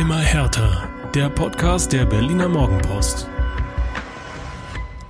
Immer 0.00 0.20
härter. 0.20 0.88
Der 1.14 1.28
Podcast 1.28 1.92
der 1.92 2.06
Berliner 2.06 2.48
Morgenpost. 2.48 3.28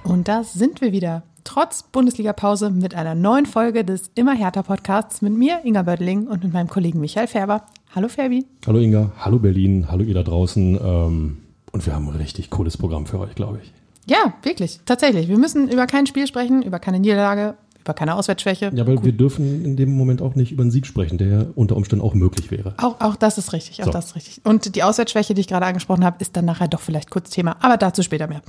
Und 0.03 0.27
da 0.27 0.43
sind 0.43 0.81
wir 0.81 0.91
wieder. 0.91 1.23
Trotz 1.45 1.85
Bundesliga-Pause 1.85 2.71
mit 2.71 2.97
einer 2.97 3.15
neuen 3.15 3.47
Folge 3.47 3.85
des 3.85 4.11
Immer 4.17 4.35
härter 4.35 4.65
Podcasts 4.65 5.23
mit 5.23 5.33
mir, 5.33 5.61
Inga 5.63 5.83
Böttling, 5.83 6.27
und 6.27 6.43
mit 6.43 6.53
meinem 6.53 6.67
Kollegen 6.67 6.99
Michael 6.99 7.29
Färber. 7.29 7.67
Hallo 7.95 8.09
Ferbi. 8.09 8.45
Hallo 8.67 8.81
Inga, 8.81 9.13
hallo 9.17 9.39
Berlin, 9.39 9.87
hallo 9.89 10.03
ihr 10.03 10.15
da 10.15 10.25
draußen. 10.25 10.81
Ähm, 10.83 11.37
und 11.71 11.87
wir 11.87 11.95
haben 11.95 12.09
ein 12.09 12.17
richtig 12.17 12.51
cooles 12.51 12.77
Programm 12.77 13.07
für 13.07 13.21
euch, 13.21 13.37
glaube 13.37 13.61
ich. 13.63 13.73
Ja, 14.07 14.35
wirklich, 14.43 14.81
tatsächlich. 14.87 15.29
Wir 15.29 15.39
müssen 15.39 15.69
über 15.69 15.87
kein 15.87 16.09
Spiel 16.09 16.27
sprechen, 16.27 16.63
über 16.63 16.81
keine 16.81 16.99
Niederlage, 16.99 17.55
über 17.81 17.95
keine 17.95 18.15
Auswärtsschwäche. 18.15 18.71
Ja, 18.75 18.87
weil 18.87 18.97
Gut. 18.97 19.05
wir 19.05 19.13
dürfen 19.13 19.65
in 19.65 19.77
dem 19.77 19.97
Moment 19.97 20.23
auch 20.23 20.35
nicht 20.35 20.53
über 20.53 20.63
einen 20.63 20.71
Sieg 20.71 20.87
sprechen, 20.87 21.19
der 21.19 21.49
unter 21.55 21.77
Umständen 21.77 22.05
auch 22.05 22.15
möglich 22.15 22.51
wäre. 22.51 22.75
Auch, 22.79 23.01
auch 23.01 23.17
das 23.17 23.39
ist 23.39 23.53
richtig, 23.53 23.81
auch 23.83 23.87
so. 23.87 23.91
das 23.91 24.07
ist 24.07 24.17
richtig. 24.17 24.41
Und 24.45 24.75
die 24.77 24.83
Auswärtsschwäche, 24.83 25.35
die 25.35 25.41
ich 25.41 25.49
gerade 25.49 25.67
angesprochen 25.67 26.05
habe, 26.05 26.17
ist 26.21 26.37
dann 26.37 26.45
nachher 26.45 26.69
doch 26.69 26.81
vielleicht 26.81 27.11
kurz 27.11 27.31
Thema, 27.31 27.57
aber 27.61 27.77
dazu 27.77 28.03
später 28.03 28.27
mehr. 28.27 28.43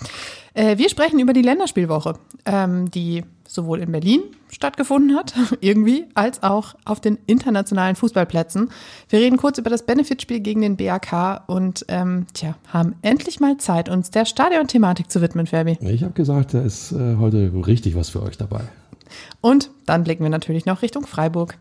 Äh, 0.53 0.77
wir 0.77 0.89
sprechen 0.89 1.20
über 1.20 1.34
die 1.34 1.41
Länderspielwoche, 1.41 2.16
ähm, 2.45 2.91
die 2.91 3.23
sowohl 3.48 3.80
in 3.80 3.91
Berlin 3.91 4.22
stattgefunden 4.49 5.16
hat, 5.16 5.34
irgendwie, 5.61 6.05
als 6.13 6.44
auch 6.44 6.75
auf 6.86 7.00
den 7.00 7.17
internationalen 7.25 7.95
Fußballplätzen. 7.95 8.70
Wir 9.09 9.20
reden 9.20 9.38
kurz 9.38 9.58
über 9.58 9.70
das 9.70 9.86
Benefitspiel 9.86 10.39
gegen 10.39 10.61
den 10.61 10.77
BAK 10.77 11.44
und 11.48 11.86
ähm, 11.88 12.27
tja, 12.34 12.55
haben 12.67 12.95
endlich 13.02 13.39
mal 13.39 13.58
Zeit, 13.58 13.89
uns 13.89 14.11
der 14.11 14.25
Stadion-Thematik 14.25 15.11
zu 15.11 15.22
widmen, 15.22 15.48
Ferbi. 15.48 15.77
Ich 15.81 16.03
habe 16.03 16.13
gesagt, 16.13 16.53
da 16.53 16.61
ist 16.61 16.91
äh, 16.91 17.17
heute 17.17 17.52
richtig 17.66 17.95
was 17.95 18.09
für 18.09 18.22
euch 18.23 18.38
dabei. 18.38 18.61
Und 19.41 19.70
dann 19.85 20.03
blicken 20.03 20.23
wir 20.23 20.29
natürlich 20.29 20.65
noch 20.65 20.81
Richtung 20.81 21.05
Freiburg. 21.05 21.57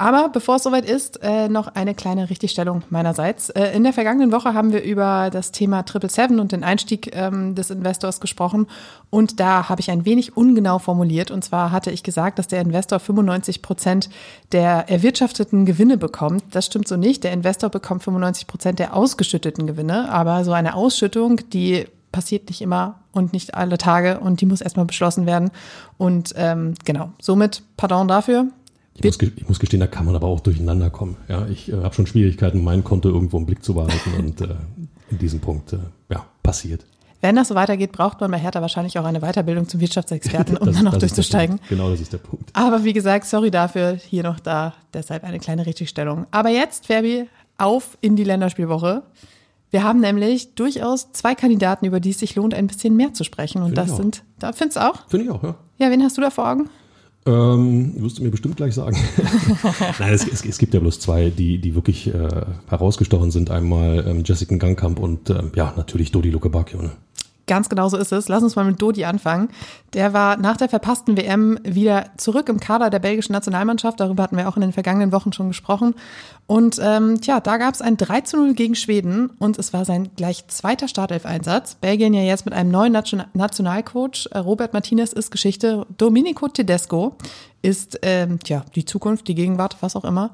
Aber 0.00 0.30
bevor 0.30 0.56
es 0.56 0.62
soweit 0.62 0.88
ist, 0.88 1.22
äh, 1.22 1.50
noch 1.50 1.74
eine 1.74 1.94
kleine 1.94 2.30
Richtigstellung 2.30 2.84
meinerseits. 2.88 3.50
Äh, 3.50 3.76
in 3.76 3.82
der 3.84 3.92
vergangenen 3.92 4.32
Woche 4.32 4.54
haben 4.54 4.72
wir 4.72 4.82
über 4.82 5.28
das 5.30 5.52
Thema 5.52 5.82
Triple 5.82 6.08
Seven 6.08 6.40
und 6.40 6.52
den 6.52 6.64
Einstieg 6.64 7.14
ähm, 7.14 7.54
des 7.54 7.68
Investors 7.68 8.18
gesprochen. 8.18 8.66
Und 9.10 9.40
da 9.40 9.68
habe 9.68 9.82
ich 9.82 9.90
ein 9.90 10.06
wenig 10.06 10.38
ungenau 10.38 10.78
formuliert. 10.78 11.30
Und 11.30 11.44
zwar 11.44 11.70
hatte 11.70 11.90
ich 11.90 12.02
gesagt, 12.02 12.38
dass 12.38 12.48
der 12.48 12.62
Investor 12.62 12.98
95 12.98 13.60
Prozent 13.60 14.08
der 14.52 14.88
erwirtschafteten 14.88 15.66
Gewinne 15.66 15.98
bekommt. 15.98 16.44
Das 16.52 16.64
stimmt 16.64 16.88
so 16.88 16.96
nicht. 16.96 17.22
Der 17.22 17.32
Investor 17.32 17.68
bekommt 17.68 18.02
95 18.02 18.46
Prozent 18.46 18.78
der 18.78 18.96
ausgeschütteten 18.96 19.66
Gewinne. 19.66 20.10
Aber 20.10 20.46
so 20.46 20.52
eine 20.52 20.76
Ausschüttung, 20.76 21.42
die 21.50 21.84
passiert 22.10 22.48
nicht 22.48 22.62
immer 22.62 22.99
und 23.12 23.32
nicht 23.32 23.54
alle 23.54 23.78
Tage 23.78 24.20
und 24.20 24.40
die 24.40 24.46
muss 24.46 24.60
erstmal 24.60 24.86
beschlossen 24.86 25.26
werden. 25.26 25.50
Und 25.98 26.34
ähm, 26.36 26.74
genau, 26.84 27.12
somit 27.20 27.62
pardon 27.76 28.08
dafür. 28.08 28.46
Ich 28.94 29.04
muss, 29.04 29.18
ich 29.20 29.48
muss, 29.48 29.58
gestehen, 29.58 29.80
da 29.80 29.86
kann 29.86 30.04
man 30.04 30.14
aber 30.14 30.26
auch 30.26 30.40
durcheinander 30.40 30.90
kommen. 30.90 31.16
Ja, 31.28 31.46
ich 31.46 31.72
äh, 31.72 31.76
habe 31.76 31.94
schon 31.94 32.06
Schwierigkeiten, 32.06 32.62
mein 32.62 32.84
Konto 32.84 33.08
irgendwo 33.08 33.38
im 33.38 33.46
Blick 33.46 33.64
zu 33.64 33.74
behalten 33.74 34.12
und 34.18 34.40
äh, 34.42 34.48
in 35.10 35.18
diesem 35.18 35.40
Punkt, 35.40 35.72
äh, 35.72 35.78
ja, 36.10 36.26
passiert. 36.42 36.84
Wenn 37.22 37.36
das 37.36 37.48
so 37.48 37.54
weitergeht, 37.54 37.92
braucht 37.92 38.20
man 38.20 38.30
bei 38.30 38.38
Hertha 38.38 38.62
wahrscheinlich 38.62 38.98
auch 38.98 39.04
eine 39.04 39.20
Weiterbildung 39.20 39.68
zum 39.68 39.80
Wirtschaftsexperten, 39.80 40.56
um 40.56 40.66
das, 40.66 40.76
dann 40.76 40.84
noch 40.84 40.96
durchzusteigen. 40.96 41.60
Genau, 41.68 41.90
das 41.90 42.00
ist 42.00 42.12
der 42.12 42.18
Punkt. 42.18 42.48
Aber 42.54 42.82
wie 42.82 42.94
gesagt, 42.94 43.26
sorry 43.26 43.50
dafür, 43.50 43.92
hier 43.92 44.22
noch 44.22 44.40
da, 44.40 44.74
deshalb 44.94 45.24
eine 45.24 45.38
kleine 45.38 45.66
Richtigstellung. 45.66 46.26
Aber 46.30 46.48
jetzt, 46.48 46.86
Ferbi, 46.86 47.28
auf 47.58 47.98
in 48.00 48.16
die 48.16 48.24
Länderspielwoche. 48.24 49.02
Wir 49.70 49.84
haben 49.84 50.00
nämlich 50.00 50.54
durchaus 50.54 51.12
zwei 51.12 51.34
Kandidaten, 51.34 51.86
über 51.86 52.00
die 52.00 52.10
es 52.10 52.18
sich 52.18 52.34
lohnt, 52.34 52.54
ein 52.54 52.66
bisschen 52.66 52.96
mehr 52.96 53.14
zu 53.14 53.24
sprechen. 53.24 53.58
Und 53.58 53.68
Find 53.68 53.78
das 53.78 53.96
sind, 53.96 54.24
da 54.38 54.52
findest 54.52 54.76
du 54.76 54.88
auch? 54.88 55.08
Finde 55.08 55.26
ich 55.26 55.30
auch, 55.30 55.42
ja. 55.42 55.54
Ja, 55.78 55.90
wen 55.90 56.02
hast 56.02 56.16
du 56.16 56.20
da 56.20 56.30
vor 56.30 56.48
Augen? 56.48 56.68
Ähm, 57.26 57.92
wirst 58.02 58.18
du 58.18 58.22
mir 58.22 58.30
bestimmt 58.30 58.56
gleich 58.56 58.74
sagen. 58.74 58.96
Nein, 59.98 60.12
es, 60.12 60.26
es, 60.26 60.44
es, 60.44 60.58
gibt 60.58 60.72
ja 60.72 60.80
bloß 60.80 61.00
zwei, 61.00 61.30
die, 61.30 61.58
die 61.58 61.74
wirklich 61.74 62.12
äh, 62.12 62.28
herausgestochen 62.68 63.30
sind. 63.30 63.50
Einmal 63.50 64.06
ähm, 64.08 64.22
Jessica 64.24 64.56
Gangkamp 64.56 64.98
und 64.98 65.28
ähm, 65.30 65.52
ja, 65.54 65.74
natürlich 65.76 66.12
Dodi 66.12 66.30
Lukebakio. 66.30 66.80
Ne? 66.80 66.92
Ganz 67.50 67.68
genau 67.68 67.88
so 67.88 67.96
ist 67.96 68.12
es. 68.12 68.28
Lass 68.28 68.44
uns 68.44 68.54
mal 68.54 68.64
mit 68.64 68.80
Dodi 68.80 69.04
anfangen. 69.04 69.48
Der 69.92 70.12
war 70.12 70.36
nach 70.36 70.56
der 70.56 70.68
verpassten 70.68 71.16
WM 71.16 71.58
wieder 71.64 72.04
zurück 72.16 72.48
im 72.48 72.60
Kader 72.60 72.90
der 72.90 73.00
belgischen 73.00 73.32
Nationalmannschaft. 73.32 73.98
Darüber 73.98 74.22
hatten 74.22 74.36
wir 74.36 74.48
auch 74.48 74.54
in 74.54 74.60
den 74.60 74.72
vergangenen 74.72 75.10
Wochen 75.10 75.32
schon 75.32 75.48
gesprochen. 75.48 75.96
Und 76.46 76.78
ähm, 76.80 77.20
tja, 77.20 77.40
da 77.40 77.56
gab 77.56 77.74
es 77.74 77.82
ein 77.82 77.96
3 77.96 78.20
zu 78.20 78.36
0 78.36 78.54
gegen 78.54 78.76
Schweden 78.76 79.30
und 79.40 79.58
es 79.58 79.72
war 79.72 79.84
sein 79.84 80.10
gleich 80.14 80.46
zweiter 80.46 80.86
Startelf-Einsatz. 80.86 81.74
Belgien 81.74 82.14
ja 82.14 82.22
jetzt 82.22 82.44
mit 82.44 82.54
einem 82.54 82.70
neuen 82.70 82.92
Nation 82.92 83.24
Nationalcoach. 83.34 84.28
Äh, 84.30 84.38
Robert 84.38 84.72
Martinez 84.72 85.12
ist 85.12 85.32
Geschichte. 85.32 85.84
Domenico 85.98 86.46
Tedesco 86.46 87.16
ist 87.62 87.98
ähm, 88.02 88.38
tja, 88.38 88.64
die 88.76 88.84
Zukunft, 88.84 89.26
die 89.26 89.34
Gegenwart, 89.34 89.76
was 89.80 89.96
auch 89.96 90.04
immer. 90.04 90.30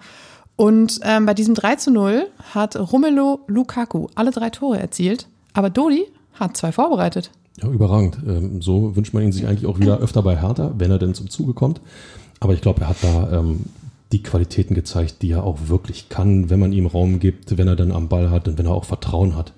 Und 0.57 1.01
ähm, 1.03 1.25
bei 1.25 1.33
diesem 1.33 1.55
3 1.55 1.77
zu 1.77 1.91
0 1.93 2.29
hat 2.53 2.77
Romelu 2.77 3.39
Lukaku 3.47 4.09
alle 4.17 4.33
drei 4.33 4.51
Tore 4.51 4.79
erzielt. 4.79 5.29
Aber 5.55 5.71
Dodi 5.71 6.07
hat 6.39 6.57
zwei 6.57 6.73
vorbereitet. 6.73 7.31
Ja, 7.63 7.69
überragend. 7.69 8.19
Ähm, 8.27 8.61
so 8.63 8.97
wünscht 8.97 9.15
man 9.15 9.23
ihn 9.23 9.33
sich 9.33 9.47
eigentlich 9.47 9.67
auch 9.67 9.79
wieder 9.79 9.99
öfter 9.99 10.23
bei 10.23 10.41
Hertha, 10.41 10.73
wenn 10.79 10.91
er 10.91 10.99
denn 10.99 11.15
zum 11.15 11.31
Zuge 11.31 11.55
kommt. 11.55 11.81
Aber 12.41 12.53
ich 12.53 12.61
glaube, 12.61 12.83
er 12.83 12.89
hat 12.89 12.99
da 13.03 13.33
ähm, 13.33 13.61
die 14.13 14.23
Qualitäten 14.23 14.75
gezeigt, 14.75 15.23
die 15.23 15.33
er 15.33 15.45
auch 15.45 15.69
wirklich 15.69 16.09
kann, 16.09 16.51
wenn 16.51 16.61
man 16.61 16.73
ihm 16.73 16.87
Raum 16.87 17.19
gibt, 17.19 17.57
wenn 17.59 17.69
er 17.69 17.77
dann 17.77 17.93
am 17.93 18.09
Ball 18.09 18.31
hat 18.31 18.47
und 18.47 18.59
wenn 18.59 18.67
er 18.67 18.73
auch 18.73 18.85
Vertrauen 18.85 19.35
hat. 19.35 19.53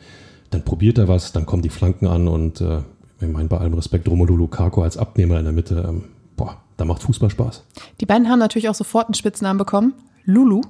Dann 0.51 0.65
probiert 0.65 0.99
er 0.99 1.09
was, 1.09 1.33
dann 1.33 1.45
kommen 1.45 1.63
die 1.63 1.69
Flanken 1.69 2.07
an 2.07 2.29
und 2.29 2.61
äh, 2.61 2.79
ich 3.21 3.29
meine, 3.29 3.49
bei 3.49 3.59
allem 3.59 3.75
Respekt, 3.75 4.09
Romelu 4.09 4.37
Lukaku 4.37 4.83
als 4.83 4.97
Abnehmer 4.97 5.39
in 5.39 5.45
der 5.45 5.53
Mitte, 5.53 5.85
ähm, 5.87 6.05
boah, 6.37 6.57
da 6.77 6.85
macht 6.85 7.03
Fußball 7.03 7.31
Spaß. 7.31 7.65
Die 8.01 8.07
beiden 8.07 8.29
haben 8.29 8.39
natürlich 8.39 8.69
auch 8.69 8.75
sofort 8.75 9.07
einen 9.07 9.15
Spitznamen 9.15 9.59
bekommen. 9.59 9.95
Lulu. 10.25 10.63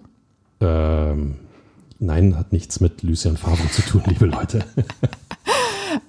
Ähm, 0.60 1.36
nein, 1.98 2.36
hat 2.36 2.52
nichts 2.52 2.80
mit 2.80 3.02
Lucien 3.02 3.36
Favre 3.36 3.68
zu 3.70 3.82
tun, 3.82 4.02
liebe 4.06 4.26
Leute. 4.26 4.64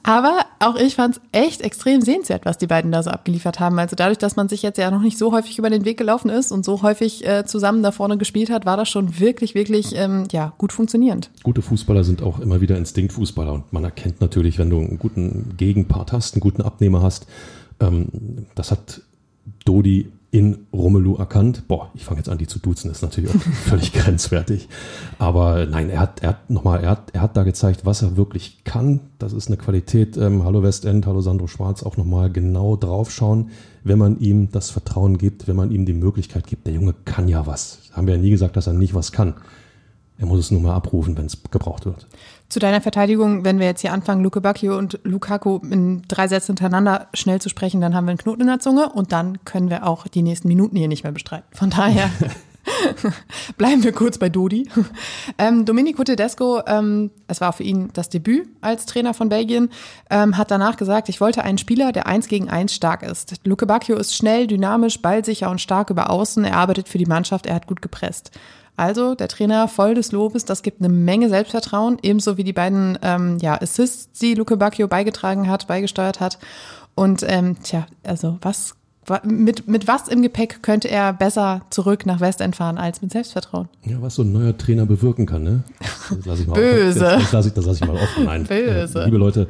Aber 0.03 0.45
auch 0.59 0.75
ich 0.75 0.95
fand 0.95 1.17
es 1.17 1.21
echt 1.31 1.61
extrem 1.61 2.01
sehenswert, 2.01 2.45
was 2.45 2.57
die 2.57 2.67
beiden 2.67 2.91
da 2.91 3.03
so 3.03 3.09
abgeliefert 3.09 3.59
haben. 3.59 3.79
Also 3.79 3.95
dadurch, 3.95 4.17
dass 4.17 4.35
man 4.35 4.49
sich 4.49 4.61
jetzt 4.61 4.77
ja 4.77 4.91
noch 4.91 5.01
nicht 5.01 5.17
so 5.17 5.31
häufig 5.31 5.57
über 5.57 5.69
den 5.69 5.85
Weg 5.85 5.97
gelaufen 5.97 6.29
ist 6.29 6.51
und 6.51 6.65
so 6.65 6.81
häufig 6.81 7.25
äh, 7.27 7.45
zusammen 7.45 7.83
da 7.83 7.91
vorne 7.91 8.17
gespielt 8.17 8.49
hat, 8.49 8.65
war 8.65 8.77
das 8.77 8.89
schon 8.89 9.19
wirklich, 9.19 9.55
wirklich 9.55 9.95
ähm, 9.95 10.27
ja, 10.31 10.53
gut 10.57 10.73
funktionierend. 10.73 11.29
Gute 11.43 11.61
Fußballer 11.61 12.03
sind 12.03 12.21
auch 12.21 12.39
immer 12.39 12.61
wieder 12.61 12.77
Instinktfußballer 12.77 13.53
und 13.53 13.73
man 13.73 13.83
erkennt 13.83 14.21
natürlich, 14.21 14.59
wenn 14.59 14.69
du 14.69 14.79
einen 14.79 14.99
guten 14.99 15.55
Gegenpart 15.57 16.11
hast, 16.11 16.35
einen 16.35 16.41
guten 16.41 16.61
Abnehmer 16.61 17.01
hast, 17.01 17.27
ähm, 17.79 18.07
das 18.55 18.71
hat 18.71 19.01
Dodi 19.65 20.11
in 20.31 20.67
Romelu 20.71 21.15
erkannt. 21.15 21.67
Boah, 21.67 21.89
ich 21.95 22.05
fange 22.05 22.19
jetzt 22.19 22.29
an, 22.29 22.37
die 22.37 22.45
zu 22.45 22.59
duzen, 22.59 22.91
ist 22.91 23.01
natürlich 23.01 23.31
auch 23.31 23.41
völlig 23.65 23.93
grenzwertig. 23.93 24.69
Aber 25.17 25.65
nein, 25.65 25.89
er 25.89 25.99
hat, 25.99 26.21
er 26.21 26.29
hat 26.29 26.49
nochmal, 26.49 26.83
er 26.83 26.91
hat, 26.91 27.11
er 27.13 27.21
hat 27.21 27.35
da 27.35 27.43
gezeigt, 27.43 27.85
was 27.85 28.01
er 28.01 28.15
wirklich 28.15 28.63
kann. 28.63 28.99
Das 29.17 29.33
ist 29.33 29.47
eine 29.47 29.57
Qualität. 29.57 30.17
Ähm, 30.17 30.43
hallo 30.43 30.61
Westend, 30.61 31.07
hallo 31.07 31.21
Sandro 31.21 31.47
Schwarz, 31.47 31.81
auch 31.83 31.97
nochmal 31.97 32.31
genau 32.31 32.75
draufschauen, 32.75 33.49
wenn 33.83 33.97
man 33.97 34.19
ihm 34.19 34.51
das 34.51 34.69
Vertrauen 34.69 35.17
gibt, 35.17 35.47
wenn 35.47 35.55
man 35.55 35.71
ihm 35.71 35.85
die 35.85 35.93
Möglichkeit 35.93 36.45
gibt. 36.45 36.67
Der 36.67 36.73
Junge 36.73 36.93
kann 37.05 37.27
ja 37.27 37.47
was. 37.47 37.79
Haben 37.93 38.07
wir 38.07 38.15
ja 38.15 38.21
nie 38.21 38.29
gesagt, 38.29 38.55
dass 38.55 38.67
er 38.67 38.73
nicht 38.73 38.93
was 38.93 39.11
kann. 39.11 39.33
Er 40.19 40.25
muss 40.25 40.39
es 40.39 40.51
nur 40.51 40.61
mal 40.61 40.75
abrufen, 40.75 41.17
wenn 41.17 41.25
es 41.25 41.37
gebraucht 41.49 41.85
wird. 41.85 42.07
Zu 42.49 42.59
deiner 42.59 42.81
Verteidigung, 42.81 43.45
wenn 43.45 43.59
wir 43.59 43.67
jetzt 43.67 43.81
hier 43.81 43.93
anfangen, 43.93 44.21
Luke 44.21 44.41
Bacchio 44.41 44.77
und 44.77 44.99
Lukaku 45.03 45.59
in 45.69 46.01
drei 46.07 46.27
Sätzen 46.27 46.57
hintereinander 46.57 47.07
schnell 47.13 47.39
zu 47.39 47.47
sprechen, 47.47 47.79
dann 47.79 47.95
haben 47.95 48.05
wir 48.05 48.11
einen 48.11 48.17
Knoten 48.17 48.41
in 48.41 48.47
der 48.47 48.59
Zunge 48.59 48.89
und 48.89 49.11
dann 49.11 49.43
können 49.45 49.69
wir 49.69 49.87
auch 49.87 50.07
die 50.07 50.21
nächsten 50.21 50.47
Minuten 50.47 50.75
hier 50.75 50.87
nicht 50.87 51.03
mehr 51.03 51.13
bestreiten. 51.13 51.47
Von 51.51 51.69
daher 51.69 52.09
bleiben 53.57 53.83
wir 53.83 53.91
kurz 53.91 54.17
bei 54.17 54.29
Dodi. 54.29 54.69
Ähm, 55.37 55.65
Domenico 55.65 56.03
Tedesco, 56.03 56.61
ähm, 56.65 57.11
es 57.27 57.41
war 57.41 57.53
für 57.53 57.63
ihn 57.63 57.89
das 57.93 58.09
Debüt 58.09 58.47
als 58.61 58.85
Trainer 58.85 59.13
von 59.13 59.29
Belgien, 59.29 59.69
ähm, 60.09 60.37
hat 60.37 60.51
danach 60.51 60.77
gesagt, 60.77 61.09
ich 61.09 61.21
wollte 61.21 61.43
einen 61.43 61.57
Spieler, 61.57 61.91
der 61.91 62.07
eins 62.07 62.27
gegen 62.27 62.49
eins 62.49 62.73
stark 62.73 63.03
ist. 63.03 63.35
Luke 63.45 63.65
Bacchio 63.65 63.97
ist 63.97 64.15
schnell, 64.15 64.47
dynamisch, 64.47 65.01
ballsicher 65.01 65.49
und 65.49 65.61
stark 65.61 65.89
über 65.89 66.09
außen. 66.09 66.43
Er 66.45 66.57
arbeitet 66.57 66.89
für 66.89 66.97
die 66.97 67.05
Mannschaft, 67.05 67.45
er 67.45 67.55
hat 67.55 67.67
gut 67.67 67.81
gepresst. 67.81 68.31
Also 68.79 69.13
der 69.13 69.27
Trainer 69.27 69.67
voll 69.67 69.93
des 69.93 70.13
Lobes, 70.13 70.45
das 70.45 70.63
gibt 70.63 70.79
eine 70.79 70.87
Menge 70.87 71.27
Selbstvertrauen, 71.27 71.97
ebenso 72.01 72.37
wie 72.37 72.45
die 72.45 72.53
beiden 72.53 72.97
ähm, 73.01 73.37
ja, 73.41 73.61
Assists, 73.61 74.17
die 74.21 74.35
Luke 74.35 74.55
Bacchio 74.55 74.87
beigetragen 74.87 75.49
hat, 75.49 75.67
beigesteuert 75.67 76.21
hat. 76.21 76.39
Und 76.95 77.25
ähm, 77.27 77.57
tja, 77.61 77.87
also 78.03 78.37
was 78.41 78.75
mit, 79.25 79.67
mit 79.67 79.89
was 79.89 80.07
im 80.07 80.21
Gepäck 80.21 80.63
könnte 80.63 80.87
er 80.87 81.11
besser 81.11 81.63
zurück 81.71 82.05
nach 82.05 82.21
Westend 82.21 82.55
fahren 82.55 82.77
als 82.77 83.01
mit 83.01 83.11
Selbstvertrauen? 83.11 83.67
Ja, 83.83 84.01
was 84.01 84.15
so 84.15 84.21
ein 84.21 84.31
neuer 84.31 84.57
Trainer 84.57 84.85
bewirken 84.85 85.25
kann, 85.25 85.43
ne? 85.43 85.63
Das 86.09 86.25
lasse 86.25 86.43
ich 86.43 86.47
mal 86.47 86.55
Böse. 86.55 87.15
Auf, 87.17 87.21
das, 87.23 87.31
lasse 87.33 87.47
ich, 87.49 87.53
das 87.55 87.65
lasse 87.65 87.83
ich 87.83 87.87
mal 87.89 87.97
offen. 87.97 88.23
Nein. 88.23 88.43
Böse. 88.47 89.01
Äh, 89.01 89.05
liebe 89.05 89.17
Leute, 89.17 89.47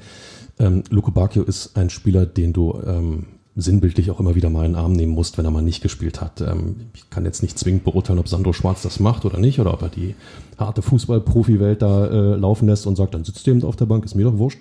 ähm, 0.58 0.84
Luke 0.90 1.12
Bacchio 1.12 1.44
ist 1.44 1.78
ein 1.78 1.92
Spieler, 1.92 2.26
den 2.26 2.52
du 2.52 2.82
ähm, 2.84 3.28
sinnbildlich 3.56 4.12
auch 4.12 4.20
immer 4.20 4.36
wieder 4.36 4.50
mal 4.50 4.66
in 4.66 4.74
den 4.74 4.80
Arm 4.80 4.94
nehmen 4.94 5.14
musst, 5.14 5.38
wenn 5.38 5.46
er 5.46 5.52
mal 5.52 5.62
nicht 5.62 5.82
gespielt 5.82 6.22
hat. 6.22 6.42
Ähm, 6.42 6.88
ich 6.94 7.10
kann 7.10 7.26
jetzt 7.26 7.42
nicht 7.42 7.58
zwingend 7.60 7.84
beurteilen, 7.84 8.20
ob 8.20 8.28
Sandro 8.28 8.54
Schwarz 8.54 8.82
das 8.82 9.00
macht 9.00 9.26
oder 9.26 9.40
nicht, 9.40 9.60
oder 9.60 9.74
ob 9.74 9.82
er 9.82 9.90
die 9.90 10.16
harte 10.58 10.82
Fußball-Profi-Welt 10.82 11.82
da 11.82 12.08
äh, 12.08 12.36
laufen 12.36 12.68
lässt 12.68 12.88
und 12.88 12.96
sagt, 12.96 13.14
dann 13.14 13.24
sitzt 13.24 13.46
du 13.46 13.52
eben 13.52 13.64
auf 13.64 13.76
der 13.76 13.86
Bank, 13.86 14.06
ist 14.06 14.16
mir 14.16 14.24
doch 14.24 14.38
wurscht. 14.38 14.60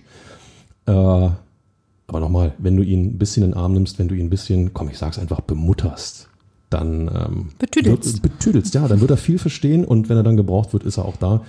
Äh, 0.87 0.90
aber 0.90 2.20
nochmal, 2.20 2.55
wenn 2.58 2.76
du 2.76 2.82
ihn 2.82 3.05
ein 3.05 3.19
bisschen 3.19 3.44
in 3.44 3.50
den 3.50 3.58
Arm 3.58 3.75
nimmst, 3.75 3.99
wenn 3.99 4.08
du 4.08 4.14
ihn 4.14 4.26
ein 4.26 4.31
bisschen, 4.31 4.73
komm, 4.73 4.88
ich 4.88 4.99
sag's 4.99 5.19
einfach, 5.19 5.43
bemutterst, 5.43 6.29
dann 6.70 7.08
ähm, 7.08 7.49
betüdelst. 7.58 8.23
Wird, 8.23 8.23
betüdelst, 8.23 8.75
ja, 8.75 8.88
dann 8.88 9.00
wird 9.00 9.11
er 9.11 9.17
viel 9.19 9.38
verstehen 9.38 9.84
und 9.84 10.08
wenn 10.08 10.17
er 10.17 10.23
dann 10.23 10.37
gebraucht 10.37 10.73
wird, 10.73 10.84
ist 10.84 10.96
er 10.96 11.05
auch 11.05 11.17
da. 11.17 11.43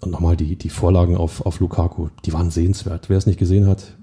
und 0.00 0.10
nochmal 0.10 0.36
die, 0.36 0.56
die 0.56 0.68
Vorlagen 0.68 1.16
auf, 1.16 1.46
auf 1.46 1.60
Lukaku, 1.60 2.08
die 2.24 2.32
waren 2.32 2.50
sehenswert. 2.50 3.08
Wer 3.08 3.18
es 3.18 3.26
nicht 3.26 3.38
gesehen 3.38 3.66
hat, 3.68 3.94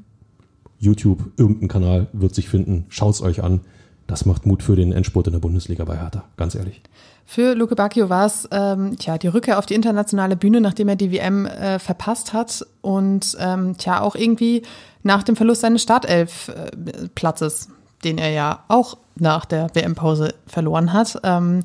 YouTube, 0.79 1.31
irgendein 1.37 1.67
Kanal 1.67 2.07
wird 2.13 2.33
sich 2.33 2.49
finden. 2.49 2.85
Schaut's 2.89 3.21
euch 3.21 3.43
an. 3.43 3.61
Das 4.07 4.25
macht 4.25 4.47
Mut 4.47 4.63
für 4.63 4.75
den 4.75 4.91
Endspurt 4.91 5.27
in 5.27 5.33
der 5.33 5.39
Bundesliga 5.39 5.85
bei 5.85 5.97
Hertha, 5.97 6.23
ganz 6.35 6.55
ehrlich. 6.55 6.81
Für 7.27 7.53
Luke 7.53 7.75
Bacchio 7.75 8.09
war 8.09 8.25
es 8.25 8.47
ähm, 8.49 8.97
tja, 8.97 9.19
die 9.19 9.27
Rückkehr 9.27 9.59
auf 9.59 9.67
die 9.67 9.75
internationale 9.75 10.35
Bühne, 10.35 10.61
nachdem 10.61 10.89
er 10.89 10.95
die 10.95 11.11
WM 11.11 11.45
äh, 11.45 11.77
verpasst 11.77 12.33
hat 12.33 12.65
und 12.81 13.37
ähm, 13.39 13.77
tja, 13.77 14.01
auch 14.01 14.15
irgendwie 14.15 14.63
nach 15.03 15.21
dem 15.21 15.35
Verlust 15.35 15.61
seines 15.61 15.83
Startelf-Platzes, 15.83 17.65
äh, 17.65 18.03
den 18.03 18.17
er 18.17 18.31
ja 18.31 18.63
auch 18.67 18.97
nach 19.15 19.45
der 19.45 19.69
WM-Pause 19.75 20.33
verloren 20.47 20.91
hat. 20.91 21.19
Ähm, 21.23 21.59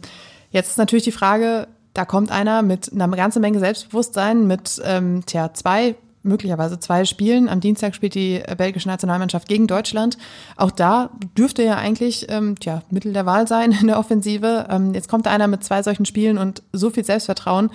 jetzt 0.50 0.68
ist 0.68 0.76
natürlich 0.76 1.04
die 1.04 1.12
Frage, 1.12 1.66
da 1.94 2.04
kommt 2.04 2.30
einer 2.30 2.60
mit 2.60 2.92
einer 2.92 3.08
ganzen 3.08 3.40
Menge 3.40 3.58
Selbstbewusstsein, 3.58 4.46
mit 4.46 4.82
ähm, 4.84 5.22
tja, 5.24 5.54
zwei 5.54 5.94
möglicherweise 6.24 6.80
zwei 6.80 7.04
Spielen. 7.04 7.48
Am 7.48 7.60
Dienstag 7.60 7.94
spielt 7.94 8.14
die 8.14 8.42
belgische 8.56 8.88
Nationalmannschaft 8.88 9.48
gegen 9.48 9.66
Deutschland. 9.66 10.18
Auch 10.56 10.70
da 10.70 11.10
dürfte 11.38 11.62
ja 11.62 11.76
eigentlich 11.76 12.26
ähm, 12.28 12.58
tja, 12.58 12.82
Mittel 12.90 13.12
der 13.12 13.26
Wahl 13.26 13.46
sein 13.46 13.72
in 13.72 13.86
der 13.86 13.98
Offensive. 13.98 14.66
Ähm, 14.70 14.94
jetzt 14.94 15.08
kommt 15.08 15.26
einer 15.28 15.46
mit 15.46 15.62
zwei 15.62 15.82
solchen 15.82 16.06
Spielen 16.06 16.38
und 16.38 16.62
so 16.72 16.90
viel 16.90 17.04
Selbstvertrauen. 17.04 17.70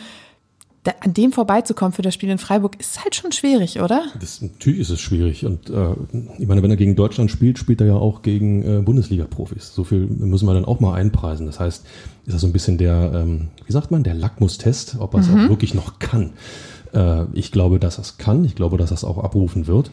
Da, 0.83 0.93
an 1.01 1.13
dem 1.13 1.33
vorbeizukommen 1.33 1.91
für 1.91 2.03
das 2.03 2.13
Spiel 2.13 2.29
in 2.29 2.37
Freiburg 2.37 2.79
ist 2.79 3.03
halt 3.03 3.13
schon 3.13 3.33
schwierig, 3.33 3.81
oder? 3.81 4.05
Das, 4.17 4.41
natürlich 4.41 4.79
ist 4.79 4.89
es 4.89 5.01
schwierig. 5.01 5.45
Und 5.45 5.69
äh, 5.69 5.93
ich 6.37 6.47
meine, 6.47 6.63
wenn 6.63 6.71
er 6.71 6.77
gegen 6.77 6.95
Deutschland 6.95 7.29
spielt, 7.29 7.59
spielt 7.59 7.81
er 7.81 7.87
ja 7.87 7.95
auch 7.95 8.21
gegen 8.21 8.63
äh, 8.63 8.81
Bundesliga-Profis. 8.81 9.73
So 9.73 9.83
viel 9.83 10.07
müssen 10.07 10.47
wir 10.47 10.53
dann 10.53 10.63
auch 10.63 10.79
mal 10.79 10.93
einpreisen. 10.93 11.47
Das 11.47 11.59
heißt, 11.59 11.85
ist 12.25 12.33
das 12.33 12.41
so 12.41 12.47
ein 12.47 12.53
bisschen 12.53 12.77
der, 12.77 13.11
ähm, 13.13 13.49
wie 13.65 13.73
sagt 13.73 13.91
man, 13.91 14.03
der 14.03 14.13
Lackmustest, 14.13 14.95
ob 14.99 15.15
er 15.15 15.19
es 15.19 15.27
mhm. 15.27 15.45
auch 15.45 15.49
wirklich 15.49 15.73
noch 15.73 15.99
kann. 15.99 16.31
Äh, 16.93 17.25
ich 17.33 17.51
glaube, 17.51 17.79
dass 17.79 17.97
es 17.97 18.17
kann. 18.17 18.45
Ich 18.45 18.55
glaube, 18.55 18.77
dass 18.77 18.91
es 18.91 19.03
auch 19.03 19.17
abrufen 19.17 19.67
wird. 19.67 19.91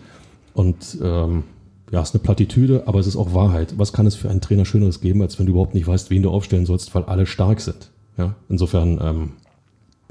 Und 0.54 0.98
ähm, 1.02 1.44
ja, 1.90 2.00
es 2.00 2.08
ist 2.08 2.14
eine 2.14 2.22
Plattitüde, 2.22 2.84
aber 2.86 2.98
es 2.98 3.06
ist 3.06 3.16
auch 3.16 3.34
Wahrheit. 3.34 3.78
Was 3.78 3.92
kann 3.92 4.06
es 4.06 4.14
für 4.14 4.28
einen 4.28 4.40
Trainer 4.40 4.64
Schöneres 4.64 5.00
geben, 5.00 5.22
als 5.22 5.38
wenn 5.38 5.46
du 5.46 5.52
überhaupt 5.52 5.74
nicht 5.74 5.86
weißt, 5.86 6.10
wen 6.10 6.22
du 6.22 6.30
aufstellen 6.30 6.66
sollst, 6.66 6.94
weil 6.94 7.04
alle 7.04 7.26
stark 7.26 7.60
sind? 7.60 7.90
Ja, 8.16 8.34
insofern, 8.48 8.98
ähm, 9.02 9.32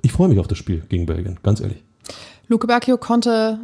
ich 0.01 0.11
freue 0.11 0.29
mich 0.29 0.39
auf 0.39 0.47
das 0.47 0.57
Spiel 0.57 0.83
gegen 0.87 1.05
Belgien, 1.05 1.39
ganz 1.43 1.59
ehrlich. 1.59 1.83
Luke 2.47 2.67
Bacchio 2.67 2.97
konnte 2.97 3.59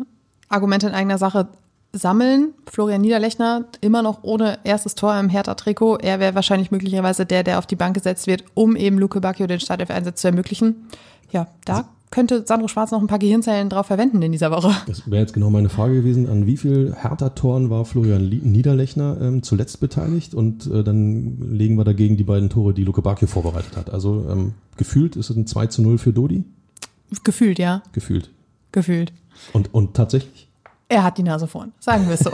Argumente 0.50 0.88
in 0.88 0.94
eigener 0.94 1.20
Sache 1.20 1.48
sammeln. 1.94 2.54
Florian 2.70 3.02
Niederlechner 3.02 3.66
immer 3.82 4.02
noch 4.02 4.24
ohne 4.24 4.60
erstes 4.64 4.96
Tor 4.96 5.18
im 5.20 5.30
Hertha-Trikot. 5.30 5.98
Er 5.98 6.20
wäre 6.20 6.36
wahrscheinlich 6.36 6.72
möglicherweise 6.72 7.26
der, 7.26 7.44
der 7.44 7.60
auf 7.60 7.68
die 7.68 7.76
Bank 7.76 7.96
gesetzt 7.96 8.28
wird, 8.28 8.44
um 8.54 8.76
eben 8.76 8.98
Luke 8.98 9.22
Bacchio 9.22 9.48
den 9.48 9.60
Startelf-Einsatz 9.60 10.22
zu 10.22 10.28
ermöglichen. 10.28 10.88
Ja, 11.32 11.48
da 11.66 11.90
könnte 12.12 12.44
Sandro 12.46 12.68
Schwarz 12.68 12.92
noch 12.92 13.02
ein 13.02 13.08
paar 13.08 13.20
Gehirnzellen 13.20 13.70
drauf 13.70 13.88
verwenden 13.88 14.22
in 14.22 14.32
dieser 14.32 14.52
Woche. 14.52 14.76
Das 14.86 15.10
wäre 15.10 15.22
jetzt 15.22 15.34
genau 15.34 15.50
meine 15.50 15.70
Frage 15.70 15.96
gewesen. 15.96 16.30
An 16.30 16.46
wie 16.46 16.58
viel 16.58 16.94
Hertha-Toren 16.96 17.70
war 17.70 17.86
Florian 17.86 18.28
Niederlechner 18.30 19.18
ähm, 19.20 19.44
zuletzt 19.44 19.80
beteiligt? 19.80 20.36
Und 20.36 20.68
äh, 20.68 20.84
dann 20.84 21.38
legen 21.52 21.78
wir 21.78 21.86
dagegen 21.86 22.18
die 22.18 22.24
beiden 22.24 22.50
Tore, 22.50 22.74
die 22.74 22.84
Luke 22.84 23.02
Bakio 23.02 23.28
vorbereitet 23.28 23.78
hat. 23.78 23.90
Also 23.90 24.28
ähm, 24.30 24.54
gefühlt 24.78 25.16
ist 25.16 25.30
es 25.30 25.36
ein 25.36 25.48
2 25.48 25.68
zu 25.68 25.82
0 25.82 25.98
für 25.98 26.14
Dodi? 26.14 26.44
Gefühlt, 27.24 27.60
ja. 27.60 27.82
Gefühlt. 27.94 28.30
Gefühlt. 28.72 29.14
Und, 29.54 29.74
und 29.74 29.96
tatsächlich? 29.96 30.50
Er 30.90 31.04
hat 31.04 31.18
die 31.18 31.24
Nase 31.24 31.48
vorn, 31.48 31.72
sagen 31.80 32.08
wir 32.08 32.16
es 32.16 32.20
so. 32.20 32.32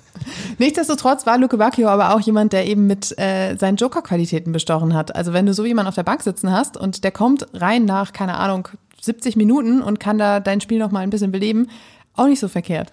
Nichtsdestotrotz 0.58 1.26
war 1.26 1.38
Luke 1.38 1.56
Bacchio 1.56 1.88
aber 1.88 2.14
auch 2.14 2.20
jemand, 2.20 2.52
der 2.52 2.66
eben 2.66 2.86
mit 2.86 3.16
äh, 3.18 3.56
seinen 3.56 3.76
Joker-Qualitäten 3.76 4.52
bestochen 4.52 4.94
hat. 4.94 5.14
Also 5.14 5.32
wenn 5.32 5.46
du 5.46 5.52
so 5.52 5.64
jemanden 5.64 5.88
auf 5.88 5.94
der 5.94 6.04
Bank 6.04 6.22
sitzen 6.22 6.50
hast 6.50 6.76
und 6.76 7.04
der 7.04 7.10
kommt 7.10 7.46
rein 7.52 7.84
nach, 7.84 8.12
keine 8.12 8.36
Ahnung, 8.36 8.68
70 9.00 9.36
Minuten 9.36 9.82
und 9.82 10.00
kann 10.00 10.18
da 10.18 10.40
dein 10.40 10.60
Spiel 10.60 10.78
noch 10.78 10.90
mal 10.90 11.00
ein 11.00 11.10
bisschen 11.10 11.32
beleben, 11.32 11.68
auch 12.14 12.26
nicht 12.26 12.40
so 12.40 12.48
verkehrt. 12.48 12.92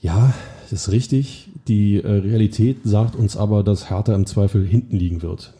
Ja, 0.00 0.34
das 0.62 0.72
ist 0.72 0.92
richtig. 0.92 1.48
Die 1.68 1.96
äh, 1.96 2.06
Realität 2.06 2.78
sagt 2.84 3.16
uns 3.16 3.36
aber, 3.36 3.62
dass 3.62 3.90
Hertha 3.90 4.14
im 4.14 4.26
Zweifel 4.26 4.66
hinten 4.66 4.96
liegen 4.96 5.22
wird. 5.22 5.54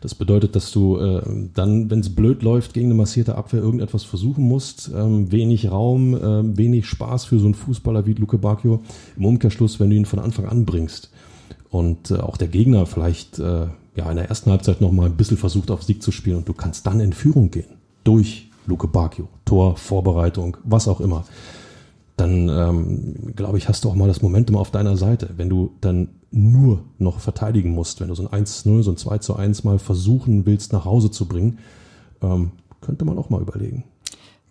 Das 0.00 0.14
bedeutet, 0.14 0.56
dass 0.56 0.72
du 0.72 0.98
äh, 0.98 1.22
dann, 1.54 1.90
wenn 1.90 2.00
es 2.00 2.14
blöd 2.14 2.42
läuft, 2.42 2.74
gegen 2.74 2.86
eine 2.86 2.94
massierte 2.94 3.36
Abwehr 3.36 3.60
irgendetwas 3.60 4.02
versuchen 4.02 4.44
musst. 4.44 4.90
Ähm, 4.92 5.30
wenig 5.30 5.70
Raum, 5.70 6.14
äh, 6.14 6.56
wenig 6.56 6.86
Spaß 6.86 7.26
für 7.26 7.38
so 7.38 7.44
einen 7.44 7.54
Fußballer 7.54 8.04
wie 8.06 8.14
Luke 8.14 8.38
Bacchio. 8.38 8.82
Im 9.16 9.24
Umkehrschluss, 9.24 9.78
wenn 9.78 9.90
du 9.90 9.96
ihn 9.96 10.06
von 10.06 10.18
Anfang 10.18 10.46
an 10.46 10.64
bringst. 10.64 11.10
Und 11.70 12.10
äh, 12.10 12.16
auch 12.16 12.36
der 12.36 12.48
Gegner 12.48 12.86
vielleicht 12.86 13.38
äh, 13.38 13.66
ja, 13.94 14.10
in 14.10 14.16
der 14.16 14.28
ersten 14.28 14.50
Halbzeit 14.50 14.80
noch 14.80 14.92
mal 14.92 15.06
ein 15.06 15.16
bisschen 15.16 15.36
versucht, 15.36 15.70
auf 15.70 15.82
Sieg 15.82 16.02
zu 16.02 16.12
spielen 16.12 16.38
und 16.38 16.48
du 16.48 16.54
kannst 16.54 16.86
dann 16.86 17.00
in 17.00 17.12
Führung 17.12 17.50
gehen. 17.50 17.76
Durch 18.04 18.50
Luke 18.66 18.88
Bacchio, 18.88 19.28
Tor, 19.44 19.76
Vorbereitung, 19.76 20.56
was 20.64 20.88
auch 20.88 21.00
immer, 21.00 21.24
dann 22.16 22.48
ähm, 22.48 23.32
glaube 23.34 23.58
ich, 23.58 23.68
hast 23.68 23.84
du 23.84 23.88
auch 23.88 23.94
mal 23.94 24.08
das 24.08 24.22
Momentum 24.22 24.56
auf 24.56 24.70
deiner 24.70 24.96
Seite. 24.96 25.30
Wenn 25.36 25.48
du 25.48 25.72
dann 25.80 26.08
nur 26.30 26.84
noch 26.98 27.20
verteidigen 27.20 27.70
musst, 27.70 28.00
wenn 28.00 28.08
du 28.08 28.14
so 28.14 28.28
ein 28.28 28.44
1-0, 28.44 28.82
so 28.82 28.90
ein 28.90 28.96
2 28.96 29.18
zu 29.18 29.36
1 29.36 29.64
mal 29.64 29.78
versuchen 29.78 30.46
willst, 30.46 30.72
nach 30.72 30.84
Hause 30.84 31.10
zu 31.10 31.26
bringen, 31.26 31.58
ähm, 32.22 32.52
könnte 32.80 33.04
man 33.04 33.18
auch 33.18 33.30
mal 33.30 33.40
überlegen. 33.40 33.84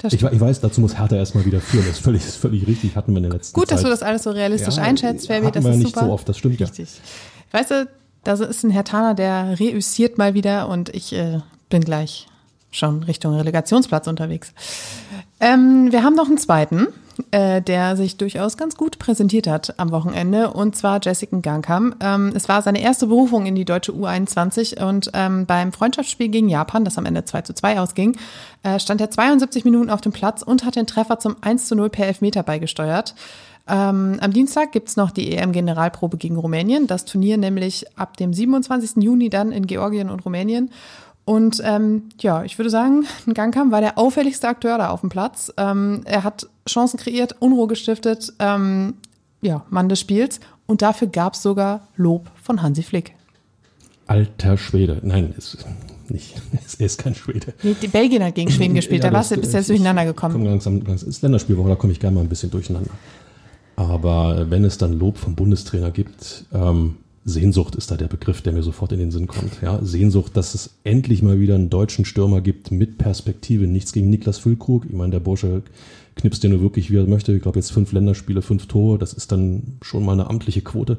Ich, 0.03 0.13
ich, 0.13 0.39
weiß, 0.39 0.61
dazu 0.61 0.81
muss 0.81 0.97
Hertha 0.97 1.15
erstmal 1.15 1.45
wieder 1.45 1.61
führen. 1.61 1.85
Das 1.85 1.97
ist 1.97 2.03
völlig, 2.03 2.25
ist 2.25 2.37
völlig 2.37 2.65
richtig, 2.65 2.95
hatten 2.95 3.11
wir 3.11 3.17
in 3.17 3.23
der 3.23 3.33
letzten 3.33 3.53
Gut, 3.53 3.67
Zeit. 3.67 3.77
dass 3.77 3.83
du 3.83 3.89
das 3.89 4.01
alles 4.01 4.23
so 4.23 4.31
realistisch 4.31 4.77
ja, 4.77 4.83
einschätzt, 4.83 5.27
Fabi. 5.27 5.51
Das 5.51 5.63
wir 5.63 5.71
ist 5.71 5.77
nicht 5.77 5.93
super. 5.93 6.07
so 6.07 6.11
oft, 6.11 6.27
das 6.27 6.39
stimmt 6.39 6.59
richtig. 6.59 6.89
ja. 6.89 7.59
Weißt 7.59 7.69
du, 7.69 7.87
da 8.23 8.33
ist 8.33 8.63
ein 8.63 8.71
Herr 8.71 8.83
Taner, 8.83 9.13
der 9.13 9.59
reüssiert 9.59 10.17
mal 10.17 10.33
wieder 10.33 10.69
und 10.69 10.89
ich 10.89 11.13
äh, 11.13 11.41
bin 11.69 11.83
gleich 11.83 12.27
schon 12.71 13.03
Richtung 13.03 13.35
Relegationsplatz 13.35 14.07
unterwegs. 14.07 14.53
Ähm, 15.39 15.91
wir 15.91 16.03
haben 16.03 16.15
noch 16.15 16.27
einen 16.27 16.37
zweiten, 16.37 16.87
äh, 17.31 17.61
der 17.61 17.97
sich 17.97 18.17
durchaus 18.17 18.57
ganz 18.57 18.77
gut 18.77 18.97
präsentiert 18.99 19.47
hat 19.47 19.77
am 19.77 19.91
Wochenende, 19.91 20.51
und 20.51 20.75
zwar 20.75 20.99
Jessica 21.01 21.37
Gangkam. 21.39 21.95
Ähm, 21.99 22.31
es 22.35 22.47
war 22.47 22.61
seine 22.61 22.81
erste 22.81 23.07
Berufung 23.07 23.45
in 23.45 23.55
die 23.55 23.65
deutsche 23.65 23.91
U21 23.91 24.83
und 24.83 25.11
ähm, 25.13 25.45
beim 25.45 25.73
Freundschaftsspiel 25.73 26.29
gegen 26.29 26.49
Japan, 26.49 26.85
das 26.85 26.97
am 26.97 27.05
Ende 27.05 27.25
2 27.25 27.41
zu 27.41 27.53
2 27.53 27.79
ausging, 27.79 28.17
äh, 28.63 28.79
stand 28.79 29.01
er 29.01 29.11
72 29.11 29.65
Minuten 29.65 29.89
auf 29.89 30.01
dem 30.01 30.11
Platz 30.11 30.41
und 30.41 30.63
hat 30.63 30.75
den 30.75 30.87
Treffer 30.87 31.19
zum 31.19 31.35
1 31.41 31.67
zu 31.67 31.75
0 31.75 31.89
per 31.89 32.07
Elfmeter 32.07 32.43
beigesteuert. 32.43 33.15
Ähm, 33.67 34.17
am 34.19 34.33
Dienstag 34.33 34.71
gibt's 34.71 34.97
noch 34.97 35.11
die 35.11 35.35
EM-Generalprobe 35.35 36.17
gegen 36.17 36.35
Rumänien. 36.35 36.87
Das 36.87 37.05
Turnier 37.05 37.37
nämlich 37.37 37.85
ab 37.97 38.17
dem 38.17 38.33
27. 38.33 39.03
Juni 39.03 39.29
dann 39.29 39.51
in 39.51 39.67
Georgien 39.67 40.09
und 40.09 40.25
Rumänien. 40.25 40.71
Und 41.23 41.61
ähm, 41.63 42.09
ja, 42.19 42.43
ich 42.43 42.57
würde 42.57 42.69
sagen, 42.69 43.05
Gangkam 43.33 43.71
war 43.71 43.81
der 43.81 43.97
auffälligste 43.97 44.47
Akteur 44.47 44.77
da 44.77 44.89
auf 44.89 45.01
dem 45.01 45.09
Platz. 45.09 45.53
Ähm, 45.57 46.01
er 46.05 46.23
hat 46.23 46.47
Chancen 46.67 46.97
kreiert, 46.97 47.35
Unruhe 47.39 47.67
gestiftet, 47.67 48.33
ähm, 48.39 48.95
ja, 49.41 49.65
Mann 49.69 49.89
des 49.89 49.99
Spiels. 49.99 50.39
Und 50.65 50.81
dafür 50.81 51.07
gab 51.07 51.33
es 51.33 51.41
sogar 51.41 51.87
Lob 51.95 52.29
von 52.41 52.61
Hansi 52.61 52.83
Flick. 52.83 53.13
Alter 54.07 54.57
Schwede. 54.57 54.99
Nein, 55.03 55.33
es 55.37 55.53
ist 55.53 55.65
nicht. 56.09 56.41
Es 56.65 56.73
ist 56.79 56.97
kein 56.97 57.15
Schwede. 57.15 57.53
Nee, 57.63 57.75
die 57.81 57.87
Belgien 57.87 58.23
hat 58.23 58.35
gegen 58.35 58.51
Schweden 58.51 58.75
gespielt. 58.75 59.03
Ja, 59.03 59.09
da 59.09 59.15
warst 59.15 59.31
du 59.31 59.37
bis 59.37 59.53
jetzt 59.53 59.69
durcheinander 59.69 60.05
gekommen. 60.05 60.33
Komm 60.33 60.45
langsam, 60.45 60.81
es 60.87 61.03
ist 61.03 61.21
Länderspielwoche, 61.21 61.69
da 61.69 61.75
komme 61.75 61.93
ich 61.93 61.99
gerne 61.99 62.15
mal 62.15 62.21
ein 62.21 62.29
bisschen 62.29 62.51
durcheinander. 62.51 62.91
Aber 63.75 64.49
wenn 64.49 64.65
es 64.65 64.77
dann 64.77 64.99
Lob 64.99 65.17
vom 65.17 65.35
Bundestrainer 65.35 65.91
gibt, 65.91 66.45
ähm, 66.53 66.97
Sehnsucht 67.23 67.75
ist 67.75 67.91
da 67.91 67.97
der 67.97 68.07
Begriff, 68.07 68.41
der 68.41 68.53
mir 68.53 68.63
sofort 68.63 68.91
in 68.91 68.99
den 68.99 69.11
Sinn 69.11 69.27
kommt. 69.27 69.61
Ja, 69.61 69.79
Sehnsucht, 69.83 70.35
dass 70.35 70.55
es 70.55 70.71
endlich 70.83 71.21
mal 71.21 71.39
wieder 71.39 71.55
einen 71.55 71.69
deutschen 71.69 72.03
Stürmer 72.03 72.41
gibt 72.41 72.71
mit 72.71 72.97
Perspektive. 72.97 73.67
Nichts 73.67 73.93
gegen 73.93 74.09
Niklas 74.09 74.39
Füllkrug. 74.39 74.85
Ich 74.85 74.93
meine, 74.93 75.11
der 75.11 75.19
Bursche 75.19 75.61
knipst 76.15 76.43
den 76.43 76.51
nur 76.51 76.61
wirklich, 76.61 76.89
wie 76.89 76.97
er 76.97 77.05
möchte. 77.05 77.33
Ich 77.33 77.43
glaube, 77.43 77.59
jetzt 77.59 77.71
fünf 77.71 77.91
Länderspiele, 77.91 78.41
fünf 78.41 78.65
Tore. 78.65 78.97
Das 78.97 79.13
ist 79.13 79.31
dann 79.31 79.77
schon 79.83 80.03
mal 80.03 80.13
eine 80.13 80.29
amtliche 80.29 80.61
Quote. 80.61 80.97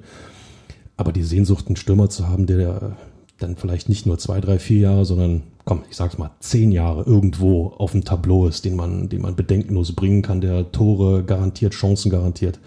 Aber 0.97 1.13
die 1.13 1.25
Sehnsucht, 1.25 1.67
einen 1.67 1.77
Stürmer 1.77 2.09
zu 2.09 2.29
haben, 2.29 2.47
der 2.47 2.97
dann 3.41 3.57
vielleicht 3.57 3.89
nicht 3.89 4.07
nur 4.07 4.19
zwei, 4.19 4.41
drei, 4.41 4.61
vier 4.61 4.79
Jahre, 4.79 5.05
sondern, 5.05 5.43
komm, 5.65 5.83
ich 5.91 5.97
sag's 5.97 6.19
mal, 6.19 6.31
zehn 6.39 6.71
Jahre 6.71 7.03
irgendwo 7.03 7.69
auf 7.79 7.91
dem 7.91 8.05
Tableau 8.05 8.47
ist, 8.47 8.65
den 8.65 8.77
man, 8.77 9.09
den 9.09 9.23
man 9.23 9.35
bedenkenlos 9.35 9.93
bringen 9.93 10.23
kann, 10.23 10.41
der 10.41 10.71
Tore 10.71 11.25
garantiert, 11.25 11.75
Chancen 11.75 12.11
garantiert. 12.11 12.61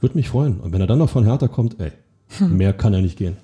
Würde 0.00 0.16
mich 0.16 0.30
freuen. 0.30 0.58
Und 0.58 0.72
wenn 0.72 0.80
er 0.80 0.88
dann 0.88 0.98
noch 0.98 1.10
von 1.10 1.24
Hertha 1.24 1.46
kommt, 1.46 1.78
ey, 1.78 1.92
Mehr 2.40 2.72
kann 2.72 2.94
er 2.94 3.02
nicht 3.02 3.18
gehen. 3.18 3.36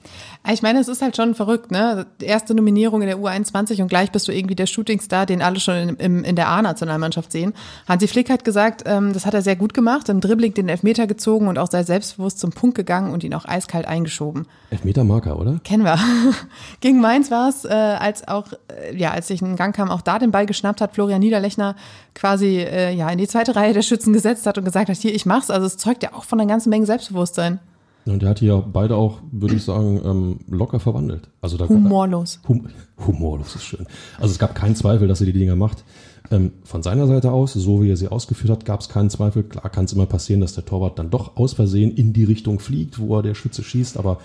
Ich 0.50 0.62
meine, 0.62 0.78
es 0.78 0.88
ist 0.88 1.02
halt 1.02 1.14
schon 1.14 1.34
verrückt, 1.34 1.70
ne? 1.70 2.06
Erste 2.22 2.54
Nominierung 2.54 3.02
in 3.02 3.08
der 3.08 3.18
U21 3.18 3.82
und 3.82 3.88
gleich 3.88 4.12
bist 4.12 4.28
du 4.28 4.32
irgendwie 4.32 4.54
der 4.54 4.66
Shootingstar, 4.66 5.26
den 5.26 5.42
alle 5.42 5.60
schon 5.60 5.74
in, 5.74 5.96
in, 5.96 6.24
in 6.24 6.36
der 6.36 6.48
A-Nationalmannschaft 6.48 7.32
sehen. 7.32 7.52
Hansi 7.86 8.08
Flick 8.08 8.30
hat 8.30 8.44
gesagt, 8.44 8.84
ähm, 8.86 9.12
das 9.12 9.26
hat 9.26 9.34
er 9.34 9.42
sehr 9.42 9.56
gut 9.56 9.74
gemacht, 9.74 10.08
im 10.08 10.22
Dribbling 10.22 10.54
den 10.54 10.70
Elfmeter 10.70 11.06
gezogen 11.06 11.48
und 11.48 11.58
auch 11.58 11.70
sehr 11.70 11.84
selbstbewusst 11.84 12.38
zum 12.38 12.50
Punkt 12.50 12.76
gegangen 12.76 13.12
und 13.12 13.24
ihn 13.24 13.34
auch 13.34 13.44
eiskalt 13.44 13.86
eingeschoben. 13.86 14.46
Elfmeter-Marker, 14.70 15.38
oder? 15.38 15.60
Kennen 15.64 15.84
wir. 15.84 15.98
Gegen 16.80 17.00
Mainz 17.00 17.30
war 17.30 17.50
es, 17.50 17.66
äh, 17.66 17.68
als 17.68 18.26
auch, 18.26 18.46
äh, 18.68 18.96
ja, 18.96 19.10
als 19.10 19.28
sich 19.28 19.42
ein 19.42 19.56
Gang 19.56 19.76
kam, 19.76 19.90
auch 19.90 20.00
da 20.00 20.18
den 20.18 20.30
Ball 20.30 20.46
geschnappt 20.46 20.80
hat, 20.80 20.94
Florian 20.94 21.20
Niederlechner 21.20 21.76
quasi, 22.14 22.58
äh, 22.58 22.94
ja, 22.94 23.10
in 23.10 23.18
die 23.18 23.28
zweite 23.28 23.54
Reihe 23.54 23.74
der 23.74 23.82
Schützen 23.82 24.14
gesetzt 24.14 24.46
hat 24.46 24.56
und 24.56 24.64
gesagt 24.64 24.88
hat, 24.88 24.96
hier, 24.96 25.14
ich 25.14 25.26
mach's. 25.26 25.50
Also 25.50 25.66
es 25.66 25.76
zeugt 25.76 26.02
ja 26.02 26.14
auch 26.14 26.24
von 26.24 26.40
einer 26.40 26.48
ganzen 26.48 26.70
Menge 26.70 26.86
Selbstbewusstsein. 26.86 27.60
Und 28.08 28.22
er 28.22 28.30
hat 28.30 28.38
hier 28.38 28.64
beide 28.72 28.96
auch, 28.96 29.20
würde 29.30 29.54
ich 29.54 29.64
sagen, 29.64 30.00
ähm, 30.04 30.38
locker 30.48 30.80
verwandelt. 30.80 31.28
Also 31.40 31.56
da 31.56 31.68
Humorlos. 31.68 32.40
Hum, 32.48 32.66
humorlos 33.06 33.54
ist 33.54 33.64
schön. 33.64 33.86
Also 34.18 34.32
es 34.32 34.38
gab 34.38 34.54
keinen 34.54 34.76
Zweifel, 34.76 35.08
dass 35.08 35.20
er 35.20 35.26
die 35.26 35.32
Dinger 35.32 35.56
macht. 35.56 35.84
Ähm, 36.30 36.52
von 36.64 36.82
seiner 36.82 37.06
Seite 37.06 37.32
aus, 37.32 37.54
so 37.54 37.82
wie 37.82 37.90
er 37.90 37.96
sie 37.96 38.08
ausgeführt 38.08 38.50
hat, 38.50 38.64
gab 38.64 38.80
es 38.80 38.88
keinen 38.88 39.10
Zweifel. 39.10 39.42
Klar 39.44 39.70
kann 39.70 39.84
es 39.84 39.92
immer 39.92 40.06
passieren, 40.06 40.40
dass 40.40 40.54
der 40.54 40.64
Torwart 40.64 40.98
dann 40.98 41.10
doch 41.10 41.36
aus 41.36 41.54
Versehen 41.54 41.92
in 41.94 42.12
die 42.12 42.24
Richtung 42.24 42.60
fliegt, 42.60 42.98
wo 42.98 43.16
er 43.16 43.22
der 43.22 43.34
Schütze 43.34 43.62
schießt. 43.62 43.96
Aber 43.96 44.18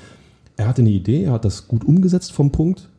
er 0.58 0.68
hatte 0.68 0.82
eine 0.82 0.92
Idee, 0.92 1.24
er 1.24 1.34
hat 1.34 1.46
das 1.46 1.68
gut 1.68 1.84
umgesetzt 1.84 2.32
vom 2.32 2.52
Punkt. 2.52 2.90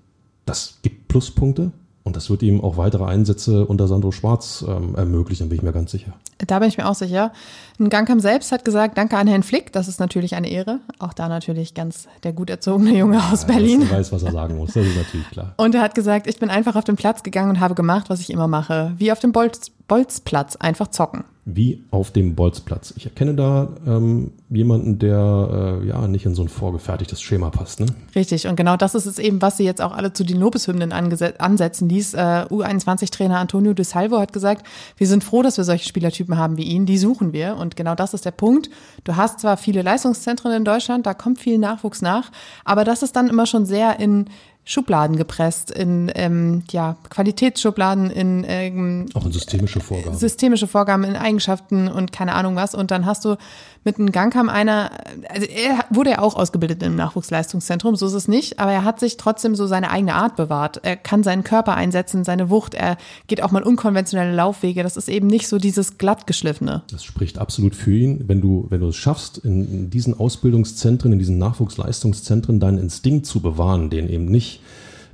Das 0.46 0.78
gibt 0.82 1.08
Pluspunkte. 1.08 1.72
Und 2.04 2.16
das 2.16 2.28
wird 2.28 2.42
ihm 2.42 2.60
auch 2.60 2.76
weitere 2.76 3.04
Einsätze 3.04 3.64
unter 3.64 3.88
Sandro 3.88 4.12
Schwarz 4.12 4.62
ähm, 4.68 4.94
ermöglichen, 4.94 5.48
bin 5.48 5.56
ich 5.56 5.62
mir 5.62 5.72
ganz 5.72 5.90
sicher. 5.90 6.12
Da 6.46 6.58
bin 6.58 6.68
ich 6.68 6.76
mir 6.76 6.86
auch 6.86 6.94
sicher. 6.94 7.32
Gangkamp 7.78 8.20
selbst 8.20 8.52
hat 8.52 8.62
gesagt, 8.62 8.98
danke 8.98 9.16
an 9.16 9.26
Herrn 9.26 9.42
Flick, 9.42 9.72
das 9.72 9.88
ist 9.88 10.00
natürlich 10.00 10.34
eine 10.34 10.50
Ehre. 10.50 10.80
Auch 10.98 11.14
da 11.14 11.28
natürlich 11.28 11.72
ganz 11.72 12.06
der 12.22 12.34
gut 12.34 12.50
erzogene 12.50 12.94
Junge 12.96 13.22
aus 13.32 13.42
Ja, 13.42 13.54
Berlin. 13.54 13.82
Er 13.82 13.98
weiß, 13.98 14.12
was 14.12 14.22
er 14.22 14.32
sagen 14.32 14.58
muss, 14.58 14.74
das 14.74 14.86
ist 14.86 14.96
natürlich 14.96 15.30
klar. 15.30 15.54
Und 15.56 15.74
er 15.74 15.80
hat 15.80 15.94
gesagt, 15.94 16.26
ich 16.26 16.38
bin 16.38 16.50
einfach 16.50 16.76
auf 16.76 16.84
den 16.84 16.96
Platz 16.96 17.22
gegangen 17.22 17.50
und 17.50 17.60
habe 17.60 17.74
gemacht, 17.74 18.10
was 18.10 18.20
ich 18.20 18.28
immer 18.28 18.48
mache. 18.48 18.92
Wie 18.98 19.10
auf 19.10 19.20
dem 19.20 19.32
Bolz, 19.32 19.70
Bolzplatz, 19.88 20.56
einfach 20.56 20.88
zocken. 20.88 21.24
Wie 21.46 21.84
auf 21.90 22.10
dem 22.10 22.34
Bolzplatz. 22.34 22.94
Ich 22.96 23.04
erkenne 23.04 23.34
da 23.34 23.68
ähm, 23.86 24.32
jemanden, 24.48 24.98
der 24.98 25.80
äh, 25.82 25.86
ja 25.86 26.08
nicht 26.08 26.24
in 26.24 26.34
so 26.34 26.40
ein 26.40 26.48
vorgefertigtes 26.48 27.20
Schema 27.20 27.50
passt. 27.50 27.80
Ne? 27.80 27.86
Richtig, 28.14 28.46
und 28.46 28.56
genau 28.56 28.78
das 28.78 28.94
ist 28.94 29.04
es 29.04 29.18
eben, 29.18 29.42
was 29.42 29.58
sie 29.58 29.64
jetzt 29.64 29.82
auch 29.82 29.92
alle 29.92 30.14
zu 30.14 30.24
den 30.24 30.38
Lobeshymnen 30.38 30.92
ansetzen 30.92 31.88
ließ. 31.88 32.14
Äh, 32.14 32.46
U21-Trainer 32.48 33.38
Antonio 33.38 33.74
De 33.74 33.84
Salvo 33.84 34.18
hat 34.18 34.32
gesagt, 34.32 34.66
wir 34.96 35.06
sind 35.06 35.22
froh, 35.22 35.42
dass 35.42 35.58
wir 35.58 35.64
solche 35.64 35.86
Spielertypen 35.86 36.38
haben 36.38 36.56
wie 36.56 36.62
ihn, 36.62 36.86
die 36.86 36.96
suchen 36.96 37.34
wir. 37.34 37.56
Und 37.56 37.76
genau 37.76 37.94
das 37.94 38.14
ist 38.14 38.24
der 38.24 38.30
Punkt. 38.30 38.70
Du 39.04 39.16
hast 39.16 39.40
zwar 39.40 39.58
viele 39.58 39.82
Leistungszentren 39.82 40.50
in 40.52 40.64
Deutschland, 40.64 41.04
da 41.04 41.12
kommt 41.12 41.38
viel 41.38 41.58
Nachwuchs 41.58 42.00
nach, 42.00 42.30
aber 42.64 42.84
das 42.84 43.02
ist 43.02 43.16
dann 43.16 43.28
immer 43.28 43.44
schon 43.44 43.66
sehr 43.66 44.00
in 44.00 44.30
Schubladen 44.66 45.16
gepresst, 45.16 45.70
in 45.70 46.10
ähm, 46.14 46.62
ja, 46.70 46.96
Qualitätsschubladen, 47.10 48.10
in 48.10 48.44
ähm, 48.48 49.06
Auch 49.12 49.26
in 49.26 49.32
systemische 49.32 49.80
Vorgaben. 49.80 50.16
systemische 50.16 50.66
Vorgaben 50.66 51.04
in 51.04 51.16
Eigenschaften 51.16 51.88
und 51.88 52.12
keine 52.12 52.34
Ahnung 52.34 52.56
was. 52.56 52.74
Und 52.74 52.90
dann 52.90 53.04
hast 53.04 53.24
du 53.26 53.36
mit 53.84 53.98
einem 53.98 54.12
Gangkam 54.12 54.48
einer, 54.48 54.90
also 55.28 55.46
er 55.46 55.84
wurde 55.90 56.10
ja 56.10 56.18
auch 56.20 56.34
ausgebildet 56.36 56.82
im 56.82 56.96
Nachwuchsleistungszentrum, 56.96 57.96
so 57.96 58.06
ist 58.06 58.14
es 58.14 58.28
nicht, 58.28 58.58
aber 58.58 58.72
er 58.72 58.84
hat 58.84 58.98
sich 58.98 59.16
trotzdem 59.16 59.54
so 59.54 59.66
seine 59.66 59.90
eigene 59.90 60.14
Art 60.14 60.36
bewahrt. 60.36 60.80
Er 60.82 60.96
kann 60.96 61.22
seinen 61.22 61.44
Körper 61.44 61.74
einsetzen, 61.74 62.24
seine 62.24 62.50
Wucht, 62.50 62.74
er 62.74 62.96
geht 63.26 63.42
auch 63.42 63.50
mal 63.50 63.62
unkonventionelle 63.62 64.34
Laufwege. 64.34 64.82
Das 64.82 64.96
ist 64.96 65.08
eben 65.08 65.26
nicht 65.26 65.48
so 65.48 65.58
dieses 65.58 65.98
glattgeschliffene. 65.98 66.82
Das 66.90 67.04
spricht 67.04 67.38
absolut 67.38 67.74
für 67.74 67.92
ihn. 67.92 68.24
Wenn 68.26 68.40
du, 68.40 68.66
wenn 68.70 68.80
du 68.80 68.88
es 68.88 68.96
schaffst, 68.96 69.38
in, 69.38 69.90
diesen 69.90 70.18
Ausbildungszentren, 70.18 71.12
in 71.12 71.18
diesen 71.18 71.38
Nachwuchsleistungszentren 71.38 72.60
deinen 72.60 72.78
Instinkt 72.78 73.26
zu 73.26 73.40
bewahren, 73.40 73.90
den 73.90 74.08
eben 74.08 74.24
nicht 74.26 74.60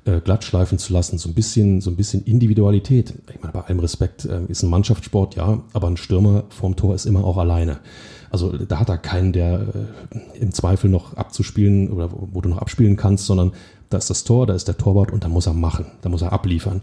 äh, 0.04 0.20
glatt 0.20 0.44
schleifen 0.44 0.78
zu 0.78 0.92
lassen, 0.92 1.18
so 1.18 1.28
ein 1.28 1.34
bisschen, 1.34 1.80
so 1.80 1.90
ein 1.90 1.96
bisschen 1.96 2.24
Individualität. 2.24 3.14
Ich 3.34 3.40
meine, 3.40 3.52
bei 3.52 3.60
allem 3.60 3.80
Respekt 3.80 4.24
äh, 4.24 4.40
ist 4.48 4.62
ein 4.62 4.70
Mannschaftssport, 4.70 5.36
ja, 5.36 5.60
aber 5.72 5.88
ein 5.88 5.96
Stürmer 5.96 6.44
vorm 6.48 6.76
Tor 6.76 6.94
ist 6.94 7.06
immer 7.06 7.24
auch 7.24 7.36
alleine. 7.36 7.80
Also 8.30 8.56
da 8.56 8.78
hat 8.78 8.88
er 8.88 8.98
keinen, 8.98 9.32
der 9.32 9.60
äh, 9.60 10.38
im 10.38 10.52
Zweifel 10.52 10.88
noch 10.88 11.16
abzuspielen 11.16 11.90
oder 11.90 12.10
wo, 12.12 12.40
du 12.40 12.48
noch 12.48 12.58
abspielen 12.58 12.96
kannst, 12.96 13.26
sondern 13.26 13.52
da 13.88 13.98
ist 13.98 14.08
das 14.08 14.24
Tor, 14.24 14.46
da 14.46 14.54
ist 14.54 14.68
der 14.68 14.76
Torwart 14.76 15.10
und 15.10 15.24
da 15.24 15.28
muss 15.28 15.46
er 15.46 15.54
machen, 15.54 15.86
da 16.02 16.08
muss 16.08 16.22
er 16.22 16.32
abliefern. 16.32 16.80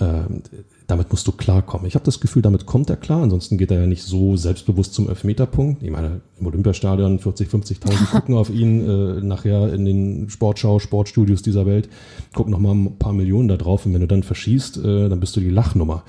Ähm, 0.00 0.42
damit 0.86 1.10
musst 1.10 1.26
du 1.26 1.32
klarkommen. 1.32 1.86
Ich 1.86 1.94
habe 1.94 2.04
das 2.04 2.20
Gefühl, 2.20 2.42
damit 2.42 2.66
kommt 2.66 2.90
er 2.90 2.96
klar. 2.96 3.22
Ansonsten 3.22 3.56
geht 3.56 3.70
er 3.70 3.80
ja 3.80 3.86
nicht 3.86 4.02
so 4.02 4.36
selbstbewusst 4.36 4.92
zum 4.92 5.08
Elfmeterpunkt. 5.08 5.82
Ich 5.82 5.90
meine, 5.90 6.20
im 6.38 6.46
Olympiastadion 6.46 7.18
40, 7.18 7.48
50.000 7.48 8.10
gucken 8.10 8.34
auf 8.34 8.50
ihn 8.50 8.86
äh, 8.86 9.20
nachher 9.22 9.72
in 9.72 9.86
den 9.86 10.28
Sportschau, 10.28 10.78
Sportstudios 10.80 11.40
dieser 11.40 11.64
Welt. 11.64 11.88
Gucken 12.34 12.52
noch 12.52 12.58
mal 12.58 12.74
ein 12.74 12.98
paar 12.98 13.14
Millionen 13.14 13.48
da 13.48 13.56
drauf. 13.56 13.86
Und 13.86 13.94
wenn 13.94 14.02
du 14.02 14.06
dann 14.06 14.22
verschießt, 14.22 14.78
äh, 14.78 15.08
dann 15.08 15.20
bist 15.20 15.34
du 15.36 15.40
die 15.40 15.50
Lachnummer. 15.50 16.04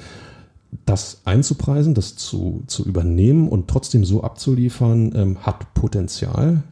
Das 0.85 1.21
einzupreisen, 1.25 1.93
das 1.93 2.15
zu, 2.15 2.63
zu 2.67 2.85
übernehmen 2.85 3.47
und 3.47 3.67
trotzdem 3.67 4.05
so 4.05 4.23
abzuliefern, 4.23 5.13
ähm, 5.15 5.37
hat 5.41 5.73
Potenzial. 5.73 6.63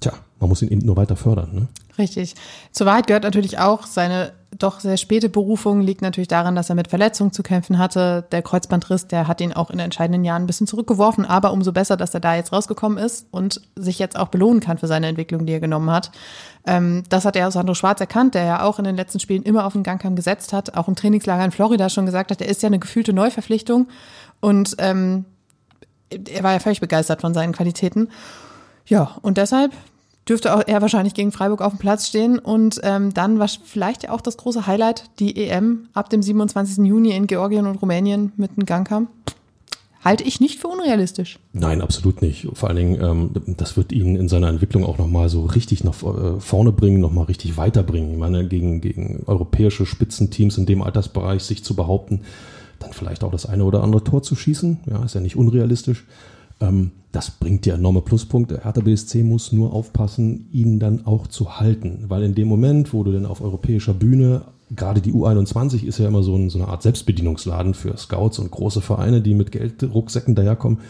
Tja, 0.00 0.12
man 0.40 0.48
muss 0.48 0.62
ihn 0.62 0.68
eben 0.68 0.84
nur 0.84 0.96
weiter 0.96 1.16
fördern. 1.16 1.50
Ne? 1.54 1.68
Richtig. 1.98 2.34
Zur 2.70 2.86
Wahrheit 2.86 3.08
gehört 3.08 3.24
natürlich 3.24 3.58
auch, 3.58 3.84
seine 3.84 4.32
doch 4.56 4.80
sehr 4.80 4.96
späte 4.96 5.28
Berufung 5.28 5.82
liegt 5.82 6.00
natürlich 6.00 6.28
daran, 6.28 6.56
dass 6.56 6.70
er 6.70 6.74
mit 6.74 6.88
Verletzungen 6.88 7.32
zu 7.32 7.42
kämpfen 7.42 7.78
hatte. 7.78 8.24
Der 8.32 8.40
Kreuzbandriss, 8.40 9.06
der 9.06 9.28
hat 9.28 9.40
ihn 9.40 9.52
auch 9.52 9.70
in 9.70 9.78
entscheidenden 9.78 10.24
Jahren 10.24 10.44
ein 10.44 10.46
bisschen 10.46 10.66
zurückgeworfen, 10.66 11.26
aber 11.26 11.52
umso 11.52 11.72
besser, 11.72 11.96
dass 11.96 12.14
er 12.14 12.20
da 12.20 12.34
jetzt 12.34 12.52
rausgekommen 12.52 12.98
ist 12.98 13.26
und 13.30 13.60
sich 13.76 13.98
jetzt 13.98 14.18
auch 14.18 14.28
belohnen 14.28 14.60
kann 14.60 14.78
für 14.78 14.86
seine 14.86 15.08
Entwicklung, 15.08 15.44
die 15.44 15.52
er 15.52 15.60
genommen 15.60 15.90
hat. 15.90 16.10
Ähm, 16.66 17.02
das 17.10 17.24
hat 17.26 17.36
er 17.36 17.48
aus 17.48 17.54
Sandro 17.54 17.74
Schwarz 17.74 18.00
erkannt, 18.00 18.34
der 18.34 18.44
ja 18.44 18.62
auch 18.62 18.78
in 18.78 18.84
den 18.84 18.96
letzten 18.96 19.20
Spielen 19.20 19.42
immer 19.42 19.66
auf 19.66 19.74
den 19.74 19.82
Gangkamm 19.82 20.16
gesetzt 20.16 20.52
hat, 20.52 20.76
auch 20.76 20.88
im 20.88 20.96
Trainingslager 20.96 21.44
in 21.44 21.50
Florida 21.50 21.90
schon 21.90 22.06
gesagt 22.06 22.30
hat, 22.30 22.40
er 22.40 22.48
ist 22.48 22.62
ja 22.62 22.68
eine 22.68 22.78
gefühlte 22.78 23.12
Neuverpflichtung 23.12 23.88
und 24.40 24.76
ähm, 24.78 25.26
er 26.10 26.42
war 26.42 26.54
ja 26.54 26.58
völlig 26.58 26.80
begeistert 26.80 27.20
von 27.20 27.34
seinen 27.34 27.52
Qualitäten. 27.52 28.08
Ja, 28.86 29.18
und 29.20 29.36
deshalb 29.36 29.72
dürfte 30.28 30.54
auch 30.54 30.62
er 30.66 30.82
wahrscheinlich 30.82 31.14
gegen 31.14 31.32
Freiburg 31.32 31.62
auf 31.62 31.72
dem 31.72 31.78
Platz 31.78 32.06
stehen 32.06 32.38
und 32.38 32.80
ähm, 32.82 33.14
dann 33.14 33.38
war 33.38 33.48
vielleicht 33.48 34.08
auch 34.10 34.20
das 34.20 34.36
große 34.36 34.66
Highlight, 34.66 35.04
die 35.18 35.36
EM 35.36 35.88
ab 35.94 36.10
dem 36.10 36.22
27. 36.22 36.84
Juni 36.86 37.12
in 37.12 37.26
Georgien 37.26 37.66
und 37.66 37.76
Rumänien 37.76 38.32
mit 38.36 38.52
einem 38.56 38.66
Gangkamm. 38.66 39.08
Halte 40.04 40.22
ich 40.22 40.40
nicht 40.40 40.60
für 40.60 40.68
unrealistisch. 40.68 41.40
Nein, 41.52 41.82
absolut 41.82 42.22
nicht. 42.22 42.46
Vor 42.52 42.68
allen 42.68 42.76
Dingen, 42.76 43.02
ähm, 43.02 43.30
das 43.56 43.76
wird 43.76 43.90
ihn 43.90 44.14
in 44.14 44.28
seiner 44.28 44.48
Entwicklung 44.48 44.84
auch 44.84 44.96
nochmal 44.96 45.28
so 45.28 45.44
richtig 45.44 45.82
nach 45.82 46.02
äh, 46.02 46.40
vorne 46.40 46.70
bringen, 46.70 47.00
nochmal 47.00 47.24
richtig 47.24 47.56
weiterbringen. 47.56 48.12
Ich 48.12 48.18
meine, 48.18 48.46
gegen, 48.46 48.80
gegen 48.80 49.24
europäische 49.26 49.86
Spitzenteams 49.86 50.56
in 50.56 50.66
dem 50.66 50.82
Altersbereich 50.82 51.42
sich 51.42 51.64
zu 51.64 51.74
behaupten, 51.74 52.22
dann 52.78 52.92
vielleicht 52.92 53.24
auch 53.24 53.32
das 53.32 53.44
eine 53.46 53.64
oder 53.64 53.82
andere 53.82 54.04
Tor 54.04 54.22
zu 54.22 54.36
schießen, 54.36 54.80
ja, 54.88 55.04
ist 55.04 55.16
ja 55.16 55.20
nicht 55.20 55.36
unrealistisch. 55.36 56.04
Ähm, 56.60 56.92
das 57.12 57.30
bringt 57.30 57.64
dir 57.64 57.74
enorme 57.74 58.02
Pluspunkte. 58.02 58.60
Hertha 58.64 58.80
BSC 58.80 59.22
muss 59.22 59.52
nur 59.52 59.72
aufpassen, 59.72 60.48
ihn 60.52 60.78
dann 60.78 61.06
auch 61.06 61.26
zu 61.26 61.58
halten. 61.58 62.04
Weil 62.08 62.22
in 62.22 62.34
dem 62.34 62.48
Moment, 62.48 62.92
wo 62.92 63.02
du 63.02 63.12
denn 63.12 63.24
auf 63.24 63.40
europäischer 63.40 63.94
Bühne, 63.94 64.42
gerade 64.74 65.00
die 65.00 65.12
U21 65.12 65.84
ist 65.84 65.98
ja 65.98 66.08
immer 66.08 66.22
so, 66.22 66.36
ein, 66.36 66.50
so 66.50 66.58
eine 66.58 66.68
Art 66.68 66.82
Selbstbedienungsladen 66.82 67.74
für 67.74 67.96
Scouts 67.96 68.38
und 68.38 68.50
große 68.50 68.82
Vereine, 68.82 69.22
die 69.22 69.34
mit 69.34 69.52
Geldrucksäcken 69.52 70.34
daherkommen, 70.34 70.80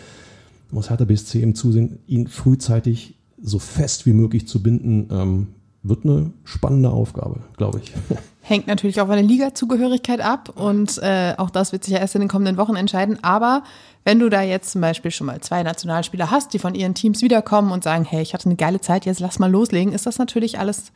muss 0.71 0.91
Hertha 0.91 1.05
BSC 1.05 1.41
eben 1.41 1.55
zusehen, 1.55 1.99
ihn 2.07 2.27
frühzeitig 2.27 3.15
so 3.41 3.61
fest 3.61 4.05
wie 4.05 4.13
möglich 4.13 4.49
zu 4.49 4.63
binden, 4.63 5.09
ähm, 5.13 5.47
wird 5.85 6.05
eine 6.05 6.33
spannende 6.45 6.91
Aufgabe, 6.91 7.41
glaube 7.57 7.81
ich. 7.83 7.93
Hängt 8.49 8.67
natürlich 8.67 8.99
auch 9.02 9.09
von 9.09 9.17
der 9.17 9.25
Liga-Zugehörigkeit 9.25 10.23
ab 10.23 10.55
und 10.57 10.97
äh, 11.02 11.35
auch 11.37 11.50
das 11.50 11.73
wird 11.73 11.85
sich 11.85 11.93
ja 11.93 12.00
erst 12.00 12.14
in 12.14 12.23
den 12.23 12.31
kommenden 12.31 12.57
Wochen 12.57 12.76
entscheiden. 12.76 13.19
Aber 13.21 13.62
wenn 14.05 14.19
du 14.19 14.31
da 14.31 14.40
jetzt 14.40 14.73
zum 14.73 14.81
Beispiel 14.81 15.11
schon 15.11 15.26
mal 15.26 15.38
zwei 15.43 15.62
Nationalspieler 15.62 16.31
hast, 16.31 16.55
die 16.55 16.59
von 16.59 16.75
ihren 16.75 16.95
Teams 16.95 17.21
wiederkommen 17.21 17.73
und 17.73 17.85
sagen, 17.85 18.07
hey, 18.07 18.23
ich 18.23 18.33
hatte 18.33 18.47
eine 18.47 18.57
geile 18.57 18.81
Zeit, 18.81 19.05
jetzt 19.05 19.21
lass 19.21 19.38
mal 19.38 19.50
loslegen, 19.50 19.93
ist 19.93 20.07
das 20.07 20.17
natürlich 20.17 20.59
alles 20.59 20.93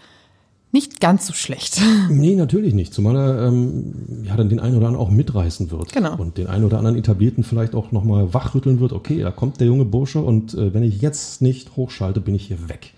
nicht 0.71 0.99
ganz 0.99 1.27
so 1.27 1.35
schlecht. 1.35 1.79
Nee, 2.09 2.37
natürlich 2.37 2.73
nicht. 2.73 2.95
Zumal 2.95 3.17
er 3.17 3.49
ähm, 3.49 4.25
ja, 4.25 4.35
dann 4.35 4.49
den 4.49 4.59
einen 4.59 4.77
oder 4.77 4.87
anderen 4.87 5.07
auch 5.07 5.11
mitreißen 5.11 5.71
wird. 5.71 5.93
Genau. 5.93 6.17
Und 6.17 6.39
den 6.39 6.47
einen 6.47 6.65
oder 6.65 6.79
anderen 6.79 6.97
Etablierten 6.97 7.45
vielleicht 7.45 7.75
auch 7.75 7.93
nochmal 7.93 8.33
wachrütteln 8.33 8.81
wird. 8.81 8.95
Okay, 8.95 9.21
da 9.21 9.31
kommt 9.31 9.61
der 9.61 9.67
junge 9.67 9.85
Bursche 9.85 10.21
und 10.21 10.55
äh, 10.55 10.73
wenn 10.73 10.83
ich 10.83 11.03
jetzt 11.03 11.43
nicht 11.43 11.77
hochschalte, 11.77 12.23
bin 12.23 12.35
ich 12.35 12.47
hier 12.47 12.71
weg. 12.71 12.95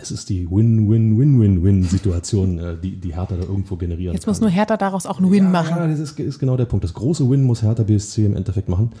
Es 0.00 0.12
ist 0.12 0.28
die 0.28 0.48
Win-Win-Win-Win-Win-Situation, 0.48 2.58
äh, 2.60 2.76
die, 2.80 3.00
die 3.00 3.16
Hertha 3.16 3.34
da 3.34 3.42
irgendwo 3.42 3.74
generieren 3.74 4.14
Jetzt 4.14 4.26
kann. 4.26 4.30
muss 4.30 4.40
nur 4.40 4.48
Hertha 4.48 4.76
daraus 4.76 5.06
auch 5.06 5.18
einen 5.18 5.32
Win 5.32 5.42
ja, 5.44 5.50
machen. 5.50 5.76
Ja, 5.76 5.88
das 5.88 5.98
ist, 5.98 6.20
ist 6.20 6.38
genau 6.38 6.56
der 6.56 6.66
Punkt. 6.66 6.84
Das 6.84 6.94
große 6.94 7.28
Win 7.28 7.42
muss 7.42 7.62
Hertha 7.62 7.82
BSC 7.82 8.26
im 8.26 8.36
Endeffekt 8.36 8.68
machen. 8.68 8.92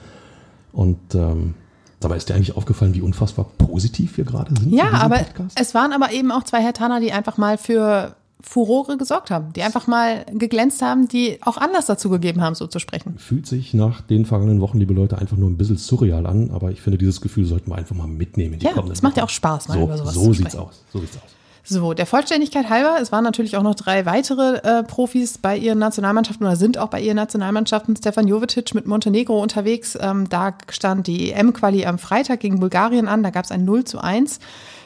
Und 0.72 0.98
ähm, 1.14 1.54
dabei 2.00 2.16
ist 2.16 2.28
dir 2.28 2.34
eigentlich 2.34 2.56
aufgefallen, 2.56 2.94
wie 2.94 3.00
unfassbar 3.00 3.46
positiv 3.58 4.16
wir 4.16 4.24
gerade 4.24 4.52
sind. 4.56 4.72
in 4.72 4.76
Ja, 4.76 4.90
aber 4.90 5.18
Podcast? 5.18 5.56
es 5.60 5.72
waren 5.72 5.92
aber 5.92 6.12
eben 6.12 6.32
auch 6.32 6.42
zwei 6.42 6.60
Hertaner, 6.60 6.98
die 6.98 7.12
einfach 7.12 7.38
mal 7.38 7.58
für 7.58 8.16
Furore 8.40 8.96
gesorgt 8.96 9.30
haben, 9.30 9.52
die 9.52 9.62
einfach 9.62 9.86
mal 9.86 10.24
geglänzt 10.32 10.80
haben, 10.80 11.08
die 11.08 11.38
auch 11.42 11.56
Anlass 11.56 11.86
dazu 11.86 12.08
gegeben 12.08 12.40
haben, 12.40 12.54
so 12.54 12.66
zu 12.66 12.78
sprechen. 12.78 13.18
fühlt 13.18 13.46
sich 13.46 13.74
nach 13.74 14.00
den 14.00 14.26
vergangenen 14.26 14.60
Wochen, 14.60 14.78
liebe 14.78 14.94
Leute, 14.94 15.18
einfach 15.18 15.36
nur 15.36 15.50
ein 15.50 15.56
bisschen 15.56 15.76
surreal 15.76 16.26
an, 16.26 16.50
aber 16.52 16.70
ich 16.70 16.80
finde, 16.80 16.98
dieses 16.98 17.20
Gefühl 17.20 17.46
sollten 17.46 17.70
wir 17.70 17.76
einfach 17.76 17.96
mal 17.96 18.06
mitnehmen. 18.06 18.58
Ja, 18.60 18.72
es 18.92 19.02
macht 19.02 19.16
ja 19.16 19.24
auch 19.24 19.28
Spaß, 19.28 19.68
mal 19.68 19.78
so, 19.78 19.84
über 19.84 19.96
sowas 19.98 20.14
so 20.14 20.24
zu 20.24 20.32
sieht's 20.34 20.56
aus. 20.56 20.84
So 20.92 21.00
sieht's 21.00 21.16
aus. 21.16 21.22
So, 21.70 21.92
der 21.92 22.06
Vollständigkeit 22.06 22.70
halber, 22.70 22.96
es 22.98 23.12
waren 23.12 23.24
natürlich 23.24 23.58
auch 23.58 23.62
noch 23.62 23.74
drei 23.74 24.06
weitere 24.06 24.56
äh, 24.62 24.82
Profis 24.84 25.36
bei 25.36 25.54
ihren 25.54 25.78
Nationalmannschaften 25.78 26.46
oder 26.46 26.56
sind 26.56 26.78
auch 26.78 26.88
bei 26.88 26.98
ihren 26.98 27.16
Nationalmannschaften. 27.16 27.94
Stefan 27.94 28.26
Jovetic 28.26 28.74
mit 28.74 28.86
Montenegro 28.86 29.42
unterwegs. 29.42 29.98
Ähm, 30.00 30.30
da 30.30 30.54
stand 30.70 31.06
die 31.06 31.30
EM-Quali 31.30 31.84
am 31.84 31.98
Freitag 31.98 32.40
gegen 32.40 32.58
Bulgarien 32.58 33.06
an. 33.06 33.22
Da 33.22 33.28
gab 33.28 33.44
es 33.44 33.50
ein 33.50 33.66
0 33.66 33.84
zu 33.84 33.98
1. 33.98 34.38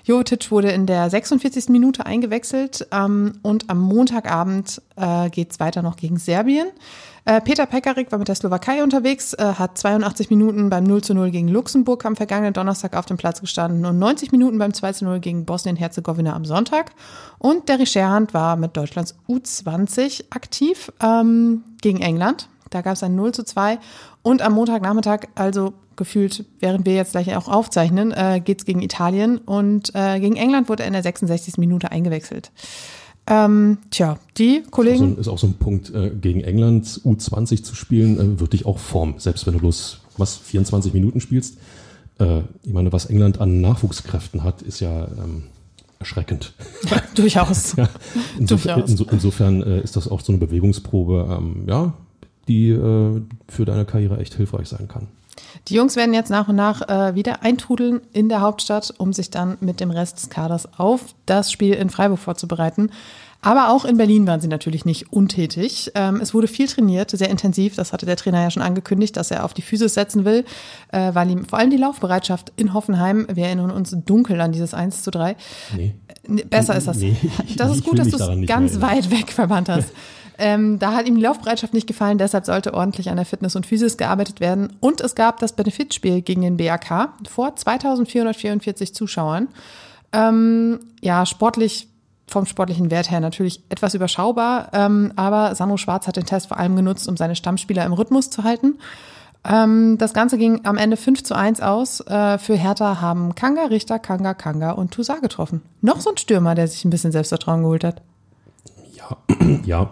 Jovetic 0.04 0.50
wurde 0.50 0.70
in 0.70 0.86
der 0.86 1.08
46. 1.08 1.68
Minute 1.68 2.06
eingewechselt 2.06 2.86
ähm, 2.90 3.34
und 3.42 3.70
am 3.70 3.80
Montagabend 3.80 4.82
äh, 4.96 5.30
geht 5.30 5.52
es 5.52 5.60
weiter 5.60 5.82
noch 5.82 5.96
gegen 5.96 6.18
Serbien. 6.18 6.66
Äh, 7.24 7.40
Peter 7.40 7.66
Pekarik 7.66 8.10
war 8.10 8.18
mit 8.18 8.26
der 8.26 8.34
Slowakei 8.34 8.82
unterwegs, 8.82 9.32
äh, 9.34 9.44
hat 9.44 9.78
82 9.78 10.28
Minuten 10.30 10.70
beim 10.70 10.82
0 10.82 11.02
zu 11.02 11.14
0 11.14 11.30
gegen 11.30 11.46
Luxemburg 11.46 12.04
am 12.04 12.16
vergangenen 12.16 12.52
Donnerstag 12.52 12.96
auf 12.96 13.06
dem 13.06 13.16
Platz 13.16 13.40
gestanden 13.40 13.86
und 13.86 13.98
90 13.98 14.32
Minuten 14.32 14.58
beim 14.58 14.74
2 14.74 14.92
zu 14.92 15.04
0 15.04 15.20
gegen 15.20 15.44
Bosnien-Herzegowina 15.44 16.34
am 16.34 16.44
Sonntag. 16.44 16.90
Und 17.38 17.68
Derry 17.68 17.86
Scherhand 17.86 18.34
war 18.34 18.56
mit 18.56 18.76
Deutschlands 18.76 19.14
U20 19.28 20.24
aktiv 20.30 20.92
ähm, 21.00 21.62
gegen 21.80 22.00
England. 22.00 22.48
Da 22.70 22.80
gab 22.80 22.94
es 22.94 23.04
ein 23.04 23.14
0 23.14 23.32
zu 23.32 23.44
2. 23.44 23.78
Und 24.22 24.42
am 24.42 24.54
Montagnachmittag, 24.54 25.28
also 25.36 25.74
gefühlt, 25.96 26.44
während 26.60 26.86
wir 26.86 26.94
jetzt 26.94 27.12
gleich 27.12 27.34
auch 27.36 27.48
aufzeichnen, 27.48 28.12
äh, 28.12 28.40
geht 28.44 28.60
es 28.60 28.64
gegen 28.64 28.82
Italien. 28.82 29.38
Und 29.38 29.94
äh, 29.94 30.20
gegen 30.20 30.36
England 30.36 30.68
wurde 30.68 30.82
er 30.82 30.86
in 30.88 30.92
der 30.92 31.02
66. 31.02 31.58
Minute 31.58 31.90
eingewechselt. 31.90 32.50
Ähm, 33.26 33.78
tja, 33.90 34.18
die 34.36 34.62
Kollegen. 34.70 35.10
Also 35.10 35.20
ist 35.20 35.28
auch 35.28 35.38
so 35.38 35.46
ein 35.46 35.54
Punkt, 35.54 35.94
äh, 35.94 36.10
gegen 36.10 36.40
England 36.40 36.86
U20 37.04 37.62
zu 37.62 37.74
spielen, 37.74 38.18
äh, 38.18 38.40
wird 38.40 38.52
dich 38.52 38.66
auch 38.66 38.78
formen, 38.78 39.14
selbst 39.18 39.46
wenn 39.46 39.54
du 39.54 39.60
bloß 39.60 40.00
was 40.16 40.36
24 40.36 40.92
Minuten 40.92 41.20
spielst. 41.20 41.56
Äh, 42.18 42.40
ich 42.64 42.72
meine, 42.72 42.92
was 42.92 43.06
England 43.06 43.40
an 43.40 43.60
Nachwuchskräften 43.60 44.42
hat, 44.42 44.62
ist 44.62 44.80
ja 44.80 45.06
ähm, 45.06 45.44
erschreckend. 46.00 46.52
Durchaus. 47.14 47.76
ja, 47.76 47.88
insof 48.38 48.62
Durchaus. 48.64 48.90
Inso, 48.90 49.06
insofern 49.10 49.62
äh, 49.62 49.80
ist 49.80 49.94
das 49.94 50.08
auch 50.08 50.20
so 50.20 50.32
eine 50.32 50.38
Bewegungsprobe, 50.38 51.28
ähm, 51.30 51.64
ja, 51.68 51.94
die 52.48 52.70
äh, 52.70 53.22
für 53.48 53.64
deine 53.64 53.84
Karriere 53.84 54.18
echt 54.18 54.34
hilfreich 54.34 54.68
sein 54.68 54.88
kann. 54.88 55.08
Die 55.68 55.74
Jungs 55.74 55.96
werden 55.96 56.14
jetzt 56.14 56.30
nach 56.30 56.48
und 56.48 56.56
nach 56.56 56.88
äh, 56.88 57.14
wieder 57.14 57.42
eintrudeln 57.42 58.00
in 58.12 58.28
der 58.28 58.40
Hauptstadt, 58.40 58.92
um 58.98 59.12
sich 59.12 59.30
dann 59.30 59.58
mit 59.60 59.80
dem 59.80 59.90
Rest 59.90 60.18
des 60.18 60.30
Kaders 60.30 60.68
auf 60.78 61.14
das 61.26 61.52
Spiel 61.52 61.74
in 61.74 61.90
Freiburg 61.90 62.18
vorzubereiten. 62.18 62.90
Aber 63.44 63.70
auch 63.70 63.84
in 63.84 63.96
Berlin 63.96 64.24
waren 64.28 64.40
sie 64.40 64.46
natürlich 64.46 64.84
nicht 64.84 65.12
untätig. 65.12 65.90
Ähm, 65.96 66.20
es 66.20 66.32
wurde 66.32 66.46
viel 66.46 66.68
trainiert, 66.68 67.10
sehr 67.10 67.28
intensiv. 67.28 67.74
Das 67.74 67.92
hatte 67.92 68.06
der 68.06 68.16
Trainer 68.16 68.40
ja 68.40 68.52
schon 68.52 68.62
angekündigt, 68.62 69.16
dass 69.16 69.32
er 69.32 69.44
auf 69.44 69.52
die 69.52 69.62
Physis 69.62 69.94
setzen 69.94 70.24
will, 70.24 70.44
äh, 70.92 71.12
weil 71.12 71.28
ihm 71.28 71.44
vor 71.44 71.58
allem 71.58 71.70
die 71.70 71.76
Laufbereitschaft 71.76 72.52
in 72.56 72.72
Hoffenheim, 72.72 73.26
wir 73.32 73.46
erinnern 73.46 73.72
uns 73.72 73.96
dunkel 74.04 74.40
an 74.40 74.52
dieses 74.52 74.74
1 74.74 75.02
zu 75.02 75.10
3. 75.10 75.34
Nee. 75.76 75.94
Besser 76.48 76.76
ist 76.76 76.86
das. 76.86 76.98
Nee, 76.98 77.16
das 77.56 77.72
ist 77.74 77.84
gut, 77.84 77.98
dass 77.98 78.10
du 78.10 78.16
es 78.16 78.46
ganz 78.46 78.80
weit 78.80 79.10
weg 79.10 79.32
verbannt 79.32 79.68
hast. 79.68 79.88
Ähm, 80.38 80.78
da 80.78 80.92
hat 80.94 81.06
ihm 81.06 81.16
die 81.16 81.22
Laufbereitschaft 81.22 81.74
nicht 81.74 81.86
gefallen, 81.86 82.18
deshalb 82.18 82.46
sollte 82.46 82.74
ordentlich 82.74 83.10
an 83.10 83.16
der 83.16 83.26
Fitness 83.26 83.56
und 83.56 83.66
Physis 83.66 83.96
gearbeitet 83.96 84.40
werden. 84.40 84.72
Und 84.80 85.00
es 85.00 85.14
gab 85.14 85.40
das 85.40 85.52
Benefitspiel 85.52 86.22
gegen 86.22 86.42
den 86.42 86.56
BAK 86.56 87.10
vor 87.28 87.54
2444 87.54 88.94
Zuschauern. 88.94 89.48
Ähm, 90.12 90.80
ja, 91.00 91.26
sportlich 91.26 91.88
vom 92.26 92.46
sportlichen 92.46 92.90
Wert 92.90 93.10
her 93.10 93.20
natürlich 93.20 93.62
etwas 93.68 93.94
überschaubar, 93.94 94.70
ähm, 94.72 95.12
aber 95.16 95.54
Sandro 95.54 95.76
Schwarz 95.76 96.06
hat 96.06 96.16
den 96.16 96.24
Test 96.24 96.48
vor 96.48 96.56
allem 96.56 96.76
genutzt, 96.76 97.08
um 97.08 97.16
seine 97.16 97.36
Stammspieler 97.36 97.84
im 97.84 97.92
Rhythmus 97.92 98.30
zu 98.30 98.42
halten. 98.42 98.78
Ähm, 99.44 99.98
das 99.98 100.14
Ganze 100.14 100.38
ging 100.38 100.60
am 100.64 100.78
Ende 100.78 100.96
5 100.96 101.24
zu 101.24 101.34
1 101.34 101.60
aus. 101.60 102.00
Äh, 102.00 102.38
für 102.38 102.54
Hertha 102.54 103.00
haben 103.00 103.34
Kanga, 103.34 103.64
Richter, 103.66 103.98
Kanga, 103.98 104.34
Kanga 104.34 104.72
und 104.72 104.92
Toussaint 104.92 105.22
getroffen. 105.22 105.62
Noch 105.80 106.00
so 106.00 106.10
ein 106.10 106.16
Stürmer, 106.16 106.54
der 106.54 106.68
sich 106.68 106.84
ein 106.84 106.90
bisschen 106.90 107.12
Selbstvertrauen 107.12 107.62
geholt 107.62 107.84
hat. 107.84 108.02
Ja, 108.94 109.16
ja, 109.64 109.90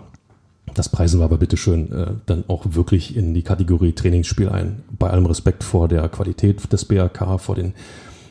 das 0.74 0.88
preisen 0.88 1.20
wir 1.20 1.24
aber 1.24 1.38
bitteschön 1.38 1.92
äh, 1.92 2.06
dann 2.26 2.44
auch 2.48 2.64
wirklich 2.70 3.16
in 3.16 3.34
die 3.34 3.42
Kategorie 3.42 3.92
Trainingsspiel 3.92 4.48
ein. 4.48 4.82
Bei 4.98 5.10
allem 5.10 5.26
Respekt 5.26 5.64
vor 5.64 5.88
der 5.88 6.08
Qualität 6.08 6.72
des 6.72 6.84
BRK, 6.84 7.38
vor 7.38 7.54
den, 7.54 7.74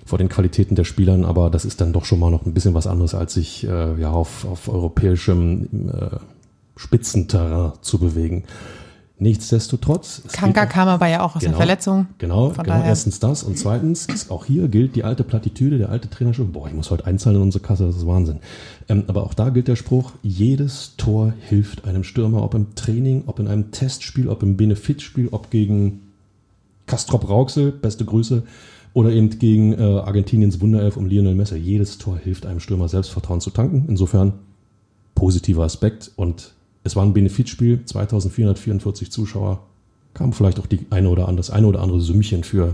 vor 0.05 0.17
den 0.17 0.29
Qualitäten 0.29 0.75
der 0.75 0.83
Spielern, 0.83 1.25
aber 1.25 1.49
das 1.49 1.65
ist 1.65 1.81
dann 1.81 1.93
doch 1.93 2.05
schon 2.05 2.19
mal 2.19 2.31
noch 2.31 2.45
ein 2.45 2.53
bisschen 2.53 2.73
was 2.73 2.87
anderes, 2.87 3.15
als 3.15 3.33
sich 3.33 3.67
äh, 3.67 3.99
ja, 3.99 4.11
auf, 4.11 4.45
auf 4.45 4.69
europäischem 4.69 5.89
äh, 5.89 6.17
Spitzenterrain 6.75 7.73
zu 7.81 7.99
bewegen. 7.99 8.45
Nichtsdestotrotz. 9.21 10.23
Kanka 10.31 10.65
kam 10.65 10.87
aber 10.87 11.07
ja 11.07 11.21
auch 11.21 11.35
aus 11.35 11.41
genau, 11.41 11.51
der 11.51 11.57
Verletzung. 11.57 12.07
Genau, 12.19 12.49
genau. 12.51 12.83
Erstens 12.83 13.19
das 13.19 13.43
und 13.43 13.57
zweitens, 13.57 14.07
auch 14.29 14.45
hier 14.45 14.69
gilt 14.69 14.95
die 14.95 15.03
alte 15.03 15.25
Plattitüde, 15.25 15.77
der 15.77 15.89
alte 15.89 16.09
Trainerspruch. 16.09 16.47
Boah, 16.47 16.67
ich 16.69 16.73
muss 16.73 16.89
heute 16.89 17.05
einzahlen 17.05 17.35
in 17.35 17.41
unsere 17.43 17.61
Kasse, 17.61 17.85
das 17.85 17.97
ist 17.97 18.07
Wahnsinn. 18.07 18.39
Ähm, 18.87 19.03
aber 19.07 19.23
auch 19.23 19.33
da 19.33 19.49
gilt 19.49 19.67
der 19.67 19.75
Spruch, 19.75 20.13
jedes 20.23 20.95
Tor 20.95 21.33
hilft 21.41 21.83
einem 21.85 22.05
Stürmer, 22.05 22.43
ob 22.43 22.53
im 22.53 22.75
Training, 22.75 23.23
ob 23.25 23.39
in 23.39 23.49
einem 23.49 23.71
Testspiel, 23.71 24.29
ob 24.29 24.41
im 24.41 24.55
Benefitspiel, 24.55 25.27
ob 25.31 25.51
gegen 25.51 25.99
Kastrop 26.87 27.27
Rauxel, 27.27 27.73
beste 27.73 28.05
Grüße, 28.05 28.43
oder 28.93 29.11
eben 29.11 29.37
gegen 29.37 29.73
äh, 29.73 29.83
Argentiniens 29.83 30.61
Wunderelf 30.61 30.95
um 30.95 31.07
Lionel 31.07 31.35
Messer. 31.35 31.57
Jedes 31.57 31.97
Tor 31.97 32.17
hilft 32.17 32.45
einem 32.45 32.61
Stürmer, 32.61 32.87
Selbstvertrauen 32.87 33.41
zu 33.41 33.49
tanken. 33.49 33.85
Insofern 33.89 34.33
positiver 35.13 35.63
Aspekt 35.63 36.11
und 36.15 36.53
es 36.89 36.95
war 36.95 37.03
ein 37.05 37.13
Benefitspiel, 37.13 37.85
2444 37.85 39.11
Zuschauer, 39.11 39.59
kam 40.15 40.33
vielleicht 40.33 40.59
auch 40.59 40.65
die 40.65 40.87
eine 40.89 41.09
oder 41.09 41.27
andere, 41.27 41.37
das 41.37 41.51
eine 41.51 41.67
oder 41.67 41.81
andere 41.81 42.01
Sümmchen 42.01 42.43
für 42.43 42.73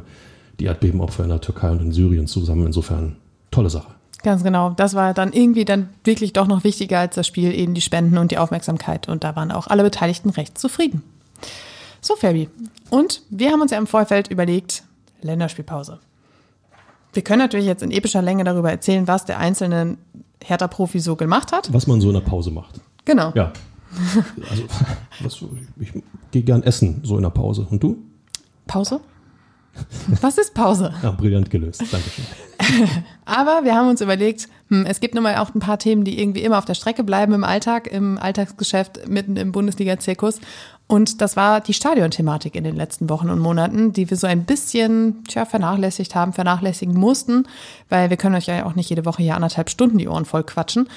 die 0.58 0.66
Erdbebenopfer 0.66 1.24
in 1.24 1.30
der 1.30 1.42
Türkei 1.42 1.70
und 1.70 1.82
in 1.82 1.92
Syrien 1.92 2.28
zusammen. 2.28 2.66
Insofern 2.66 3.18
tolle 3.52 3.70
Sache. 3.70 3.90
Ganz 4.24 4.42
genau. 4.42 4.70
Das 4.70 4.94
war 4.94 5.14
dann 5.14 5.34
irgendwie 5.34 5.66
dann 5.66 5.90
wirklich 6.06 6.32
doch 6.32 6.48
noch 6.48 6.64
wichtiger 6.64 7.00
als 7.00 7.16
das 7.16 7.28
Spiel, 7.28 7.54
eben 7.54 7.74
die 7.74 7.82
Spenden 7.82 8.18
und 8.18 8.32
die 8.32 8.38
Aufmerksamkeit. 8.38 9.10
Und 9.10 9.26
da 9.26 9.36
waren 9.36 9.52
auch 9.52 9.68
alle 9.68 9.84
Beteiligten 9.84 10.30
recht 10.30 10.58
zufrieden. 10.58 11.04
So, 12.00 12.16
Fabi. 12.16 12.48
Und 12.90 13.22
wir 13.30 13.52
haben 13.52 13.62
uns 13.62 13.72
ja 13.72 13.78
im 13.78 13.86
Vorfeld 13.86 14.30
überlegt, 14.30 14.84
Länderspielpause. 15.22 16.00
Wir 17.12 17.22
können 17.22 17.40
natürlich 17.40 17.66
jetzt 17.66 17.84
in 17.84 17.92
epischer 17.92 18.22
Länge 18.22 18.46
darüber 18.46 18.72
erzählen, 18.72 19.10
was 19.10 19.26
der 19.26 19.40
einzelne 19.40 19.98
Hertha-Profi 20.42 21.00
so 21.00 21.18
gemacht 21.18 21.52
hat. 21.52 21.74
Was 21.74 21.86
man 21.86 22.00
so 22.00 22.08
in 22.08 22.14
der 22.14 22.22
Pause 22.22 22.52
macht. 22.52 22.80
Genau. 23.04 23.34
Ja. 23.36 23.52
Also, 24.50 24.64
was, 25.22 25.46
ich 25.80 25.94
gehe 26.32 26.44
gern 26.44 26.64
essen, 26.64 27.02
so 27.04 27.18
in 27.18 27.24
der 27.24 27.30
Pause. 27.30 27.68
Und 27.70 27.82
du? 27.82 27.98
Pause? 28.68 29.00
Was 30.22 30.38
ist 30.38 30.54
Pause? 30.54 30.94
Ja, 31.04 31.12
brillant 31.12 31.50
gelöst. 31.50 31.82
Dankeschön. 31.92 32.26
Aber 33.26 33.64
wir 33.64 33.76
haben 33.76 33.90
uns 33.90 34.02
überlegt, 34.02 34.48
hm, 34.70 34.86
es 34.86 35.00
gibt 35.00 35.14
nun 35.14 35.24
mal 35.24 35.38
auch 35.38 35.54
ein 35.54 35.60
paar 35.60 35.78
Themen, 35.78 36.04
die 36.04 36.20
irgendwie 36.20 36.42
immer 36.42 36.58
auf 36.58 36.66
der 36.66 36.74
Strecke 36.74 37.04
bleiben 37.04 37.34
im 37.34 37.44
Alltag, 37.44 37.88
im 37.88 38.18
Alltagsgeschäft, 38.18 39.08
mitten 39.10 39.36
im 39.36 39.52
Bundesliga-Zirkus. 39.52 40.40
Und 40.88 41.22
das 41.22 41.36
war 41.36 41.62
die 41.62 41.74
Stadionthematik 41.74 42.56
in 42.56 42.64
den 42.64 42.76
letzten 42.76 43.10
Wochen 43.10 43.30
und 43.30 43.40
Monaten, 43.40 43.92
die 43.92 44.10
wir 44.10 44.18
so 44.18 44.28
ein 44.28 44.46
bisschen 44.46 45.24
tja, 45.26 45.46
vernachlässigt 45.46 46.14
haben, 46.16 46.32
vernachlässigen 46.32 46.96
mussten, 46.96 47.48
weil 47.90 48.10
wir 48.10 48.18
können 48.18 48.36
euch 48.36 48.46
ja 48.46 48.66
auch 48.66 48.76
nicht 48.76 48.90
jede 48.90 49.06
Woche 49.06 49.24
hier 49.24 49.36
anderthalb 49.36 49.70
Stunden 49.70 49.98
die 49.98 50.08
Ohren 50.08 50.26
voll 50.26 50.44
quatschen. 50.44 50.88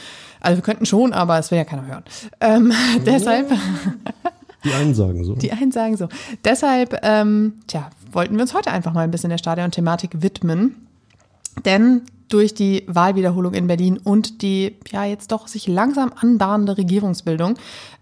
Also 0.40 0.57
wir 0.59 0.62
könnten 0.62 0.87
schon, 0.87 1.12
aber 1.12 1.38
es 1.38 1.51
will 1.51 1.59
ja 1.59 1.64
keiner 1.64 1.87
hören. 1.87 2.05
Ähm, 2.40 2.72
ja. 2.72 3.03
deshalb. 3.07 3.53
Die 4.64 4.72
einen 4.72 4.94
sagen 4.94 5.24
so. 5.24 5.35
Die 5.35 5.53
einen 5.53 5.70
sagen 5.70 5.96
so. 5.96 6.09
Deshalb, 6.44 6.98
ähm, 7.03 7.55
tja, 7.68 7.90
wollten 8.11 8.35
wir 8.35 8.42
uns 8.42 8.55
heute 8.55 8.72
einfach 8.72 8.92
mal 8.92 9.03
ein 9.03 9.11
bisschen 9.11 9.31
der 9.31 9.38
Stadion-Thematik 9.38 10.20
widmen. 10.20 10.74
Denn 11.64 12.03
durch 12.29 12.55
die 12.55 12.85
Wahlwiederholung 12.87 13.55
in 13.55 13.66
Berlin 13.66 13.98
und 13.98 14.42
die 14.42 14.77
ja 14.90 15.05
jetzt 15.05 15.33
doch 15.33 15.48
sich 15.48 15.66
langsam 15.66 16.12
anbahnende 16.14 16.77
Regierungsbildung 16.77 17.55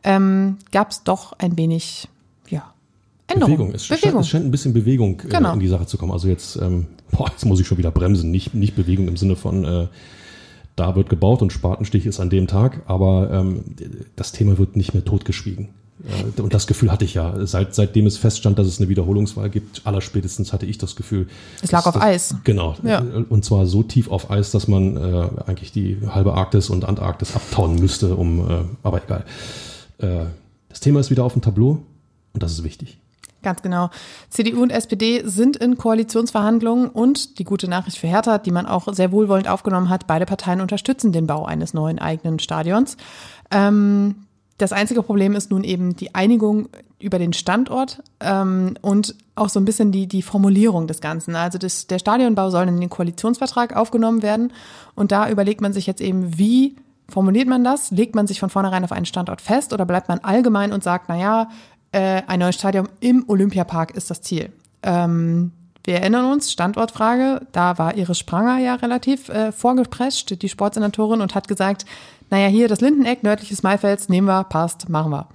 ähm, 0.03 0.59
gab 0.73 0.91
es 0.91 1.05
doch 1.05 1.33
ein 1.39 1.57
wenig 1.57 2.09
ja, 2.49 2.73
Änderung. 3.29 3.57
Bewegung. 3.57 3.75
Es, 3.75 3.89
Bewegung. 3.89 4.11
Scheint, 4.11 4.21
es 4.21 4.29
scheint 4.29 4.45
ein 4.47 4.51
bisschen 4.51 4.73
Bewegung 4.73 5.21
äh, 5.21 5.29
genau. 5.29 5.53
in 5.53 5.61
die 5.61 5.69
Sache 5.69 5.87
zu 5.87 5.97
kommen. 5.99 6.13
Also 6.13 6.29
jetzt, 6.29 6.57
ähm, 6.57 6.87
boah, 7.13 7.29
jetzt 7.31 7.45
muss 7.45 7.61
ich 7.61 7.67
schon 7.67 7.79
wieder 7.79 7.91
bremsen. 7.91 8.31
Nicht, 8.31 8.55
nicht 8.55 8.75
Bewegung 8.75 9.09
im 9.09 9.17
Sinne 9.17 9.37
von 9.37 9.65
äh, 9.65 9.87
da 10.77 10.95
wird 10.95 11.09
gebaut 11.09 11.43
und 11.43 11.53
Spatenstich 11.53 12.07
ist 12.07 12.21
an 12.21 12.31
dem 12.31 12.47
Tag, 12.47 12.83
aber 12.87 13.31
ähm, 13.31 13.65
das 14.15 14.33
Thema 14.33 14.59
wird 14.59 14.77
nicht 14.77 14.93
mehr 14.95 15.05
totgeschwiegen. 15.05 15.71
Äh, 16.05 16.41
und 16.41 16.53
das 16.53 16.67
Gefühl 16.67 16.93
hatte 16.93 17.05
ich 17.05 17.15
ja, 17.15 17.47
seit, 17.47 17.75
seitdem 17.75 18.07
es 18.07 18.19
feststand, 18.19 18.59
dass 18.59 18.67
es 18.67 18.79
eine 18.79 18.89
Wiederholungswahl 18.89 19.49
gibt, 19.49 19.87
allerspätestens 19.87 20.53
hatte 20.53 20.67
ich 20.67 20.79
das 20.79 20.95
Gefühl. 20.95 21.29
Es 21.63 21.73
lag 21.73 21.87
auf 21.87 21.95
das, 21.95 22.03
Eis. 22.03 22.35
Genau. 22.45 22.77
Ja. 22.83 23.03
Und 23.29 23.45
zwar 23.45 23.67
so 23.67 23.83
tief 23.83 24.11
auf 24.11 24.31
Eis, 24.31 24.51
dass 24.51 24.69
man 24.69 24.97
äh, 24.97 25.29
eigentlich 25.47 25.73
die 25.73 25.99
halbe 26.09 26.35
Arktis 26.35 26.69
und 26.69 26.85
Antarktis 26.85 27.35
abtauen 27.35 27.77
müsste, 27.77 28.15
um, 28.15 28.41
äh, 28.41 28.65
aber 28.83 29.03
egal. 29.03 29.25
Äh, 29.99 30.27
das 30.69 30.81
Thema 30.81 31.01
ist 31.01 31.11
wieder 31.11 31.25
auf 31.25 31.33
dem 31.33 31.43
Tableau 31.43 31.83
und 32.35 32.43
das 32.43 32.53
ist 32.53 32.65
wichtig. 32.65 32.99
Ganz 33.43 33.63
genau. 33.63 33.91
CDU 34.29 34.63
und 34.63 34.71
SPD 34.71 35.23
sind 35.25 35.57
in 35.57 35.79
Koalitionsverhandlungen 35.79 36.89
und 36.89 37.39
die 37.39 37.45
gute 37.45 37.69
Nachricht 37.69 37.99
für 37.99 38.09
Hertha, 38.09 38.39
die 38.39 38.51
man 38.51 38.67
auch 38.67 38.93
sehr 38.93 39.13
wohlwollend 39.13 39.49
aufgenommen 39.49 39.89
hat, 39.89 40.07
beide 40.07 40.27
Parteien 40.27 40.61
unterstützen 40.61 41.13
den 41.13 41.27
Bau 41.27 41.45
eines 41.45 41.75
neuen 41.75 41.99
eigenen 41.99 42.39
Stadions. 42.39 42.97
Ähm, 43.51 44.27
das 44.59 44.73
einzige 44.73 45.03
Problem 45.03 45.35
ist 45.35 45.51
nun 45.51 45.65
eben 45.65 45.97
die 45.97 46.15
Einigung 46.15 46.69
über 46.99 47.19
den 47.19 47.35
Standort 47.35 48.03
ähm, 48.21 48.75
und 48.81 49.15
auch 49.35 49.51
so 49.51 49.61
ein 49.61 49.67
bisschen 49.67 49.93
die, 49.93 50.07
die 50.07 50.23
Formulierung 50.23 50.87
des 50.87 51.01
Ganzen. 51.01 51.37
Also 51.37 51.59
das, 51.59 51.87
der 51.87 51.99
Stadionbau 51.99 52.49
soll 52.49 52.67
in 52.67 52.81
den 52.81 52.89
Koalitionsvertrag 52.89 53.77
aufgenommen 53.77 54.23
werden 54.23 54.53
und 54.95 55.13
da 55.13 55.29
überlegt 55.29 55.61
man 55.61 55.75
sich 55.75 55.87
jetzt 55.87 56.01
eben, 56.01 56.39
wie 56.39 56.77
formuliert 57.09 57.49
man 57.49 57.65
das? 57.65 57.91
Legt 57.91 58.15
man 58.15 58.27
sich 58.27 58.41
von 58.41 58.49
vornherein 58.51 58.83
auf 58.83 58.93
einen 58.93 59.07
Standort 59.07 59.43
fest 59.43 59.75
oder 59.75 59.85
bleibt 59.85 60.09
man 60.09 60.21
allgemein 60.21 60.73
und 60.73 60.83
sagt, 60.83 61.07
na 61.09 61.19
ja, 61.19 61.51
äh, 61.97 62.23
ein 62.27 62.41
neues 62.41 62.57
Stadion 62.57 62.89
im 63.01 63.25
Olympiapark 63.27 63.97
ist 63.97 64.11
das 64.11 64.21
Ziel. 64.21 64.51
Ähm, 64.83 65.53
Wir 65.87 66.01
erinnern 66.01 66.33
uns, 66.33 66.51
Standortfrage, 66.51 67.47
da 67.53 67.79
war 67.79 67.97
Iris 67.97 68.19
Spranger 68.19 68.59
ja 68.59 68.75
relativ 68.75 69.29
äh, 69.29 69.53
vorgeprescht, 69.53 70.43
die 70.43 70.49
Sportsenatorin, 70.49 71.21
und 71.21 71.37
hat 71.37 71.47
gesagt, 71.47 71.87
naja, 72.29 72.49
hier 72.49 72.67
das 72.67 72.81
Lindeneck, 72.81 73.23
nördliches 73.23 73.63
Maifelds, 73.63 74.09
nehmen 74.09 74.27
wir, 74.27 74.43
passt, 74.45 74.89
machen 74.89 75.13
wir. 75.13 75.29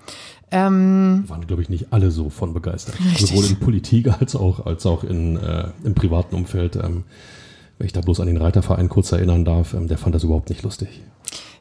Ähm, 0.52 1.24
waren, 1.30 1.47
glaube 1.47 1.62
ich, 1.62 1.69
nicht 1.69 1.93
alle 1.93 2.12
so 2.12 2.30
von 2.30 2.54
begeistert. 2.54 2.95
Richtig. 3.00 3.30
Sowohl 3.30 3.45
in 3.45 3.60
Politik 3.60 4.10
als 4.19 4.36
auch, 4.36 4.65
als 4.65 4.86
auch 4.86 5.06
in, 5.06 5.38
äh, 5.38 5.69
im 5.86 5.95
privaten 5.95 6.36
Umfeld. 6.36 6.76
Ähm, 6.76 7.06
wenn 7.78 7.88
ich 7.88 7.93
da 7.93 8.02
bloß 8.02 8.19
an 8.19 8.28
den 8.28 8.36
Reiterverein 8.36 8.89
kurz 8.89 9.13
erinnern 9.13 9.45
darf, 9.45 9.74
ähm, 9.74 9.88
der 9.88 9.97
fand 9.97 10.13
das 10.13 10.26
überhaupt 10.26 10.50
nicht 10.50 10.63
lustig. 10.63 10.89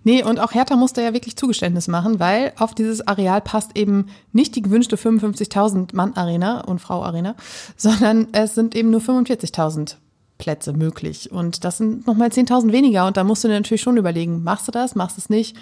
Nee, 0.03 0.23
und 0.23 0.41
auch 0.41 0.53
Hertha 0.53 0.77
musste 0.77 1.03
ja 1.03 1.13
wirklich 1.13 1.37
Zugeständnis 1.37 1.87
machen, 1.87 2.21
weil 2.21 2.53
auf 2.57 2.75
dieses 2.75 3.07
Areal 3.07 3.41
passt 3.43 3.77
eben 3.77 4.07
nicht 4.33 4.57
die 4.57 4.63
gewünschte 4.63 4.97
55.000 4.97 5.95
Mann 5.95 6.15
Arena 6.15 6.63
und 6.63 6.81
Frau 6.81 7.03
Arena, 7.03 7.35
sondern 7.77 8.29
es 8.33 8.55
sind 8.55 8.75
eben 8.75 8.91
nur 8.91 9.01
45.000 9.01 9.97
Plätze 10.39 10.73
möglich. 10.73 11.31
Und 11.31 11.65
das 11.65 11.77
sind 11.77 12.07
nochmal 12.07 12.29
10.000 12.29 12.73
weniger. 12.73 13.07
Und 13.07 13.17
da 13.17 13.25
musst 13.25 13.45
du 13.45 13.49
dir 13.49 13.55
natürlich 13.55 13.83
schon 13.83 13.99
überlegen, 13.99 14.43
machst 14.43 14.67
du 14.67 14.73
das, 14.73 14.95
machst 14.95 15.19
du 15.19 15.21
es 15.21 15.31
nicht? 15.31 15.57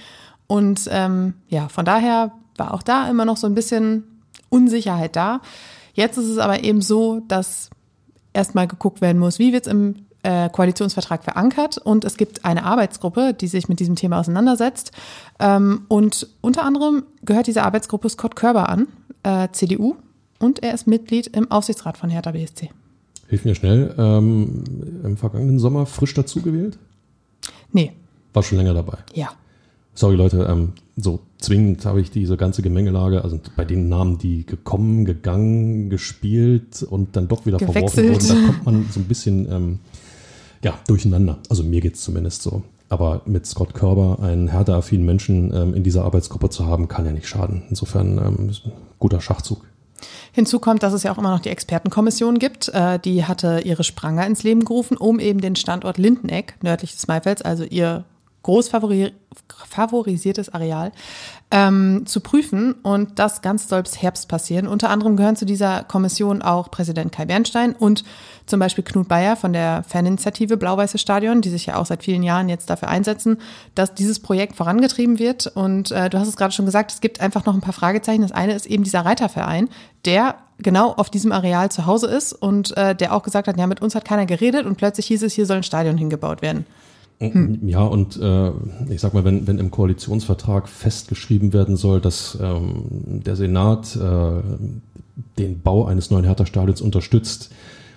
Und 0.46 0.88
ähm, 0.90 1.34
ja, 1.48 1.68
von 1.68 1.84
daher 1.84 2.32
war 2.56 2.72
auch 2.72 2.82
da 2.82 3.10
immer 3.10 3.24
noch 3.24 3.36
so 3.36 3.46
ein 3.46 3.54
bisschen 3.54 4.04
Unsicherheit 4.48 5.16
da. 5.16 5.40
Jetzt 5.92 6.16
ist 6.16 6.28
es 6.28 6.38
aber 6.38 6.62
eben 6.62 6.80
so, 6.80 7.20
dass 7.26 7.70
erstmal 8.32 8.68
geguckt 8.68 9.00
werden 9.00 9.18
muss, 9.18 9.38
wie 9.38 9.52
wird 9.52 9.66
es 9.66 9.72
im 9.72 10.06
äh, 10.22 10.48
Koalitionsvertrag 10.50 11.22
verankert 11.24 11.78
und 11.78 12.04
es 12.04 12.16
gibt 12.16 12.44
eine 12.44 12.64
Arbeitsgruppe, 12.64 13.34
die 13.34 13.46
sich 13.46 13.68
mit 13.68 13.80
diesem 13.80 13.96
Thema 13.96 14.20
auseinandersetzt. 14.20 14.92
Ähm, 15.38 15.82
und 15.88 16.28
unter 16.40 16.64
anderem 16.64 17.04
gehört 17.22 17.46
diese 17.46 17.62
Arbeitsgruppe 17.62 18.08
Scott 18.08 18.36
Körber 18.36 18.68
an, 18.68 18.88
äh, 19.22 19.48
CDU, 19.52 19.96
und 20.40 20.62
er 20.62 20.74
ist 20.74 20.86
Mitglied 20.86 21.28
im 21.28 21.50
Aufsichtsrat 21.50 21.98
von 21.98 22.10
Hertha 22.10 22.30
BSC. 22.30 22.70
Hilf 23.28 23.44
mir 23.44 23.54
schnell, 23.54 23.94
ähm, 23.98 24.64
im 25.04 25.16
vergangenen 25.16 25.58
Sommer 25.58 25.84
frisch 25.86 26.14
dazugewählt? 26.14 26.78
Nee. 27.72 27.92
War 28.32 28.42
schon 28.42 28.58
länger 28.58 28.74
dabei? 28.74 28.98
Ja. 29.14 29.30
Sorry 29.94 30.16
Leute, 30.16 30.46
ähm, 30.48 30.72
so 30.96 31.20
zwingend 31.38 31.84
habe 31.84 32.00
ich 32.00 32.10
diese 32.10 32.36
ganze 32.36 32.62
Gemengelage, 32.62 33.22
also 33.22 33.38
bei 33.56 33.64
den 33.64 33.88
Namen, 33.88 34.18
die 34.18 34.46
gekommen, 34.46 35.04
gegangen, 35.04 35.90
gespielt 35.90 36.82
und 36.82 37.16
dann 37.16 37.28
doch 37.28 37.46
wieder 37.46 37.58
Gewechselt. 37.58 37.90
verworfen 37.90 38.30
wurden, 38.30 38.46
da 38.46 38.52
kommt 38.52 38.66
man 38.66 38.86
so 38.90 39.00
ein 39.00 39.04
bisschen 39.04 39.50
ähm, 39.50 39.78
ja, 40.62 40.78
durcheinander. 40.86 41.38
Also 41.48 41.62
mir 41.62 41.80
geht 41.80 41.94
es 41.94 42.02
zumindest 42.02 42.42
so. 42.42 42.62
Aber 42.88 43.22
mit 43.26 43.46
Scott 43.46 43.74
Körber 43.74 44.18
einen 44.22 44.48
härteaffinen 44.48 45.04
Menschen 45.04 45.52
ähm, 45.54 45.74
in 45.74 45.82
dieser 45.82 46.04
Arbeitsgruppe 46.04 46.48
zu 46.48 46.66
haben, 46.66 46.88
kann 46.88 47.04
ja 47.04 47.12
nicht 47.12 47.28
schaden. 47.28 47.64
Insofern 47.68 48.18
ähm, 48.18 48.50
guter 48.98 49.20
Schachzug. 49.20 49.66
Hinzu 50.32 50.58
kommt, 50.58 50.82
dass 50.82 50.92
es 50.92 51.02
ja 51.02 51.12
auch 51.12 51.18
immer 51.18 51.30
noch 51.30 51.40
die 51.40 51.50
Expertenkommission 51.50 52.38
gibt. 52.38 52.68
Äh, 52.68 52.98
die 52.98 53.24
hatte 53.24 53.60
ihre 53.64 53.84
Spranger 53.84 54.26
ins 54.26 54.42
Leben 54.42 54.64
gerufen, 54.64 54.96
um 54.96 55.18
eben 55.18 55.40
den 55.40 55.56
Standort 55.56 55.98
Lindeneck, 55.98 56.54
nördlich 56.62 56.92
des 56.92 57.08
Maifelds, 57.08 57.42
also 57.42 57.64
ihr 57.64 58.04
groß 58.42 58.70
favorisiertes 59.68 60.48
Areal, 60.48 60.92
ähm, 61.50 62.04
zu 62.06 62.20
prüfen. 62.20 62.72
Und 62.82 63.18
das 63.18 63.40
ganz 63.42 63.68
soll 63.68 63.82
bis 63.82 64.02
Herbst 64.02 64.28
passieren. 64.28 64.66
Unter 64.66 64.90
anderem 64.90 65.16
gehören 65.16 65.36
zu 65.36 65.46
dieser 65.46 65.84
Kommission 65.84 66.42
auch 66.42 66.70
Präsident 66.70 67.12
Kai 67.12 67.24
Bernstein 67.24 67.74
und 67.74 68.04
zum 68.46 68.60
Beispiel 68.60 68.84
Knut 68.84 69.08
Bayer 69.08 69.36
von 69.36 69.52
der 69.52 69.84
Faninitiative 69.86 70.56
Blau-Weiße 70.56 70.98
Stadion, 70.98 71.40
die 71.40 71.50
sich 71.50 71.66
ja 71.66 71.76
auch 71.76 71.86
seit 71.86 72.02
vielen 72.02 72.22
Jahren 72.22 72.48
jetzt 72.48 72.70
dafür 72.70 72.88
einsetzen, 72.88 73.38
dass 73.74 73.94
dieses 73.94 74.20
Projekt 74.20 74.56
vorangetrieben 74.56 75.18
wird. 75.18 75.46
Und 75.46 75.90
äh, 75.90 76.10
du 76.10 76.18
hast 76.18 76.28
es 76.28 76.36
gerade 76.36 76.52
schon 76.52 76.66
gesagt, 76.66 76.92
es 76.92 77.00
gibt 77.00 77.20
einfach 77.20 77.44
noch 77.44 77.54
ein 77.54 77.60
paar 77.60 77.74
Fragezeichen. 77.74 78.22
Das 78.22 78.32
eine 78.32 78.54
ist 78.54 78.66
eben 78.66 78.84
dieser 78.84 79.04
Reiterverein, 79.04 79.68
der 80.04 80.36
genau 80.58 80.92
auf 80.92 81.08
diesem 81.08 81.32
Areal 81.32 81.70
zu 81.70 81.86
Hause 81.86 82.08
ist 82.08 82.32
und 82.32 82.76
äh, 82.76 82.94
der 82.94 83.14
auch 83.14 83.22
gesagt 83.22 83.48
hat, 83.48 83.56
ja, 83.56 83.66
mit 83.66 83.80
uns 83.80 83.94
hat 83.94 84.04
keiner 84.04 84.26
geredet 84.26 84.66
und 84.66 84.76
plötzlich 84.76 85.06
hieß 85.06 85.22
es, 85.22 85.32
hier 85.32 85.46
soll 85.46 85.58
ein 85.58 85.62
Stadion 85.62 85.96
hingebaut 85.96 86.42
werden. 86.42 86.66
Hm. 87.20 87.66
Ja, 87.66 87.82
und 87.82 88.16
äh, 88.20 88.52
ich 88.88 89.00
sag 89.00 89.12
mal, 89.12 89.24
wenn, 89.24 89.46
wenn 89.46 89.58
im 89.58 89.70
Koalitionsvertrag 89.70 90.68
festgeschrieben 90.68 91.52
werden 91.52 91.76
soll, 91.76 92.00
dass 92.00 92.38
ähm, 92.40 93.22
der 93.24 93.34
Senat 93.34 93.96
äh, 93.96 94.40
den 95.36 95.60
Bau 95.60 95.86
eines 95.86 96.10
neuen 96.10 96.24
Hertha-Stadions 96.24 96.80
unterstützt, 96.80 97.50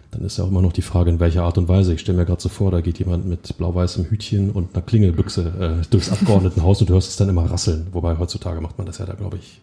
dann 0.09 0.25
ist 0.25 0.37
ja 0.37 0.43
auch 0.43 0.49
immer 0.49 0.61
noch 0.61 0.73
die 0.73 0.81
Frage, 0.81 1.09
in 1.09 1.19
welcher 1.19 1.43
Art 1.43 1.57
und 1.57 1.69
Weise. 1.69 1.93
Ich 1.93 2.01
stelle 2.01 2.17
mir 2.17 2.25
gerade 2.25 2.41
so 2.41 2.49
vor, 2.49 2.71
da 2.71 2.81
geht 2.81 2.99
jemand 2.99 3.25
mit 3.25 3.57
blau-weißem 3.57 4.05
Hütchen 4.09 4.49
und 4.49 4.75
einer 4.75 4.83
Klingelbüchse 4.83 5.81
äh, 5.81 5.87
durchs 5.89 6.11
Abgeordnetenhaus 6.11 6.81
und 6.81 6.89
du 6.89 6.93
hörst 6.95 7.09
es 7.09 7.17
dann 7.17 7.29
immer 7.29 7.49
rasseln. 7.49 7.87
Wobei 7.91 8.17
heutzutage 8.17 8.59
macht 8.59 8.77
man 8.77 8.87
das 8.87 8.97
ja 8.97 9.05
da, 9.05 9.13
glaube 9.13 9.37
ich. 9.37 9.61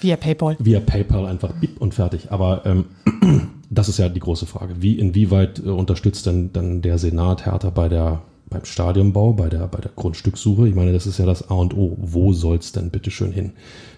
Via 0.00 0.16
PayPal. 0.16 0.56
Via 0.58 0.80
PayPal 0.80 1.26
einfach 1.26 1.52
bip 1.52 1.80
und 1.80 1.94
fertig. 1.94 2.30
Aber 2.30 2.64
ähm, 2.64 2.84
das 3.70 3.88
ist 3.88 3.98
ja 3.98 4.08
die 4.08 4.20
große 4.20 4.46
Frage. 4.46 4.76
Wie, 4.80 4.98
inwieweit 4.98 5.58
äh, 5.58 5.68
unterstützt 5.68 6.26
denn 6.26 6.52
dann 6.52 6.82
der 6.82 6.98
Senat 6.98 7.44
Hertha 7.46 7.70
bei 7.70 7.88
der 7.88 8.22
beim 8.48 8.64
Stadionbau, 8.64 9.32
bei 9.32 9.48
der, 9.48 9.66
bei 9.66 9.80
der 9.80 9.90
Grundstückssuche. 9.94 10.68
Ich 10.68 10.74
meine, 10.74 10.92
das 10.92 11.06
ist 11.06 11.18
ja 11.18 11.26
das 11.26 11.50
A 11.50 11.54
und 11.54 11.76
O. 11.76 11.96
Wo 12.00 12.32
soll 12.32 12.56
es 12.58 12.72
denn 12.72 12.90
bitte 12.90 13.10
schön 13.10 13.32
hin? 13.32 13.52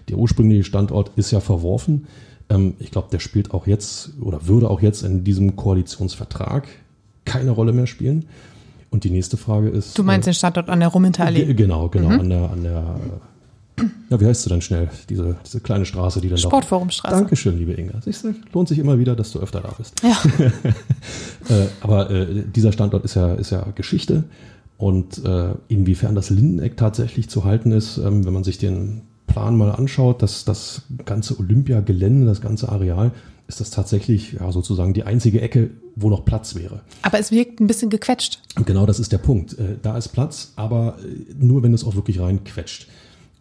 Der 0.09 0.17
ursprüngliche 0.17 0.63
Standort 0.63 1.11
ist 1.15 1.31
ja 1.31 1.39
verworfen. 1.39 2.07
Ähm, 2.49 2.75
ich 2.79 2.91
glaube, 2.91 3.09
der 3.11 3.19
spielt 3.19 3.51
auch 3.53 3.67
jetzt 3.67 4.13
oder 4.21 4.47
würde 4.47 4.69
auch 4.69 4.81
jetzt 4.81 5.03
in 5.03 5.23
diesem 5.23 5.55
Koalitionsvertrag 5.55 6.67
keine 7.25 7.51
Rolle 7.51 7.73
mehr 7.73 7.87
spielen. 7.87 8.25
Und 8.91 9.03
die 9.03 9.11
nächste 9.11 9.37
Frage 9.37 9.69
ist. 9.69 9.97
Du 9.99 10.03
meinst 10.03 10.27
äh, 10.27 10.31
den 10.31 10.35
Standort 10.35 10.67
an 10.67 10.79
der 10.79 10.89
Rummentalallee? 10.89 11.53
Genau, 11.53 11.89
genau, 11.89 12.09
mhm. 12.09 12.19
an 12.19 12.29
der, 12.29 12.49
an 12.49 12.63
der 12.63 12.95
ja, 14.09 14.19
wie 14.19 14.25
heißt 14.25 14.45
du 14.45 14.49
denn 14.49 14.61
schnell? 14.61 14.89
Diese, 15.09 15.35
diese 15.45 15.59
kleine 15.59 15.85
Straße, 15.85 16.21
die 16.21 16.29
dann 16.29 16.37
Sportforumstraße. 16.37 17.15
Dankeschön, 17.15 17.57
liebe 17.57 17.73
Inga. 17.73 18.01
Siehst 18.01 18.23
du, 18.23 18.33
lohnt 18.53 18.67
sich 18.67 18.79
immer 18.79 18.99
wieder, 18.99 19.15
dass 19.15 19.31
du 19.31 19.39
öfter 19.39 19.61
da 19.61 19.73
bist. 19.77 20.01
Ja. 20.03 20.17
äh, 21.55 21.67
aber 21.81 22.09
äh, 22.09 22.43
dieser 22.43 22.71
Standort 22.71 23.05
ist 23.05 23.15
ja, 23.15 23.33
ist 23.33 23.51
ja 23.51 23.65
Geschichte. 23.75 24.23
Und 24.77 25.23
äh, 25.25 25.55
inwiefern 25.67 26.15
das 26.15 26.29
Lindeneck 26.29 26.77
tatsächlich 26.77 27.29
zu 27.29 27.43
halten 27.43 27.71
ist, 27.71 27.97
ähm, 27.97 28.25
wenn 28.25 28.33
man 28.33 28.43
sich 28.43 28.57
den 28.57 29.01
Plan 29.27 29.57
mal 29.57 29.71
anschaut, 29.71 30.21
dass 30.21 30.45
das 30.45 30.83
ganze 31.05 31.37
Olympiagelände, 31.37 32.25
das 32.25 32.41
ganze 32.41 32.69
Areal, 32.69 33.11
ist 33.47 33.59
das 33.59 33.71
tatsächlich 33.71 34.33
ja, 34.33 34.51
sozusagen 34.51 34.93
die 34.93 35.03
einzige 35.03 35.41
Ecke, 35.41 35.71
wo 35.95 36.09
noch 36.09 36.23
Platz 36.23 36.55
wäre. 36.55 36.81
Aber 37.01 37.19
es 37.19 37.31
wirkt 37.31 37.59
ein 37.59 37.67
bisschen 37.67 37.89
gequetscht. 37.89 38.39
Und 38.55 38.67
genau 38.67 38.85
das 38.85 38.99
ist 38.99 39.11
der 39.11 39.17
Punkt. 39.17 39.57
Äh, 39.57 39.77
da 39.81 39.97
ist 39.97 40.09
Platz, 40.09 40.53
aber 40.55 40.97
äh, 40.99 41.33
nur 41.37 41.63
wenn 41.63 41.73
es 41.73 41.83
auch 41.83 41.95
wirklich 41.95 42.19
rein 42.19 42.43
quetscht 42.43 42.87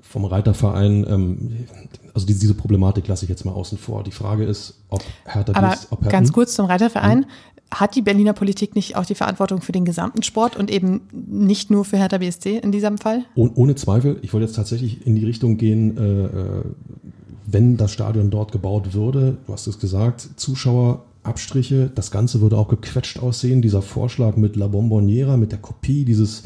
vom 0.08 0.24
Reiterverein, 0.24 1.06
ähm, 1.08 1.66
also 2.14 2.26
diese, 2.26 2.40
diese 2.40 2.54
Problematik 2.54 3.06
lasse 3.08 3.24
ich 3.24 3.28
jetzt 3.28 3.44
mal 3.44 3.52
außen 3.52 3.76
vor. 3.76 4.02
Die 4.02 4.10
Frage 4.10 4.44
ist, 4.44 4.74
ob 4.88 5.02
Hertha 5.26 5.52
Aber 5.54 5.74
dies, 5.74 5.86
ob 5.90 6.00
Hertha, 6.00 6.10
ganz 6.10 6.32
kurz 6.32 6.54
zum 6.54 6.66
Reiterverein. 6.66 7.24
Hm? 7.24 7.26
Hat 7.70 7.94
die 7.94 8.00
Berliner 8.00 8.32
Politik 8.32 8.74
nicht 8.74 8.96
auch 8.96 9.04
die 9.04 9.14
Verantwortung 9.14 9.60
für 9.60 9.72
den 9.72 9.84
gesamten 9.84 10.22
Sport 10.22 10.56
und 10.56 10.70
eben 10.70 11.02
nicht 11.12 11.70
nur 11.70 11.84
für 11.84 11.98
Hertha 11.98 12.16
BSC 12.16 12.56
in 12.56 12.72
diesem 12.72 12.96
Fall? 12.96 13.24
Oh, 13.34 13.50
ohne 13.54 13.74
Zweifel. 13.74 14.18
Ich 14.22 14.32
wollte 14.32 14.46
jetzt 14.46 14.56
tatsächlich 14.56 15.06
in 15.06 15.14
die 15.14 15.26
Richtung 15.26 15.58
gehen, 15.58 15.98
äh, 15.98 16.24
äh, 16.24 16.62
wenn 17.44 17.76
das 17.76 17.92
Stadion 17.92 18.30
dort 18.30 18.52
gebaut 18.52 18.94
würde, 18.94 19.36
du 19.46 19.52
hast 19.52 19.66
es 19.66 19.78
gesagt, 19.78 20.26
Zuschauerabstriche, 20.36 21.90
das 21.94 22.10
Ganze 22.10 22.40
würde 22.40 22.56
auch 22.56 22.68
gequetscht 22.68 23.18
aussehen. 23.18 23.60
Dieser 23.60 23.82
Vorschlag 23.82 24.36
mit 24.36 24.56
La 24.56 24.68
Bomboniera, 24.68 25.36
mit 25.36 25.52
der 25.52 25.58
Kopie 25.58 26.06
dieses 26.06 26.44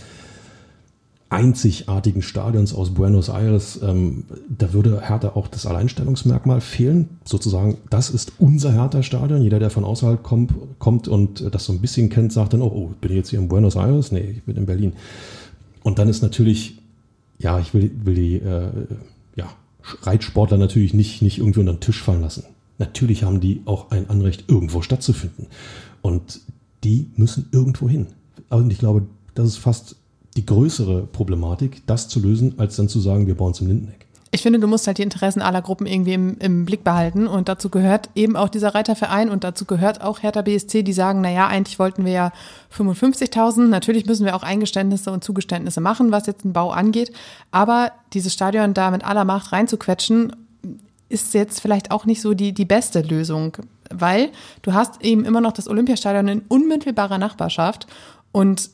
einzigartigen 1.33 2.21
Stadions 2.23 2.75
aus 2.75 2.91
Buenos 2.91 3.29
Aires, 3.29 3.81
ähm, 3.83 4.25
da 4.49 4.73
würde 4.73 5.01
Hertha 5.01 5.31
auch 5.31 5.49
das 5.49 5.67
Alleinstellungsmerkmal 5.67 6.61
fehlen. 6.61 7.09
Sozusagen, 7.25 7.79
das 7.89 8.11
ist 8.11 8.33
unser 8.39 8.73
Hertha-Stadion. 8.73 9.43
Jeder, 9.43 9.59
der 9.59 9.71
von 9.71 9.85
außerhalb 9.85 10.23
kommt, 10.23 10.53
kommt 10.79 11.09
und 11.09 11.55
das 11.55 11.65
so 11.65 11.73
ein 11.73 11.81
bisschen 11.81 12.11
kennt, 12.11 12.33
sagt 12.33 12.53
dann, 12.53 12.61
oh, 12.63 12.73
oh, 12.73 12.91
bin 13.01 13.11
ich 13.11 13.17
jetzt 13.17 13.31
hier 13.31 13.39
in 13.39 13.49
Buenos 13.49 13.77
Aires? 13.77 14.13
Nee, 14.13 14.35
ich 14.37 14.43
bin 14.43 14.57
in 14.57 14.67
Berlin. 14.67 14.93
Und 15.83 15.99
dann 15.99 16.09
ist 16.09 16.23
natürlich, 16.23 16.79
ja, 17.39 17.59
ich 17.59 17.73
will, 17.73 17.91
will 18.05 18.15
die 18.15 18.37
äh, 18.37 18.71
ja, 19.35 19.47
Reitsportler 20.03 20.59
natürlich 20.59 20.93
nicht, 20.93 21.23
nicht 21.23 21.39
irgendwie 21.39 21.61
unter 21.61 21.73
den 21.73 21.81
Tisch 21.81 22.03
fallen 22.03 22.21
lassen. 22.21 22.45
Natürlich 22.79 23.25
haben 23.25 23.41
die 23.41 23.63
auch 23.65 23.91
ein 23.91 24.11
Anrecht, 24.11 24.45
irgendwo 24.49 24.83
stattzufinden. 24.83 25.47
Und 26.03 26.41
die 26.85 27.09
müssen 27.17 27.49
irgendwo 27.53 27.89
hin. 27.89 28.09
Und 28.51 28.71
ich 28.71 28.79
glaube, 28.79 29.07
das 29.35 29.49
ist 29.49 29.57
fast 29.57 29.97
die 30.37 30.47
größere 30.47 31.03
Problematik, 31.03 31.83
das 31.87 32.09
zu 32.09 32.21
lösen, 32.21 32.55
als 32.59 32.77
dann 32.77 32.89
zu 32.89 33.01
sagen, 33.01 33.27
wir 33.27 33.37
bauen 33.37 33.53
es 33.53 33.61
im 33.61 33.69
Lindeneck. 33.69 34.07
Ich 34.35 34.41
finde, 34.41 34.59
du 34.59 34.67
musst 34.67 34.87
halt 34.87 34.97
die 34.97 35.03
Interessen 35.03 35.43
aller 35.43 35.61
Gruppen 35.61 35.87
irgendwie 35.87 36.15
im, 36.15 36.39
im, 36.39 36.65
Blick 36.65 36.85
behalten. 36.85 37.27
Und 37.27 37.51
dazu 37.51 37.69
gehört 37.69 38.09
eben 38.15 38.35
auch 38.35 38.49
dieser 38.49 38.75
Reiterverein 38.75 39.29
und 39.29 39.45
dazu 39.45 39.67
gehört 39.67 40.01
auch 40.01 40.23
Hertha 40.23 40.41
BSC, 40.41 40.83
die 40.83 40.95
sagen, 40.95 41.21
na 41.21 41.31
ja, 41.31 41.49
eigentlich 41.49 41.79
wollten 41.79 42.07
wir 42.07 42.13
ja 42.13 42.33
55.000. 42.75 43.67
Natürlich 43.67 44.07
müssen 44.07 44.25
wir 44.25 44.35
auch 44.35 44.43
Eingeständnisse 44.43 45.13
und 45.13 45.23
Zugeständnisse 45.23 45.83
machen, 45.83 46.13
was 46.13 46.27
jetzt 46.27 46.45
den 46.45 46.55
Bau 46.55 46.71
angeht. 46.71 47.13
Aber 47.51 47.93
dieses 48.15 48.33
Stadion 48.33 48.73
da 48.73 48.91
mit 48.91 49.05
aller 49.05 49.27
Macht 49.27 49.53
reinzuquetschen, 49.53 50.35
ist 51.11 51.35
jetzt 51.35 51.61
vielleicht 51.61 51.91
auch 51.91 52.07
nicht 52.07 52.23
so 52.23 52.33
die, 52.33 52.55
die 52.55 52.65
beste 52.65 53.03
Lösung. 53.03 53.59
Weil 53.91 54.31
du 54.63 54.73
hast 54.73 55.05
eben 55.05 55.27
immer 55.27 55.43
noch 55.43 55.53
das 55.53 55.69
Olympiastadion 55.69 56.27
in 56.29 56.43
unmittelbarer 56.49 57.19
Nachbarschaft 57.19 57.87
und 58.33 58.71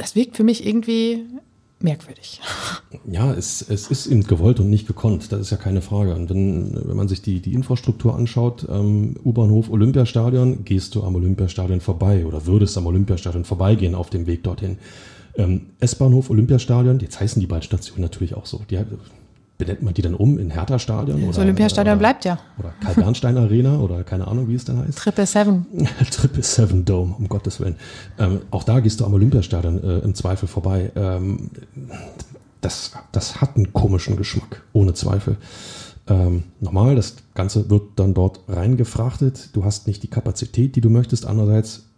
das 0.00 0.16
wirkt 0.16 0.36
für 0.36 0.44
mich 0.44 0.66
irgendwie 0.66 1.26
merkwürdig. 1.82 2.40
Ja, 3.10 3.32
es, 3.32 3.62
es 3.62 3.90
ist 3.90 4.06
eben 4.06 4.24
gewollt 4.24 4.60
und 4.60 4.68
nicht 4.68 4.86
gekonnt, 4.86 5.32
das 5.32 5.40
ist 5.40 5.50
ja 5.50 5.56
keine 5.56 5.80
Frage. 5.80 6.14
Und 6.14 6.28
wenn, 6.30 6.74
wenn 6.88 6.96
man 6.96 7.08
sich 7.08 7.22
die, 7.22 7.40
die 7.40 7.54
Infrastruktur 7.54 8.14
anschaut, 8.14 8.66
ähm, 8.70 9.16
U-Bahnhof, 9.24 9.70
Olympiastadion, 9.70 10.64
gehst 10.64 10.94
du 10.94 11.02
am 11.02 11.14
Olympiastadion 11.14 11.80
vorbei 11.80 12.26
oder 12.26 12.46
würdest 12.46 12.76
am 12.76 12.86
Olympiastadion 12.86 13.44
vorbeigehen 13.44 13.94
auf 13.94 14.10
dem 14.10 14.26
Weg 14.26 14.42
dorthin. 14.44 14.78
Ähm, 15.36 15.66
S-Bahnhof, 15.80 16.28
Olympiastadion, 16.30 16.98
jetzt 17.00 17.20
heißen 17.20 17.40
die 17.40 17.46
beiden 17.46 17.62
Stationen 17.62 18.02
natürlich 18.02 18.34
auch 18.34 18.46
so. 18.46 18.62
Die, 18.68 18.78
benennt 19.60 19.82
man 19.82 19.94
die 19.94 20.02
dann 20.02 20.14
um 20.14 20.38
in 20.38 20.50
Hertha-Stadion? 20.50 21.26
Das 21.28 21.38
Olympiastadion 21.38 21.92
oder, 21.92 22.00
bleibt 22.00 22.24
ja. 22.24 22.38
Oder 22.58 22.72
Karl-Bernstein 22.82 23.36
Arena 23.36 23.78
oder 23.78 24.02
keine 24.02 24.26
Ahnung, 24.26 24.48
wie 24.48 24.54
es 24.54 24.64
dann 24.64 24.78
heißt. 24.78 24.98
Triple 24.98 25.26
Seven. 25.26 25.66
Triple 26.10 26.42
Seven 26.42 26.84
Dome, 26.84 27.14
um 27.16 27.28
Gottes 27.28 27.60
Willen. 27.60 27.76
Ähm, 28.18 28.40
auch 28.50 28.64
da 28.64 28.80
gehst 28.80 29.00
du 29.00 29.04
am 29.04 29.14
Olympiastadion 29.14 29.84
äh, 29.84 29.98
im 29.98 30.14
Zweifel 30.14 30.48
vorbei. 30.48 30.90
Ähm, 30.96 31.50
das, 32.60 32.92
das 33.12 33.40
hat 33.40 33.56
einen 33.56 33.72
komischen 33.72 34.16
Geschmack, 34.16 34.62
ohne 34.72 34.94
Zweifel. 34.94 35.36
Ähm, 36.08 36.44
normal, 36.58 36.96
das 36.96 37.16
Ganze 37.34 37.68
wird 37.68 37.82
dann 37.96 38.14
dort 38.14 38.40
reingefrachtet. 38.48 39.50
Du 39.52 39.64
hast 39.64 39.86
nicht 39.86 40.02
die 40.02 40.08
Kapazität, 40.08 40.74
die 40.74 40.80
du 40.80 40.88
möchtest. 40.88 41.26
Andererseits 41.26 41.89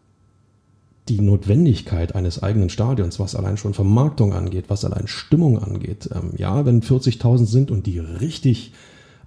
die 1.09 1.21
Notwendigkeit 1.21 2.15
eines 2.15 2.43
eigenen 2.43 2.69
Stadions, 2.69 3.19
was 3.19 3.35
allein 3.35 3.57
schon 3.57 3.75
Vermarktung 3.75 4.33
angeht, 4.33 4.67
was 4.69 4.85
allein 4.85 5.09
Stimmung 5.09 5.59
angeht. 5.59 6.09
Ähm, 6.15 6.33
ja, 6.37 6.65
wenn 6.65 6.83
40.000 6.83 7.47
sind 7.47 7.71
und 7.71 7.87
die 7.87 7.99
richtig 7.99 8.73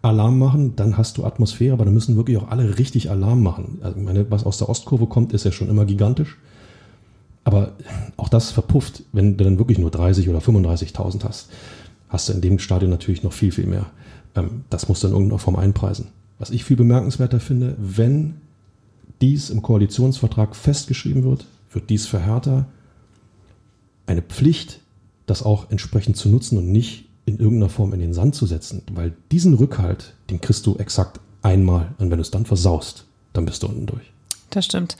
Alarm 0.02 0.38
machen, 0.40 0.76
dann 0.76 0.98
hast 0.98 1.18
du 1.18 1.26
Atmosphäre, 1.26 1.74
aber 1.74 1.86
dann 1.86 1.94
müssen 1.94 2.16
wirklich 2.16 2.38
auch 2.38 2.50
alle 2.50 2.78
richtig 2.78 3.10
Alarm 3.10 3.44
machen. 3.44 3.80
Also 3.82 4.00
meine, 4.00 4.30
was 4.30 4.46
aus 4.46 4.58
der 4.58 4.70
Ostkurve 4.70 5.08
kommt, 5.08 5.34
ist 5.34 5.46
ja 5.46 5.52
schon 5.52 5.70
immer 5.70 5.86
gigantisch. 5.86 6.38
Aber 7.44 7.74
auch 8.18 8.30
das 8.30 8.52
verpufft, 8.52 9.04
wenn 9.12 9.38
du 9.38 9.44
dann 9.44 9.60
wirklich 9.60 9.78
nur 9.78 9.92
30 9.92 10.30
oder 10.30 10.40
35.000 10.40 11.24
hast, 11.24 11.50
hast 12.10 12.30
du 12.30 12.34
in 12.34 12.42
dem 12.42 12.60
Stadion 12.60 12.90
natürlich 12.90 13.24
noch 13.24 13.34
viel, 13.34 13.52
viel 13.52 13.68
mehr. 13.68 13.88
Ähm, 14.36 14.64
das 14.70 14.86
du 15.04 15.08
in 15.08 15.14
irgendeiner 15.14 15.40
Form 15.40 15.58
einpreisen. 15.58 16.08
Was 16.40 16.52
ich 16.52 16.64
viel 16.64 16.78
bemerkenswerter 16.78 17.40
finde, 17.40 17.76
wenn 17.78 18.36
dies 19.22 19.50
im 19.50 19.62
Koalitionsvertrag 19.62 20.56
festgeschrieben 20.56 21.24
wird, 21.24 21.46
wird 21.76 21.90
dies 21.90 22.08
für 22.08 22.20
Hertha 22.20 22.66
eine 24.08 24.22
Pflicht, 24.22 24.80
das 25.26 25.44
auch 25.44 25.70
entsprechend 25.72 26.18
zu 26.18 26.30
nutzen 26.30 26.58
und 26.58 26.72
nicht 26.72 27.06
in 27.26 27.40
irgendeiner 27.40 27.70
Form 27.70 27.94
in 27.94 28.00
den 28.00 28.14
Sand 28.14 28.36
zu 28.36 28.46
setzen. 28.46 28.84
Weil 28.92 29.14
diesen 29.32 29.56
Rückhalt, 29.56 30.14
den 30.30 30.42
kriegst 30.42 30.66
du 30.66 30.76
exakt 30.78 31.20
einmal. 31.42 31.94
Und 31.98 32.12
wenn 32.12 32.18
du 32.18 32.22
es 32.22 32.32
dann 32.32 32.46
versaust, 32.46 33.06
dann 33.34 33.46
bist 33.46 33.64
du 33.64 33.68
unten 33.68 33.88
durch. 33.88 34.12
Das 34.52 34.66
stimmt. 34.66 34.96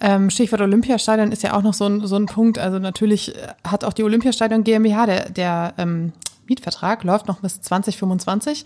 Ähm, 0.00 0.30
Stichwort 0.30 0.60
Olympiastadion 0.60 1.32
ist 1.32 1.42
ja 1.42 1.56
auch 1.56 1.62
noch 1.62 1.74
so 1.74 1.86
ein, 1.86 2.06
so 2.06 2.16
ein 2.16 2.26
Punkt. 2.26 2.58
Also 2.58 2.78
natürlich 2.78 3.32
hat 3.64 3.84
auch 3.84 3.92
die 3.92 4.04
Olympiastadion 4.04 4.64
GmbH, 4.64 5.06
der, 5.06 5.30
der 5.30 5.74
ähm, 5.78 6.12
Mietvertrag 6.46 7.04
läuft 7.04 7.28
noch 7.28 7.40
bis 7.40 7.60
2025, 7.60 8.64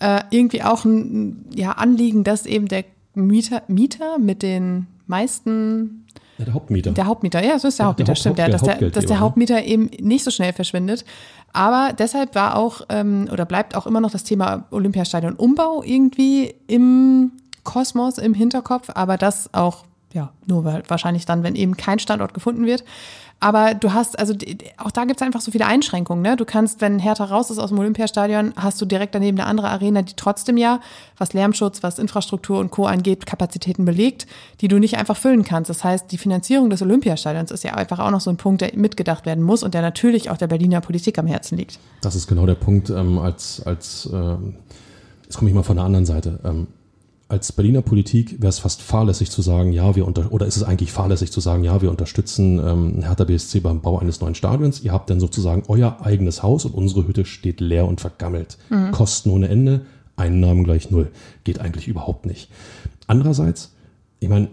äh, 0.00 0.22
irgendwie 0.30 0.62
auch 0.62 0.84
ein 0.84 1.46
ja, 1.54 1.72
Anliegen, 1.72 2.24
dass 2.24 2.46
eben 2.46 2.68
der 2.68 2.84
Mieter, 3.14 3.62
Mieter 3.68 4.18
mit 4.18 4.42
den 4.42 4.86
meisten 5.06 6.01
ja, 6.42 6.46
der 6.46 6.54
Hauptmieter. 6.54 6.90
Der 6.92 7.06
Hauptmieter, 7.06 7.44
ja, 7.44 7.58
so 7.58 7.68
ist 7.68 7.78
der, 7.78 7.84
der 7.84 7.88
Hauptmieter, 7.88 8.12
der 8.12 8.16
stimmt, 8.16 8.38
ja, 8.38 8.48
dass, 8.48 8.62
der, 8.62 8.90
dass 8.90 9.06
der 9.06 9.20
Hauptmieter 9.20 9.64
eben 9.64 9.90
nicht 10.00 10.24
so 10.24 10.30
schnell 10.30 10.52
verschwindet. 10.52 11.04
Aber 11.52 11.92
deshalb 11.96 12.34
war 12.34 12.56
auch 12.56 12.82
ähm, 12.88 13.28
oder 13.30 13.44
bleibt 13.44 13.76
auch 13.76 13.86
immer 13.86 14.00
noch 14.00 14.10
das 14.10 14.24
Thema 14.24 14.64
Olympiastadion 14.70 15.34
Umbau 15.34 15.82
irgendwie 15.82 16.54
im 16.66 17.32
Kosmos, 17.64 18.18
im 18.18 18.34
Hinterkopf, 18.34 18.90
aber 18.94 19.16
das 19.16 19.52
auch 19.54 19.84
ja, 20.12 20.32
nur 20.46 20.64
wahrscheinlich 20.64 21.26
dann, 21.26 21.42
wenn 21.42 21.54
eben 21.54 21.76
kein 21.76 21.98
Standort 21.98 22.34
gefunden 22.34 22.66
wird. 22.66 22.84
Aber 23.42 23.74
du 23.74 23.92
hast, 23.92 24.20
also 24.20 24.34
auch 24.76 24.92
da 24.92 25.04
gibt 25.04 25.20
es 25.20 25.26
einfach 25.26 25.40
so 25.40 25.50
viele 25.50 25.66
Einschränkungen. 25.66 26.22
Ne? 26.22 26.36
Du 26.36 26.44
kannst, 26.44 26.80
wenn 26.80 27.00
Hertha 27.00 27.24
raus 27.24 27.50
ist 27.50 27.58
aus 27.58 27.70
dem 27.70 27.78
Olympiastadion, 27.80 28.52
hast 28.54 28.80
du 28.80 28.84
direkt 28.84 29.16
daneben 29.16 29.36
eine 29.36 29.48
andere 29.48 29.68
Arena, 29.68 30.02
die 30.02 30.12
trotzdem 30.14 30.56
ja, 30.56 30.78
was 31.18 31.32
Lärmschutz, 31.32 31.82
was 31.82 31.98
Infrastruktur 31.98 32.60
und 32.60 32.70
Co. 32.70 32.86
angeht, 32.86 33.26
Kapazitäten 33.26 33.84
belegt, 33.84 34.28
die 34.60 34.68
du 34.68 34.78
nicht 34.78 34.96
einfach 34.96 35.16
füllen 35.16 35.42
kannst. 35.42 35.70
Das 35.70 35.82
heißt, 35.82 36.12
die 36.12 36.18
Finanzierung 36.18 36.70
des 36.70 36.82
Olympiastadions 36.82 37.50
ist 37.50 37.64
ja 37.64 37.74
einfach 37.74 37.98
auch 37.98 38.12
noch 38.12 38.20
so 38.20 38.30
ein 38.30 38.36
Punkt, 38.36 38.60
der 38.60 38.76
mitgedacht 38.76 39.26
werden 39.26 39.42
muss 39.42 39.64
und 39.64 39.74
der 39.74 39.82
natürlich 39.82 40.30
auch 40.30 40.36
der 40.36 40.46
Berliner 40.46 40.80
Politik 40.80 41.18
am 41.18 41.26
Herzen 41.26 41.58
liegt. 41.58 41.80
Das 42.00 42.14
ist 42.14 42.28
genau 42.28 42.46
der 42.46 42.54
Punkt, 42.54 42.90
ähm, 42.90 43.18
als, 43.18 43.60
als 43.66 44.08
äh, 44.12 44.36
jetzt 45.24 45.36
komme 45.36 45.50
ich 45.50 45.56
mal 45.56 45.64
von 45.64 45.74
der 45.74 45.84
anderen 45.84 46.06
Seite. 46.06 46.38
Ähm, 46.44 46.68
als 47.32 47.50
Berliner 47.50 47.80
Politik 47.80 48.42
wäre 48.42 48.50
es 48.50 48.58
fast 48.58 48.82
fahrlässig 48.82 49.30
zu 49.30 49.40
sagen, 49.40 49.72
ja, 49.72 49.96
wir 49.96 50.06
unter 50.06 50.30
oder 50.32 50.44
ist 50.44 50.58
es 50.58 50.62
eigentlich 50.62 50.92
fahrlässig 50.92 51.32
zu 51.32 51.40
sagen, 51.40 51.64
ja, 51.64 51.80
wir 51.80 51.90
unterstützen 51.90 52.58
ähm, 52.58 53.02
Hertha 53.02 53.24
BSC 53.24 53.60
beim 53.60 53.80
Bau 53.80 53.98
eines 53.98 54.20
neuen 54.20 54.34
Stadions. 54.34 54.82
Ihr 54.82 54.92
habt 54.92 55.08
dann 55.08 55.18
sozusagen 55.18 55.62
euer 55.68 55.96
eigenes 56.02 56.42
Haus 56.42 56.66
und 56.66 56.74
unsere 56.74 57.08
Hütte 57.08 57.24
steht 57.24 57.62
leer 57.62 57.88
und 57.88 58.02
vergammelt. 58.02 58.58
Mhm. 58.68 58.90
Kosten 58.90 59.30
ohne 59.30 59.48
Ende, 59.48 59.86
Einnahmen 60.14 60.62
gleich 60.64 60.90
null. 60.90 61.10
Geht 61.42 61.58
eigentlich 61.58 61.88
überhaupt 61.88 62.26
nicht. 62.26 62.50
Andererseits, 63.06 63.72
ich 64.20 64.28
meine, 64.28 64.48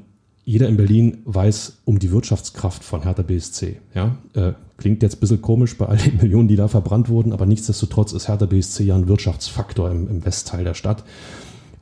jeder 0.45 0.69
in 0.69 0.77
Berlin 0.77 1.17
weiß 1.25 1.79
um 1.83 1.99
die 1.99 2.11
Wirtschaftskraft 2.11 2.85
von 2.85 3.03
Hertha 3.03 3.23
BSC. 3.23 3.81
Ja? 3.93 4.15
Äh, 4.35 4.53
klingt 4.77 5.03
jetzt 5.03 5.17
ein 5.17 5.19
bisschen 5.19 5.41
komisch 5.41 5.77
bei 5.77 5.85
all 5.85 5.97
den 5.97 6.15
Millionen, 6.15 6.47
die 6.47 6.55
da 6.55 6.69
verbrannt 6.69 7.09
wurden, 7.09 7.33
aber 7.33 7.45
nichtsdestotrotz 7.45 8.13
ist 8.13 8.29
Hertha 8.29 8.45
BSC 8.45 8.85
ja 8.85 8.95
ein 8.95 9.09
Wirtschaftsfaktor 9.09 9.91
im, 9.91 10.07
im 10.09 10.23
Westteil 10.23 10.63
der 10.63 10.75
Stadt. 10.75 11.03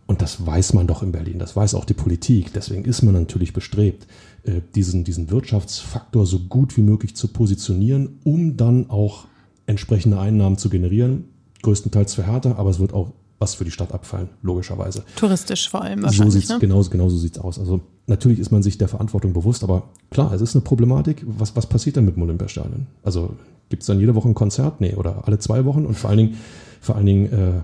Und 0.08 0.22
das 0.22 0.46
weiß 0.46 0.74
man 0.74 0.88
doch 0.88 1.04
in 1.04 1.12
Berlin, 1.12 1.38
das 1.38 1.56
weiß 1.56 1.76
auch 1.76 1.84
die 1.86 1.94
Politik. 1.94 2.54
Deswegen 2.54 2.86
ist 2.86 3.02
man 3.02 3.14
natürlich 3.14 3.54
bestrebt, 3.54 4.08
äh, 4.44 4.62
diesen, 4.74 5.04
diesen 5.04 5.30
Wirtschaftsfaktor 5.30 6.26
so 6.26 6.40
gut 6.40 6.78
wie 6.78 6.82
möglich 6.82 7.16
zu 7.16 7.28
positionieren, 7.28 8.20
um 8.24 8.56
dann 8.56 8.90
auch 8.90 9.26
entsprechende 9.66 10.18
Einnahmen 10.18 10.58
zu 10.58 10.70
generieren. 10.70 11.26
Größtenteils 11.62 12.16
für 12.16 12.26
Hertha, 12.26 12.56
aber 12.56 12.70
es 12.70 12.80
wird 12.80 12.94
auch 12.94 13.12
was 13.40 13.54
für 13.54 13.66
die 13.66 13.72
Stadt 13.72 13.92
abfallen, 13.92 14.30
logischerweise. 14.42 15.04
Touristisch 15.16 15.70
vor 15.70 15.84
allem 15.84 16.02
wahrscheinlich. 16.02 16.34
So 16.34 16.40
sieht's, 16.40 16.50
ne? 16.50 16.60
genau, 16.60 16.82
genau 16.84 17.10
so 17.10 17.18
sieht's 17.18 17.38
aus. 17.38 17.60
Also 17.60 17.82
natürlich 18.08 18.40
ist 18.40 18.52
man 18.52 18.64
sich 18.64 18.78
der 18.78 18.88
Verantwortung 18.88 19.34
bewusst, 19.34 19.64
aber 19.64 19.90
klar, 20.10 20.32
es 20.34 20.42
ist 20.42 20.56
eine 20.56 20.64
Problematik. 20.64 21.24
Was, 21.28 21.56
was 21.56 21.68
passiert 21.68 21.98
denn 21.98 22.06
mit 22.06 22.16
dem 22.16 22.24
Olympiastadion? 22.24 22.88
Also 23.04 23.36
gibt 23.70 23.84
es 23.84 23.88
dann 23.88 24.00
jede 24.00 24.16
Woche 24.16 24.28
ein 24.30 24.34
Konzert? 24.34 24.82
Nee, 24.82 24.96
oder 24.96 25.28
alle 25.28 25.38
zwei 25.38 25.66
Wochen? 25.66 25.86
Und 25.86 25.96
vor 25.96 26.10
allen 26.10 26.18
Dingen, 26.18 26.38
vor 26.82 26.96
allen 26.96 27.06
Dingen 27.06 27.26
äh, 27.32 27.62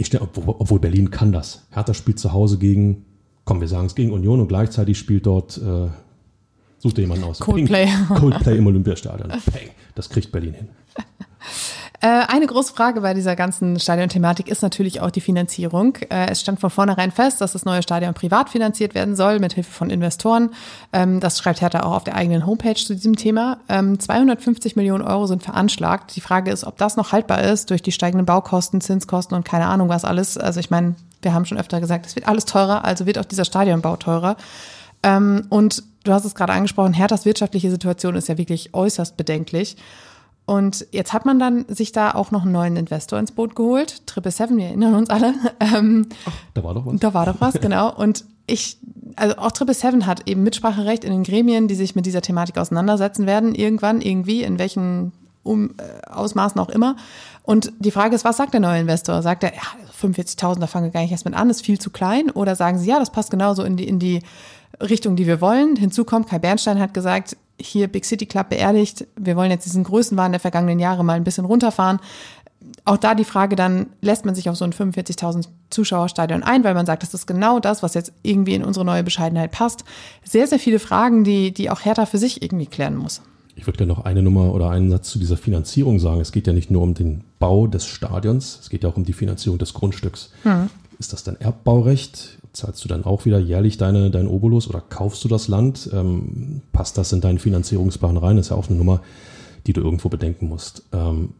ich 0.00 0.06
stelle, 0.06 0.22
obwohl 0.22 0.78
Berlin 0.78 1.10
kann 1.10 1.30
das. 1.30 1.66
Hertha 1.70 1.92
spielt 1.92 2.18
zu 2.18 2.32
Hause 2.32 2.56
gegen, 2.56 3.04
komm, 3.44 3.60
wir 3.60 3.68
sagen 3.68 3.84
es 3.84 3.94
gegen 3.94 4.12
Union 4.12 4.40
und 4.40 4.48
gleichzeitig 4.48 4.98
spielt 4.98 5.26
dort, 5.26 5.58
äh, 5.58 5.88
sucht 6.78 6.96
jemanden 6.96 7.24
aus. 7.24 7.38
Coldplay. 7.38 7.84
Ping, 7.84 8.16
Coldplay 8.16 8.56
im 8.56 8.66
Olympiastadion. 8.66 9.28
Peng, 9.52 9.68
das 9.94 10.08
kriegt 10.08 10.32
Berlin 10.32 10.54
hin. 10.54 10.68
Äh, 12.02 12.22
eine 12.28 12.46
große 12.46 12.72
Frage 12.72 13.02
bei 13.02 13.12
dieser 13.12 13.36
ganzen 13.36 13.78
Stadionthematik 13.78 14.48
ist 14.48 14.62
natürlich 14.62 15.02
auch 15.02 15.10
die 15.10 15.20
Finanzierung. 15.20 15.96
Äh, 16.08 16.30
es 16.30 16.40
stand 16.40 16.58
von 16.58 16.70
vornherein 16.70 17.10
fest, 17.10 17.42
dass 17.42 17.52
das 17.52 17.66
neue 17.66 17.82
Stadion 17.82 18.14
privat 18.14 18.48
finanziert 18.48 18.94
werden 18.94 19.16
soll, 19.16 19.38
mit 19.38 19.52
Hilfe 19.52 19.70
von 19.70 19.90
Investoren. 19.90 20.50
Ähm, 20.94 21.20
das 21.20 21.38
schreibt 21.38 21.60
Hertha 21.60 21.80
auch 21.80 21.96
auf 21.96 22.04
der 22.04 22.14
eigenen 22.14 22.46
Homepage 22.46 22.74
zu 22.74 22.94
diesem 22.94 23.16
Thema. 23.16 23.58
250 23.68 24.72
ähm, 24.72 24.80
Millionen 24.80 25.04
Euro 25.04 25.26
sind 25.26 25.42
veranschlagt. 25.42 26.16
Die 26.16 26.22
Frage 26.22 26.50
ist, 26.50 26.64
ob 26.64 26.78
das 26.78 26.96
noch 26.96 27.12
haltbar 27.12 27.42
ist 27.42 27.68
durch 27.68 27.82
die 27.82 27.92
steigenden 27.92 28.24
Baukosten, 28.24 28.80
Zinskosten 28.80 29.36
und 29.36 29.44
keine 29.44 29.66
Ahnung 29.66 29.90
was 29.90 30.06
alles. 30.06 30.38
Also 30.38 30.58
ich 30.58 30.70
meine, 30.70 30.94
wir 31.20 31.34
haben 31.34 31.44
schon 31.44 31.58
öfter 31.58 31.80
gesagt, 31.80 32.06
es 32.06 32.16
wird 32.16 32.26
alles 32.26 32.46
teurer, 32.46 32.84
also 32.86 33.04
wird 33.04 33.18
auch 33.18 33.26
dieser 33.26 33.44
Stadionbau 33.44 33.96
teurer. 33.96 34.36
Ähm, 35.02 35.46
und 35.50 35.82
du 36.04 36.12
hast 36.12 36.24
es 36.24 36.34
gerade 36.34 36.54
angesprochen, 36.54 36.94
Herthas 36.94 37.26
wirtschaftliche 37.26 37.70
Situation 37.70 38.14
ist 38.14 38.28
ja 38.28 38.38
wirklich 38.38 38.72
äußerst 38.72 39.18
bedenklich. 39.18 39.76
Und 40.50 40.84
jetzt 40.90 41.12
hat 41.12 41.26
man 41.26 41.38
dann 41.38 41.64
sich 41.68 41.92
da 41.92 42.10
auch 42.10 42.32
noch 42.32 42.42
einen 42.42 42.50
neuen 42.50 42.74
Investor 42.74 43.20
ins 43.20 43.30
Boot 43.30 43.54
geholt. 43.54 44.04
Triple 44.08 44.32
Seven, 44.32 44.56
wir 44.56 44.64
erinnern 44.64 44.96
uns 44.96 45.08
alle. 45.08 45.32
Ähm, 45.60 46.06
Ach, 46.26 46.32
da 46.54 46.64
war 46.64 46.74
doch 46.74 46.86
was. 46.86 46.98
Da 46.98 47.14
war 47.14 47.26
doch 47.26 47.36
was, 47.38 47.60
genau. 47.60 47.94
Und 47.94 48.24
ich, 48.48 48.78
also 49.14 49.36
auch 49.36 49.52
Triple 49.52 49.74
Seven 49.74 50.06
hat 50.06 50.28
eben 50.28 50.42
Mitspracherecht 50.42 51.04
in 51.04 51.12
den 51.12 51.22
Gremien, 51.22 51.68
die 51.68 51.76
sich 51.76 51.94
mit 51.94 52.04
dieser 52.04 52.20
Thematik 52.20 52.58
auseinandersetzen 52.58 53.26
werden, 53.26 53.54
irgendwann, 53.54 54.00
irgendwie, 54.00 54.42
in 54.42 54.58
welchen 54.58 55.12
um, 55.44 55.70
äh, 55.76 56.10
Ausmaßen 56.10 56.60
auch 56.60 56.68
immer. 56.68 56.96
Und 57.44 57.72
die 57.78 57.92
Frage 57.92 58.16
ist, 58.16 58.24
was 58.24 58.36
sagt 58.36 58.52
der 58.52 58.60
neue 58.60 58.80
Investor? 58.80 59.22
Sagt 59.22 59.44
er, 59.44 59.54
ja, 59.54 59.62
45.000, 60.02 60.58
da 60.58 60.66
fangen 60.66 60.86
wir 60.86 60.90
gar 60.90 61.02
nicht 61.02 61.12
erst 61.12 61.26
mit 61.26 61.34
an, 61.34 61.48
ist 61.48 61.64
viel 61.64 61.78
zu 61.78 61.90
klein? 61.90 62.28
Oder 62.28 62.56
sagen 62.56 62.76
sie, 62.76 62.88
ja, 62.88 62.98
das 62.98 63.12
passt 63.12 63.30
genauso 63.30 63.62
in 63.62 63.76
die, 63.76 63.86
in 63.86 64.00
die 64.00 64.20
Richtung, 64.82 65.14
die 65.14 65.28
wir 65.28 65.40
wollen? 65.40 65.76
Hinzu 65.76 66.04
kommt, 66.04 66.28
Kai 66.28 66.40
Bernstein 66.40 66.80
hat 66.80 66.92
gesagt, 66.92 67.36
hier 67.60 67.88
Big 67.88 68.04
City 68.04 68.26
Club 68.26 68.50
beerdigt. 68.50 69.06
Wir 69.16 69.36
wollen 69.36 69.50
jetzt 69.50 69.66
diesen 69.66 69.84
Größenwahn 69.84 70.32
der 70.32 70.40
vergangenen 70.40 70.78
Jahre 70.78 71.04
mal 71.04 71.14
ein 71.14 71.24
bisschen 71.24 71.44
runterfahren. 71.44 72.00
Auch 72.84 72.96
da 72.96 73.14
die 73.14 73.24
Frage 73.24 73.56
dann, 73.56 73.86
lässt 74.00 74.24
man 74.24 74.34
sich 74.34 74.48
auf 74.48 74.56
so 74.56 74.64
ein 74.64 74.72
45.000 74.72 75.48
Zuschauerstadion 75.70 76.42
ein, 76.42 76.64
weil 76.64 76.74
man 76.74 76.86
sagt, 76.86 77.02
das 77.02 77.14
ist 77.14 77.26
genau 77.26 77.60
das, 77.60 77.82
was 77.82 77.94
jetzt 77.94 78.12
irgendwie 78.22 78.54
in 78.54 78.64
unsere 78.64 78.84
neue 78.84 79.02
Bescheidenheit 79.02 79.50
passt. 79.50 79.84
Sehr, 80.24 80.46
sehr 80.46 80.58
viele 80.58 80.78
Fragen, 80.78 81.24
die, 81.24 81.52
die 81.52 81.70
auch 81.70 81.84
Hertha 81.84 82.06
für 82.06 82.18
sich 82.18 82.42
irgendwie 82.42 82.66
klären 82.66 82.96
muss. 82.96 83.22
Ich 83.56 83.66
würde 83.66 83.78
gerne 83.78 83.92
noch 83.92 84.04
eine 84.04 84.22
Nummer 84.22 84.54
oder 84.54 84.70
einen 84.70 84.90
Satz 84.90 85.10
zu 85.10 85.18
dieser 85.18 85.36
Finanzierung 85.36 85.98
sagen. 85.98 86.20
Es 86.20 86.32
geht 86.32 86.46
ja 86.46 86.52
nicht 86.52 86.70
nur 86.70 86.82
um 86.82 86.94
den 86.94 87.24
Bau 87.38 87.66
des 87.66 87.86
Stadions, 87.86 88.58
es 88.62 88.70
geht 88.70 88.84
ja 88.84 88.88
auch 88.88 88.96
um 88.96 89.04
die 89.04 89.12
Finanzierung 89.12 89.58
des 89.58 89.74
Grundstücks. 89.74 90.30
Hm. 90.44 90.70
Ist 90.98 91.12
das 91.12 91.24
dann 91.24 91.36
Erbbaurecht? 91.36 92.38
Zahlst 92.52 92.84
du 92.84 92.88
dann 92.88 93.04
auch 93.04 93.24
wieder 93.24 93.38
jährlich 93.38 93.76
deine, 93.76 94.10
dein 94.10 94.26
Obolus 94.26 94.68
oder 94.68 94.80
kaufst 94.80 95.22
du 95.24 95.28
das 95.28 95.48
Land? 95.48 95.88
Ähm, 95.92 96.62
passt 96.72 96.98
das 96.98 97.12
in 97.12 97.20
deinen 97.20 97.38
Finanzierungsplan 97.38 98.16
rein? 98.16 98.36
Das 98.36 98.46
ist 98.46 98.50
ja 98.50 98.56
auch 98.56 98.68
eine 98.68 98.76
Nummer, 98.78 99.00
die 99.66 99.72
du 99.72 99.80
irgendwo 99.80 100.08
bedenken 100.08 100.48
musst. 100.48 100.82
Ähm, 100.92 101.30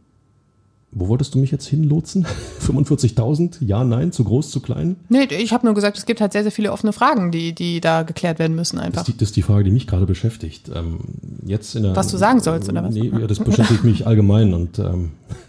wo 0.92 1.06
wolltest 1.06 1.34
du 1.34 1.38
mich 1.38 1.52
jetzt 1.52 1.66
hinlotsen? 1.66 2.26
45.000? 2.66 3.64
Ja, 3.64 3.84
nein, 3.84 4.10
zu 4.12 4.24
groß, 4.24 4.50
zu 4.50 4.60
klein? 4.60 4.96
Nee, 5.08 5.24
ich 5.24 5.52
habe 5.52 5.64
nur 5.64 5.74
gesagt, 5.74 5.96
es 5.98 6.04
gibt 6.06 6.20
halt 6.20 6.32
sehr, 6.32 6.42
sehr 6.42 6.50
viele 6.52 6.72
offene 6.72 6.92
Fragen, 6.92 7.30
die, 7.30 7.52
die 7.54 7.80
da 7.80 8.02
geklärt 8.02 8.38
werden 8.40 8.56
müssen 8.56 8.76
Das 8.76 8.86
einfach. 8.86 9.02
ist, 9.02 9.08
die, 9.08 9.16
das 9.16 9.28
ist 9.28 9.36
die 9.36 9.42
Frage, 9.42 9.64
die 9.64 9.70
mich 9.70 9.86
gerade 9.86 10.06
beschäftigt. 10.06 10.70
Ähm, 10.74 10.98
jetzt 11.46 11.76
in 11.76 11.84
der, 11.84 11.94
Was 11.94 12.08
du 12.08 12.16
sagen 12.16 12.40
sollst, 12.40 12.68
oder 12.68 12.82
was? 12.82 12.94
Nee, 12.94 13.10
das 13.28 13.38
beschäftigt 13.38 13.84
mich 13.84 14.06
allgemein 14.06 14.52
und 14.52 14.78
ähm, 14.80 15.12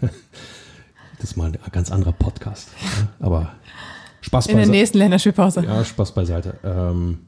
das 1.18 1.30
ist 1.30 1.36
mal 1.36 1.46
ein 1.50 1.58
ganz 1.72 1.90
anderer 1.90 2.12
Podcast. 2.12 2.68
Ja, 3.20 3.26
aber 3.26 3.50
Spaß 4.22 4.46
In 4.46 4.56
der 4.56 4.66
nächsten 4.66 4.98
Länderspielpause. 4.98 5.64
Ja, 5.64 5.84
Spaß 5.84 6.12
beiseite. 6.12 6.54
Ähm, 6.64 7.18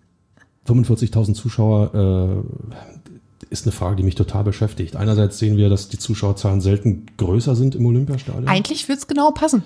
45.000 0.66 1.34
Zuschauer 1.34 2.44
äh, 3.42 3.44
ist 3.50 3.66
eine 3.66 3.72
Frage, 3.72 3.96
die 3.96 4.02
mich 4.02 4.14
total 4.14 4.44
beschäftigt. 4.44 4.96
Einerseits 4.96 5.38
sehen 5.38 5.56
wir, 5.56 5.68
dass 5.68 5.88
die 5.88 5.98
Zuschauerzahlen 5.98 6.60
selten 6.60 7.06
größer 7.18 7.54
sind 7.54 7.74
im 7.74 7.84
Olympiastadion. 7.84 8.48
Eigentlich 8.48 8.88
wird's 8.88 9.06
genau 9.06 9.30
passen. 9.32 9.62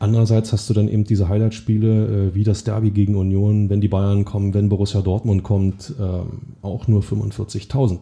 Andererseits 0.00 0.52
hast 0.52 0.68
du 0.68 0.74
dann 0.74 0.88
eben 0.88 1.04
diese 1.04 1.28
Highlight-Spiele 1.28 2.30
äh, 2.30 2.34
wie 2.34 2.42
das 2.42 2.64
Derby 2.64 2.90
gegen 2.90 3.14
Union, 3.14 3.70
wenn 3.70 3.80
die 3.80 3.88
Bayern 3.88 4.24
kommen, 4.24 4.52
wenn 4.52 4.68
Borussia 4.68 5.00
Dortmund 5.00 5.44
kommt, 5.44 5.94
ähm, 6.00 6.40
auch 6.60 6.88
nur 6.88 7.02
45.000. 7.02 8.00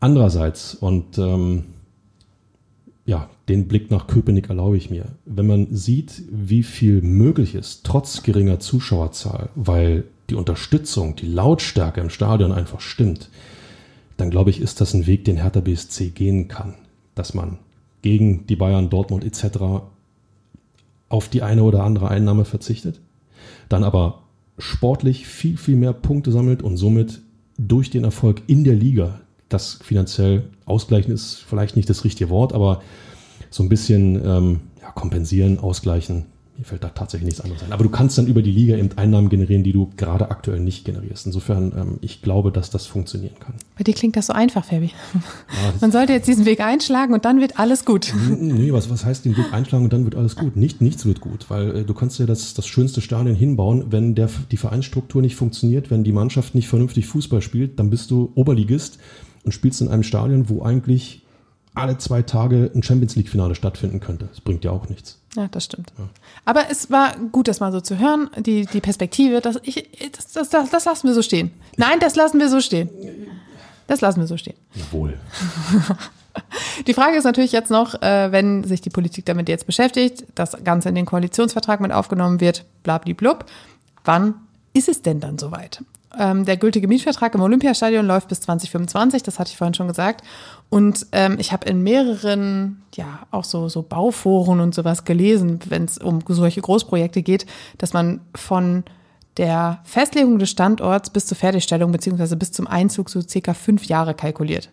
Andererseits, 0.00 0.74
und 0.74 1.18
ähm, 1.18 1.64
ja, 3.06 3.28
den 3.48 3.68
Blick 3.68 3.90
nach 3.90 4.06
Köpenick 4.06 4.48
erlaube 4.48 4.76
ich 4.76 4.90
mir, 4.90 5.06
wenn 5.26 5.46
man 5.46 5.74
sieht, 5.74 6.22
wie 6.30 6.62
viel 6.62 7.02
möglich 7.02 7.54
ist, 7.54 7.84
trotz 7.84 8.22
geringer 8.22 8.60
Zuschauerzahl, 8.60 9.50
weil 9.54 10.04
die 10.30 10.34
Unterstützung, 10.36 11.16
die 11.16 11.26
Lautstärke 11.26 12.00
im 12.00 12.10
Stadion 12.10 12.52
einfach 12.52 12.80
stimmt, 12.80 13.28
dann 14.16 14.30
glaube 14.30 14.50
ich, 14.50 14.60
ist 14.60 14.80
das 14.80 14.94
ein 14.94 15.06
Weg, 15.06 15.24
den 15.24 15.36
Hertha 15.36 15.60
BSC 15.60 16.10
gehen 16.10 16.48
kann, 16.48 16.74
dass 17.14 17.34
man 17.34 17.58
gegen 18.00 18.46
die 18.46 18.56
Bayern, 18.56 18.90
Dortmund 18.90 19.24
etc 19.24 19.82
auf 21.14 21.28
die 21.28 21.42
eine 21.42 21.62
oder 21.62 21.84
andere 21.84 22.08
Einnahme 22.08 22.44
verzichtet, 22.44 23.00
dann 23.68 23.84
aber 23.84 24.24
sportlich 24.58 25.26
viel, 25.26 25.56
viel 25.56 25.76
mehr 25.76 25.92
Punkte 25.92 26.32
sammelt 26.32 26.62
und 26.62 26.76
somit 26.76 27.20
durch 27.56 27.90
den 27.90 28.04
Erfolg 28.04 28.42
in 28.48 28.64
der 28.64 28.74
Liga, 28.74 29.20
das 29.48 29.78
finanziell 29.82 30.44
ausgleichen 30.64 31.12
ist 31.12 31.44
vielleicht 31.46 31.76
nicht 31.76 31.88
das 31.88 32.04
richtige 32.04 32.30
Wort, 32.30 32.52
aber 32.52 32.82
so 33.50 33.62
ein 33.62 33.68
bisschen 33.68 34.24
ähm, 34.24 34.60
ja, 34.80 34.90
kompensieren, 34.90 35.58
ausgleichen, 35.58 36.26
mir 36.56 36.64
fällt 36.64 36.84
da 36.84 36.88
tatsächlich 36.88 37.26
nichts 37.26 37.40
anderes 37.40 37.64
ein. 37.64 37.72
Aber 37.72 37.82
du 37.82 37.90
kannst 37.90 38.16
dann 38.16 38.28
über 38.28 38.40
die 38.40 38.50
Liga 38.50 38.76
eben 38.76 38.90
Einnahmen 38.96 39.28
generieren, 39.28 39.64
die 39.64 39.72
du 39.72 39.90
gerade 39.96 40.30
aktuell 40.30 40.60
nicht 40.60 40.84
generierst. 40.84 41.26
Insofern, 41.26 41.72
ähm, 41.76 41.98
ich 42.00 42.22
glaube, 42.22 42.52
dass 42.52 42.70
das 42.70 42.86
funktionieren 42.86 43.34
kann. 43.40 43.54
Bei 43.76 43.82
dir 43.82 43.92
klingt 43.92 44.14
das 44.16 44.26
so 44.26 44.32
einfach, 44.32 44.64
Fabi. 44.64 44.92
Ja, 45.14 45.72
das 45.72 45.80
Man 45.80 45.90
sollte 45.90 46.12
jetzt 46.12 46.28
diesen 46.28 46.44
Weg 46.44 46.60
einschlagen 46.60 47.12
und 47.12 47.24
dann 47.24 47.40
wird 47.40 47.58
alles 47.58 47.84
gut. 47.84 48.14
Nee, 48.38 48.72
was, 48.72 48.88
was 48.88 49.04
heißt 49.04 49.24
den 49.24 49.36
Weg 49.36 49.52
einschlagen 49.52 49.84
und 49.84 49.92
dann 49.92 50.04
wird 50.04 50.14
alles 50.14 50.36
gut? 50.36 50.54
Nicht, 50.56 50.80
nichts 50.80 51.04
wird 51.06 51.20
gut, 51.20 51.50
weil 51.50 51.76
äh, 51.78 51.84
du 51.84 51.92
kannst 51.92 52.20
ja 52.20 52.26
das, 52.26 52.54
das 52.54 52.66
schönste 52.68 53.00
Stadion 53.00 53.34
hinbauen, 53.34 53.86
wenn 53.90 54.14
der, 54.14 54.28
die 54.50 54.56
Vereinsstruktur 54.56 55.22
nicht 55.22 55.34
funktioniert, 55.34 55.90
wenn 55.90 56.04
die 56.04 56.12
Mannschaft 56.12 56.54
nicht 56.54 56.68
vernünftig 56.68 57.06
Fußball 57.06 57.42
spielt, 57.42 57.80
dann 57.80 57.90
bist 57.90 58.12
du 58.12 58.30
Oberligist 58.36 58.98
und 59.44 59.52
spielst 59.52 59.80
in 59.80 59.88
einem 59.88 60.02
Stadion, 60.02 60.48
wo 60.48 60.62
eigentlich 60.62 61.22
alle 61.74 61.98
zwei 61.98 62.22
Tage 62.22 62.70
ein 62.74 62.82
Champions 62.82 63.16
League-Finale 63.16 63.54
stattfinden 63.54 64.00
könnte. 64.00 64.26
Das 64.26 64.40
bringt 64.40 64.64
ja 64.64 64.70
auch 64.70 64.88
nichts. 64.88 65.20
Ja, 65.36 65.48
das 65.48 65.64
stimmt. 65.64 65.92
Aber 66.44 66.70
es 66.70 66.90
war 66.90 67.16
gut, 67.32 67.48
das 67.48 67.58
mal 67.58 67.72
so 67.72 67.80
zu 67.80 67.98
hören, 67.98 68.30
die, 68.38 68.66
die 68.66 68.80
Perspektive. 68.80 69.40
Das, 69.40 69.58
ich, 69.64 69.88
das, 70.12 70.32
das, 70.32 70.50
das, 70.50 70.70
das 70.70 70.84
lassen 70.84 71.08
wir 71.08 71.14
so 71.14 71.22
stehen. 71.22 71.50
Nein, 71.76 71.98
das 71.98 72.14
lassen 72.14 72.38
wir 72.38 72.48
so 72.48 72.60
stehen. 72.60 72.88
Das 73.88 74.00
lassen 74.00 74.20
wir 74.20 74.26
so 74.28 74.36
stehen. 74.36 74.56
Jawohl. 74.74 75.18
Die 76.86 76.94
Frage 76.94 77.16
ist 77.16 77.24
natürlich 77.24 77.52
jetzt 77.52 77.70
noch, 77.70 78.02
äh, 78.02 78.32
wenn 78.32 78.64
sich 78.64 78.80
die 78.80 78.90
Politik 78.90 79.24
damit 79.24 79.48
jetzt 79.48 79.66
beschäftigt, 79.66 80.24
das 80.34 80.56
Ganze 80.64 80.88
in 80.88 80.96
den 80.96 81.06
Koalitionsvertrag 81.06 81.80
mit 81.80 81.92
aufgenommen 81.92 82.40
wird, 82.40 82.64
blablablub, 82.82 83.44
wann 84.04 84.34
ist 84.72 84.88
es 84.88 85.00
denn 85.00 85.20
dann 85.20 85.38
soweit? 85.38 85.84
Ähm, 86.18 86.44
der 86.44 86.56
gültige 86.56 86.88
Mietvertrag 86.88 87.34
im 87.34 87.40
Olympiastadion 87.40 88.06
läuft 88.06 88.28
bis 88.28 88.40
2025, 88.42 89.22
das 89.22 89.38
hatte 89.38 89.50
ich 89.50 89.56
vorhin 89.56 89.74
schon 89.74 89.88
gesagt. 89.88 90.22
Und 90.70 91.06
ähm, 91.12 91.36
ich 91.38 91.52
habe 91.52 91.68
in 91.68 91.82
mehreren, 91.82 92.82
ja, 92.94 93.20
auch 93.30 93.44
so, 93.44 93.68
so 93.68 93.82
Bauforen 93.82 94.60
und 94.60 94.74
sowas 94.74 95.04
gelesen, 95.04 95.60
wenn 95.68 95.84
es 95.84 95.98
um 95.98 96.20
solche 96.28 96.60
Großprojekte 96.60 97.22
geht, 97.22 97.46
dass 97.78 97.92
man 97.92 98.20
von 98.34 98.84
der 99.36 99.80
Festlegung 99.84 100.38
des 100.38 100.50
Standorts 100.50 101.10
bis 101.10 101.26
zur 101.26 101.36
Fertigstellung 101.36 101.92
beziehungsweise 101.92 102.36
bis 102.36 102.52
zum 102.52 102.66
Einzug 102.66 103.10
so 103.10 103.20
circa 103.20 103.54
fünf 103.54 103.86
Jahre 103.86 104.14
kalkuliert. 104.14 104.70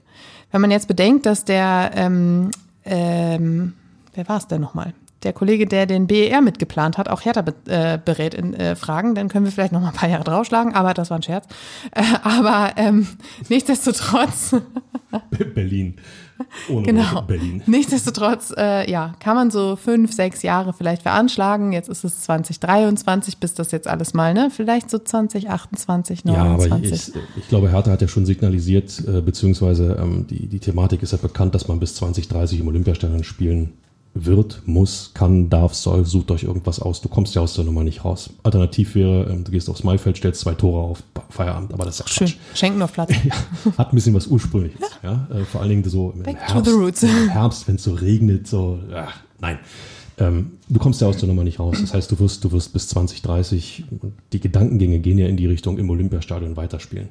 Wenn 0.52 0.62
man 0.62 0.72
jetzt 0.72 0.88
bedenkt, 0.88 1.26
dass 1.26 1.46
der, 1.46 1.92
ähm, 1.96 2.52
ähm, 2.86 3.74
wer 4.14 4.28
war 4.28 4.38
es 4.38 4.48
denn 4.48 4.62
nochmal? 4.62 4.94
Der 5.24 5.34
Kollege, 5.34 5.68
der 5.68 5.86
den 5.86 6.08
BER 6.08 6.42
mitgeplant 6.42 6.98
hat, 6.98 7.08
auch 7.08 7.22
Hertha 7.22 7.42
be 7.42 7.54
äh, 7.68 8.00
berät 8.04 8.34
in 8.34 8.54
äh, 8.54 8.76
Fragen, 8.76 9.16
dann 9.16 9.30
können 9.30 9.46
wir 9.46 9.52
vielleicht 9.52 9.72
noch 9.72 9.82
mal 9.82 9.90
ein 9.90 9.94
paar 9.94 10.10
Jahre 10.10 10.24
draufschlagen, 10.24 10.74
aber 10.74 10.94
das 10.94 11.10
war 11.10 11.20
ein 11.20 11.24
Scherz. 11.24 11.46
Äh, 11.92 12.02
aber 12.24 12.74
ähm, 12.78 13.08
nichtsdestotrotz, 13.50 14.56
Berlin. 15.54 15.96
Ohne 16.70 16.88
genau, 16.88 17.22
Berlin. 17.22 17.62
nichtsdestotrotz, 17.68 18.52
äh, 18.58 18.90
ja, 18.90 19.14
kann 19.20 19.36
man 19.36 19.52
so 19.52 19.76
fünf, 19.76 20.12
sechs 20.12 20.42
Jahre 20.42 20.74
vielleicht 20.74 21.04
veranschlagen. 21.04 21.72
Jetzt 21.72 21.88
ist 21.88 22.04
es 22.04 22.22
2023, 22.22 23.38
bis 23.38 23.54
das 23.54 23.72
jetzt 23.72 23.88
alles 23.88 24.14
mal, 24.16 24.34
ne? 24.34 24.50
Vielleicht 24.50 24.90
so 24.90 24.98
2028, 24.98 26.24
Ja, 26.26 26.34
aber 26.34 26.68
29. 26.68 26.92
ich, 27.16 27.22
ich 27.44 27.48
glaube, 27.48 27.70
Hertha 27.70 27.92
hat 27.92 28.02
ja 28.02 28.08
schon 28.08 28.26
signalisiert, 28.26 29.04
äh, 29.08 29.22
beziehungsweise 29.22 30.00
ähm, 30.02 30.26
die, 30.28 30.48
die 30.48 30.60
Thematik 30.60 31.04
ist 31.04 31.12
ja 31.12 31.20
bekannt, 31.20 31.54
dass 31.54 31.68
man 31.68 31.80
bis 31.80 31.96
2030 31.96 32.60
im 32.60 32.68
Olympiastadion 32.68 33.24
spielen 33.24 33.74
wird, 34.14 34.62
muss, 34.66 35.12
kann, 35.14 35.50
darf, 35.50 35.74
soll, 35.74 36.06
sucht 36.06 36.32
euch 36.32 36.44
irgendwas 36.44 36.80
aus. 36.80 37.02
Du 37.02 37.08
kommst 37.08 37.34
ja 37.34 37.42
aus 37.42 37.54
der 37.54 37.64
Nummer 37.64 37.84
nicht 37.84 38.04
raus. 38.04 38.30
Alternativ 38.44 38.96
wäre, 38.96 39.30
ähm, 39.32 39.44
du 39.46 39.52
gehst 39.52 39.70
aufs 39.70 39.84
Maifeld, 39.84 40.18
stellst 40.18 40.42
zwei 40.42 40.54
Tore 40.54 40.82
auf, 40.84 41.04
Feierabend, 41.30 41.74
aber 41.74 41.86
das 41.86 42.00
ist 42.00 42.00
ja 42.02 42.08
Schön, 42.08 42.28
Quatsch. 42.28 42.58
schenken 42.58 42.82
auf 42.82 42.94
Platz. 42.94 43.12
Ja, 43.24 43.78
hat 43.78 43.94
ein 43.94 43.96
bisschen 43.96 44.14
was 44.14 44.28
Ursprüngliches. 44.28 44.82
Ja, 45.02 45.28
äh, 45.34 45.46
vor 45.46 45.62
allen 45.62 45.70
Dingen 45.70 45.84
so 45.90 46.12
im 46.12 46.24
Back 46.24 46.38
Herbst, 46.40 47.04
im 47.04 47.30
Herbst, 47.30 47.68
wenn 47.68 47.76
es 47.76 47.84
so 47.84 47.94
regnet, 47.94 48.48
so, 48.48 48.80
ach, 48.94 49.22
nein. 49.40 49.60
Ähm, 50.18 50.52
du 50.68 50.80
kommst 50.80 51.00
ja 51.00 51.08
aus 51.08 51.18
der 51.18 51.28
Nummer 51.28 51.44
nicht 51.44 51.60
raus. 51.60 51.78
Das 51.80 51.94
heißt, 51.94 52.12
du 52.12 52.20
wirst, 52.20 52.44
du 52.44 52.52
wirst 52.52 52.74
bis 52.74 52.90
2030, 52.90 53.86
und 54.02 54.14
die 54.34 54.42
Gedankengänge 54.42 55.00
gehen 55.00 55.18
ja 55.18 55.28
in 55.28 55.38
die 55.38 55.48
Richtung 55.48 55.78
im 55.78 55.90
Olympiastadion 55.90 56.58
weiterspielen. 56.58 57.10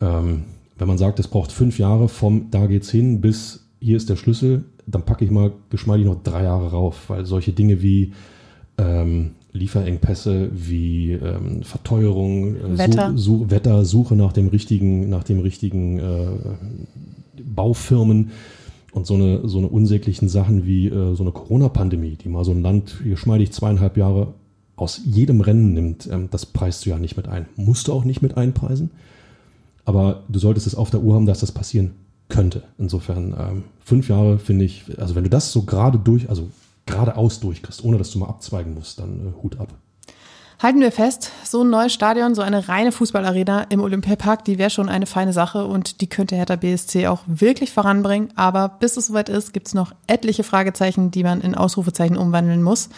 Ähm, 0.00 0.44
wenn 0.76 0.88
man 0.88 0.98
sagt, 0.98 1.20
es 1.20 1.28
braucht 1.28 1.52
fünf 1.52 1.78
Jahre 1.78 2.08
vom 2.08 2.50
da 2.50 2.66
geht's 2.66 2.90
hin 2.90 3.20
bis 3.20 3.66
hier 3.80 3.96
ist 3.96 4.10
der 4.10 4.16
Schlüssel, 4.16 4.64
dann 4.86 5.02
packe 5.02 5.24
ich 5.24 5.30
mal 5.30 5.52
geschmeidig 5.70 6.06
noch 6.06 6.22
drei 6.22 6.44
Jahre 6.44 6.70
rauf, 6.70 7.08
weil 7.08 7.26
solche 7.26 7.52
Dinge 7.52 7.82
wie 7.82 8.12
ähm, 8.78 9.32
Lieferengpässe, 9.52 10.50
wie 10.52 11.12
ähm, 11.12 11.62
Verteuerung, 11.62 12.56
äh, 12.56 12.78
Wetter. 12.78 13.12
Su 13.16 13.38
Su 13.38 13.50
Wetter, 13.50 13.84
Suche 13.84 14.14
nach 14.14 14.32
dem 14.32 14.48
richtigen, 14.48 15.08
nach 15.08 15.24
dem 15.24 15.40
richtigen 15.40 15.98
äh, 15.98 16.26
Baufirmen 17.42 18.30
und 18.92 19.06
so 19.06 19.14
eine, 19.14 19.48
so 19.48 19.58
eine 19.58 19.68
unsäglichen 19.68 20.28
Sachen 20.28 20.66
wie 20.66 20.88
äh, 20.88 21.14
so 21.14 21.22
eine 21.22 21.32
Corona-Pandemie, 21.32 22.16
die 22.16 22.28
mal 22.28 22.44
so 22.44 22.52
ein 22.52 22.62
Land 22.62 23.02
geschmeidig 23.04 23.52
zweieinhalb 23.52 23.96
Jahre 23.96 24.34
aus 24.76 25.00
jedem 25.04 25.40
Rennen 25.40 25.72
nimmt, 25.72 26.08
ähm, 26.10 26.28
das 26.30 26.46
preist 26.46 26.84
du 26.84 26.90
ja 26.90 26.98
nicht 26.98 27.16
mit 27.16 27.28
ein. 27.28 27.46
Musst 27.56 27.88
du 27.88 27.92
auch 27.92 28.04
nicht 28.04 28.22
mit 28.22 28.36
einpreisen. 28.36 28.90
Aber 29.84 30.24
du 30.28 30.38
solltest 30.38 30.66
es 30.66 30.74
auf 30.74 30.90
der 30.90 31.00
Uhr 31.00 31.14
haben, 31.14 31.26
dass 31.26 31.40
das 31.40 31.52
passieren 31.52 31.92
könnte. 32.28 32.62
Insofern 32.78 33.34
ähm, 33.38 33.64
fünf 33.84 34.08
Jahre 34.08 34.38
finde 34.38 34.64
ich, 34.64 34.84
also 34.98 35.14
wenn 35.14 35.24
du 35.24 35.30
das 35.30 35.52
so 35.52 35.62
gerade 35.62 35.98
durch, 35.98 36.28
also 36.28 36.50
geradeaus 36.86 37.40
durchkriegst, 37.40 37.84
ohne 37.84 37.98
dass 37.98 38.10
du 38.10 38.18
mal 38.18 38.28
abzweigen 38.28 38.74
musst, 38.74 38.98
dann 38.98 39.28
äh, 39.28 39.42
Hut 39.42 39.58
ab. 39.58 39.68
Halten 40.62 40.80
wir 40.80 40.90
fest, 40.90 41.32
so 41.44 41.62
ein 41.62 41.68
neues 41.68 41.92
Stadion, 41.92 42.34
so 42.34 42.40
eine 42.40 42.66
reine 42.66 42.90
Fußballarena 42.90 43.64
im 43.64 43.82
Olympiapark, 43.82 44.42
die 44.42 44.56
wäre 44.56 44.70
schon 44.70 44.88
eine 44.88 45.04
feine 45.04 45.34
Sache 45.34 45.66
und 45.66 46.00
die 46.00 46.06
könnte 46.06 46.34
Hertha 46.34 46.56
BSC 46.56 47.08
auch 47.08 47.20
wirklich 47.26 47.72
voranbringen. 47.72 48.32
Aber 48.36 48.70
bis 48.70 48.96
es 48.96 49.08
soweit 49.08 49.28
ist, 49.28 49.52
gibt 49.52 49.66
es 49.66 49.74
noch 49.74 49.92
etliche 50.06 50.44
Fragezeichen, 50.44 51.10
die 51.10 51.24
man 51.24 51.42
in 51.42 51.54
Ausrufezeichen 51.54 52.16
umwandeln 52.16 52.62
muss. 52.62 52.88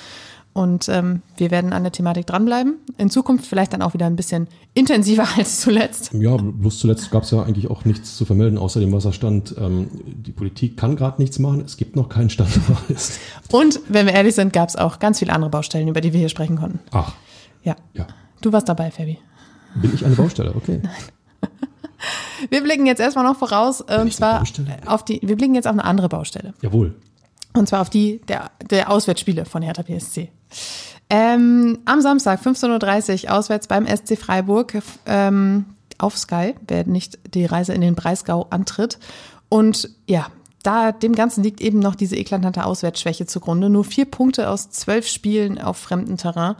Und 0.58 0.88
ähm, 0.88 1.22
wir 1.36 1.52
werden 1.52 1.72
an 1.72 1.84
der 1.84 1.92
Thematik 1.92 2.26
dranbleiben. 2.26 2.78
In 2.96 3.10
Zukunft 3.10 3.46
vielleicht 3.46 3.72
dann 3.74 3.80
auch 3.80 3.94
wieder 3.94 4.06
ein 4.06 4.16
bisschen 4.16 4.48
intensiver 4.74 5.24
als 5.36 5.60
zuletzt. 5.60 6.10
Ja, 6.14 6.36
bloß 6.36 6.80
zuletzt 6.80 7.12
gab 7.12 7.22
es 7.22 7.30
ja 7.30 7.44
eigentlich 7.44 7.70
auch 7.70 7.84
nichts 7.84 8.16
zu 8.16 8.24
vermelden, 8.24 8.58
außer 8.58 8.80
dem 8.80 8.92
Wasserstand. 8.92 9.54
Ähm, 9.56 9.88
die 10.04 10.32
Politik 10.32 10.76
kann 10.76 10.96
gerade 10.96 11.22
nichts 11.22 11.38
machen, 11.38 11.60
es 11.64 11.76
gibt 11.76 11.94
noch 11.94 12.08
keinen 12.08 12.28
Standbeweis. 12.28 13.20
Und 13.52 13.78
wenn 13.88 14.06
wir 14.06 14.14
ehrlich 14.14 14.34
sind, 14.34 14.52
gab 14.52 14.68
es 14.68 14.74
auch 14.74 14.98
ganz 14.98 15.20
viele 15.20 15.32
andere 15.32 15.48
Baustellen, 15.48 15.86
über 15.86 16.00
die 16.00 16.12
wir 16.12 16.18
hier 16.18 16.28
sprechen 16.28 16.56
konnten. 16.56 16.80
Ach, 16.90 17.14
Ja. 17.62 17.76
ja. 17.94 18.08
Du 18.40 18.52
warst 18.52 18.68
dabei, 18.68 18.90
Fabi. 18.90 19.16
Bin 19.76 19.94
ich 19.94 20.04
eine 20.04 20.16
Baustelle? 20.16 20.56
Okay. 20.56 20.80
Wir 22.50 22.62
blicken 22.62 22.86
jetzt 22.86 23.00
erstmal 23.00 23.24
noch 23.24 23.36
voraus, 23.36 23.80
äh, 23.80 23.94
und 23.94 24.00
eine 24.00 24.10
zwar 24.10 24.44
auf 24.86 25.04
die, 25.04 25.20
wir 25.22 25.36
blicken 25.36 25.56
jetzt 25.56 25.66
auf 25.66 25.72
eine 25.72 25.84
andere 25.84 26.08
Baustelle. 26.08 26.54
Jawohl. 26.62 26.94
Und 27.54 27.68
zwar 27.68 27.80
auf 27.80 27.90
die 27.90 28.20
der, 28.28 28.52
der 28.70 28.90
Auswärtsspiele 28.90 29.44
von 29.44 29.62
Hertha 29.62 29.82
PSC. 29.82 30.30
Ähm, 31.10 31.78
am 31.86 32.00
Samstag 32.00 32.40
15.30 32.40 33.24
Uhr 33.24 33.34
auswärts 33.34 33.66
beim 33.66 33.86
SC 33.86 34.18
Freiburg 34.18 34.78
ähm, 35.06 35.64
auf 35.96 36.16
Sky, 36.18 36.54
wer 36.66 36.86
nicht 36.86 37.18
die 37.34 37.46
Reise 37.46 37.72
in 37.72 37.80
den 37.80 37.94
Breisgau 37.94 38.46
antritt. 38.50 38.98
Und 39.48 39.90
ja, 40.06 40.26
da 40.62 40.92
dem 40.92 41.14
Ganzen 41.14 41.42
liegt 41.42 41.60
eben 41.60 41.78
noch 41.78 41.94
diese 41.94 42.16
eklatante 42.16 42.64
Auswärtsschwäche 42.64 43.26
zugrunde. 43.26 43.70
Nur 43.70 43.84
vier 43.84 44.04
Punkte 44.04 44.50
aus 44.50 44.70
zwölf 44.70 45.06
Spielen 45.08 45.58
auf 45.58 45.78
fremdem 45.78 46.16
Terrain. 46.16 46.56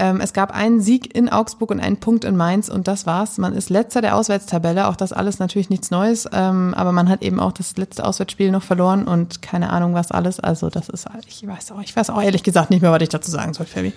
Ähm, 0.00 0.20
es 0.20 0.32
gab 0.32 0.50
einen 0.52 0.80
Sieg 0.80 1.14
in 1.14 1.28
Augsburg 1.28 1.70
und 1.70 1.78
einen 1.80 1.98
Punkt 1.98 2.24
in 2.24 2.36
Mainz 2.36 2.68
und 2.68 2.88
das 2.88 3.06
war's. 3.06 3.36
Man 3.38 3.52
ist 3.54 3.68
letzter 3.70 4.00
der 4.00 4.16
Auswärtstabelle. 4.16 4.88
Auch 4.88 4.96
das 4.96 5.12
alles 5.12 5.38
natürlich 5.38 5.70
nichts 5.70 5.90
Neues, 5.90 6.26
ähm, 6.32 6.74
aber 6.74 6.90
man 6.92 7.08
hat 7.08 7.22
eben 7.22 7.38
auch 7.38 7.52
das 7.52 7.76
letzte 7.76 8.04
Auswärtsspiel 8.04 8.50
noch 8.50 8.62
verloren 8.62 9.06
und 9.06 9.42
keine 9.42 9.70
Ahnung 9.70 9.94
was 9.94 10.10
alles. 10.10 10.40
Also 10.40 10.70
das 10.70 10.88
ist, 10.88 11.06
ich 11.28 11.46
weiß 11.46 11.72
auch, 11.72 11.80
ich 11.82 11.94
weiß 11.94 12.10
auch 12.10 12.22
ehrlich 12.22 12.42
gesagt 12.42 12.70
nicht 12.70 12.80
mehr, 12.80 12.90
was 12.92 13.02
ich 13.02 13.10
dazu 13.10 13.30
sagen 13.30 13.52
soll, 13.54 13.66
Fabi. 13.66 13.92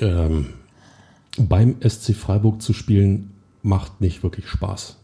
Ähm, 0.00 0.52
beim 1.38 1.76
SC 1.82 2.14
Freiburg 2.14 2.60
zu 2.62 2.72
spielen 2.72 3.32
macht 3.62 4.00
nicht 4.00 4.22
wirklich 4.22 4.48
Spaß. 4.48 4.96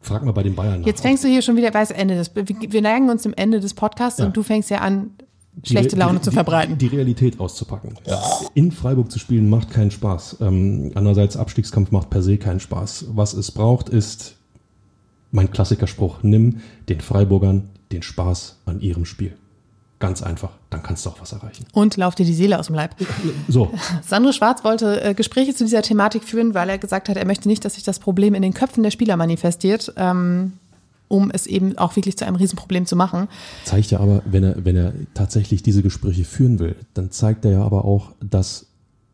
Frag 0.00 0.24
mal 0.24 0.32
bei 0.32 0.42
den 0.42 0.56
Bayern 0.56 0.80
nach. 0.80 0.86
Jetzt 0.86 1.02
fängst 1.02 1.22
du 1.22 1.28
hier 1.28 1.42
schon 1.42 1.56
wieder, 1.56 1.72
weiß 1.72 1.92
Ende 1.92 2.16
des, 2.16 2.32
wir 2.34 2.82
neigen 2.82 3.08
uns 3.08 3.22
dem 3.22 3.34
Ende 3.34 3.60
des 3.60 3.74
Podcasts 3.74 4.18
Ja. 4.18 4.26
und 4.26 4.36
du 4.36 4.42
fängst 4.42 4.68
ja 4.70 4.78
an, 4.78 5.10
schlechte 5.62 5.96
Laune 5.96 6.18
die, 6.18 6.24
zu 6.24 6.30
verbreiten. 6.30 6.78
Die, 6.78 6.88
die 6.88 6.96
Realität 6.96 7.38
auszupacken. 7.40 7.94
In 8.54 8.72
Freiburg 8.72 9.10
zu 9.10 9.18
spielen 9.18 9.48
macht 9.50 9.70
keinen 9.70 9.90
Spaß. 9.90 10.38
Ähm, 10.40 10.92
andererseits 10.94 11.36
Abstiegskampf 11.36 11.90
macht 11.90 12.10
per 12.10 12.22
se 12.22 12.38
keinen 12.38 12.60
Spaß. 12.60 13.06
Was 13.10 13.34
es 13.34 13.50
braucht, 13.50 13.88
ist 13.88 14.36
mein 15.30 15.50
Klassikerspruch: 15.50 16.22
Nimm 16.22 16.60
den 16.88 17.00
Freiburgern 17.00 17.68
den 17.92 18.02
Spaß 18.02 18.60
an 18.64 18.80
ihrem 18.80 19.04
Spiel. 19.04 19.36
Ganz 19.98 20.20
einfach. 20.20 20.50
Dann 20.70 20.82
kannst 20.82 21.06
du 21.06 21.10
auch 21.10 21.20
was 21.20 21.32
erreichen. 21.32 21.64
Und 21.72 21.96
lauf 21.96 22.16
dir 22.16 22.26
die 22.26 22.34
Seele 22.34 22.58
aus 22.58 22.66
dem 22.66 22.74
Leib. 22.74 22.96
So, 23.46 23.72
Sandro 24.04 24.32
Schwarz 24.32 24.64
wollte 24.64 25.00
äh, 25.00 25.14
Gespräche 25.14 25.54
zu 25.54 25.62
dieser 25.62 25.82
Thematik 25.82 26.24
führen, 26.24 26.54
weil 26.54 26.68
er 26.70 26.78
gesagt 26.78 27.08
hat, 27.08 27.16
er 27.16 27.24
möchte 27.24 27.46
nicht, 27.46 27.64
dass 27.64 27.74
sich 27.74 27.84
das 27.84 28.00
Problem 28.00 28.34
in 28.34 28.42
den 28.42 28.52
Köpfen 28.52 28.82
der 28.82 28.90
Spieler 28.90 29.16
manifestiert, 29.16 29.92
ähm, 29.96 30.54
um 31.12 31.30
es 31.30 31.46
eben 31.46 31.76
auch 31.76 31.94
wirklich 31.94 32.16
zu 32.16 32.24
einem 32.26 32.36
Riesenproblem 32.36 32.86
zu 32.86 32.96
machen. 32.96 33.28
zeigt 33.66 33.90
ja 33.90 34.00
aber, 34.00 34.22
wenn 34.24 34.42
er, 34.42 34.64
wenn 34.64 34.76
er 34.76 34.94
tatsächlich 35.12 35.62
diese 35.62 35.82
Gespräche 35.82 36.24
führen 36.24 36.58
will, 36.58 36.74
dann 36.94 37.10
zeigt 37.10 37.44
er 37.44 37.52
ja 37.52 37.62
aber 37.62 37.84
auch, 37.84 38.12
dass 38.20 38.66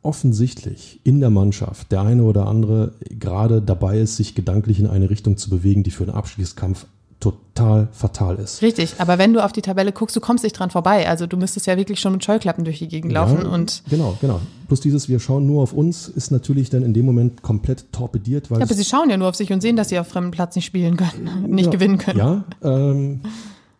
offensichtlich 0.02 1.00
in 1.02 1.18
der 1.18 1.30
Mannschaft 1.30 1.90
der 1.90 2.02
eine 2.02 2.22
oder 2.22 2.46
andere 2.46 2.92
gerade 3.10 3.60
dabei 3.60 3.98
ist, 3.98 4.16
sich 4.16 4.36
gedanklich 4.36 4.78
in 4.78 4.86
eine 4.86 5.10
Richtung 5.10 5.36
zu 5.36 5.50
bewegen, 5.50 5.82
die 5.82 5.90
für 5.90 6.04
einen 6.04 6.14
Abstiegskampf 6.14 6.86
total 7.20 7.88
fatal 7.92 8.36
ist. 8.36 8.62
Richtig, 8.62 8.94
aber 8.98 9.18
wenn 9.18 9.32
du 9.32 9.44
auf 9.44 9.52
die 9.52 9.62
Tabelle 9.62 9.90
guckst, 9.92 10.14
du 10.14 10.20
kommst 10.20 10.44
nicht 10.44 10.52
dran 10.58 10.70
vorbei. 10.70 11.08
Also 11.08 11.26
du 11.26 11.36
müsstest 11.36 11.66
ja 11.66 11.76
wirklich 11.76 11.98
schon 12.00 12.12
mit 12.12 12.24
Scheuklappen 12.24 12.64
durch 12.64 12.78
die 12.78 12.86
Gegend 12.88 13.12
laufen 13.12 13.40
Ja, 13.42 13.48
und 13.48 13.82
genau, 13.90 14.16
genau. 14.20 14.40
Plus 14.68 14.80
dieses, 14.80 15.08
wir 15.08 15.18
schauen 15.18 15.46
nur 15.46 15.62
auf 15.62 15.72
uns, 15.72 16.06
ist 16.08 16.30
natürlich 16.30 16.70
dann 16.70 16.82
in 16.82 16.94
dem 16.94 17.04
Moment 17.06 17.42
komplett 17.42 17.92
torpediert, 17.92 18.50
weil 18.50 18.58
ja, 18.60 18.64
aber 18.66 18.74
sie 18.74 18.84
schauen 18.84 19.10
ja 19.10 19.16
nur 19.16 19.28
auf 19.28 19.34
sich 19.34 19.52
und 19.52 19.60
sehen, 19.62 19.74
dass 19.76 19.88
sie 19.88 19.98
auf 19.98 20.06
fremdem 20.08 20.30
Platz 20.30 20.54
nicht 20.54 20.66
spielen 20.66 20.96
können, 20.96 21.46
nicht 21.48 21.70
gewinnen 21.72 21.98
können. 21.98 22.18
ja, 22.18 22.44
ähm, 22.62 23.20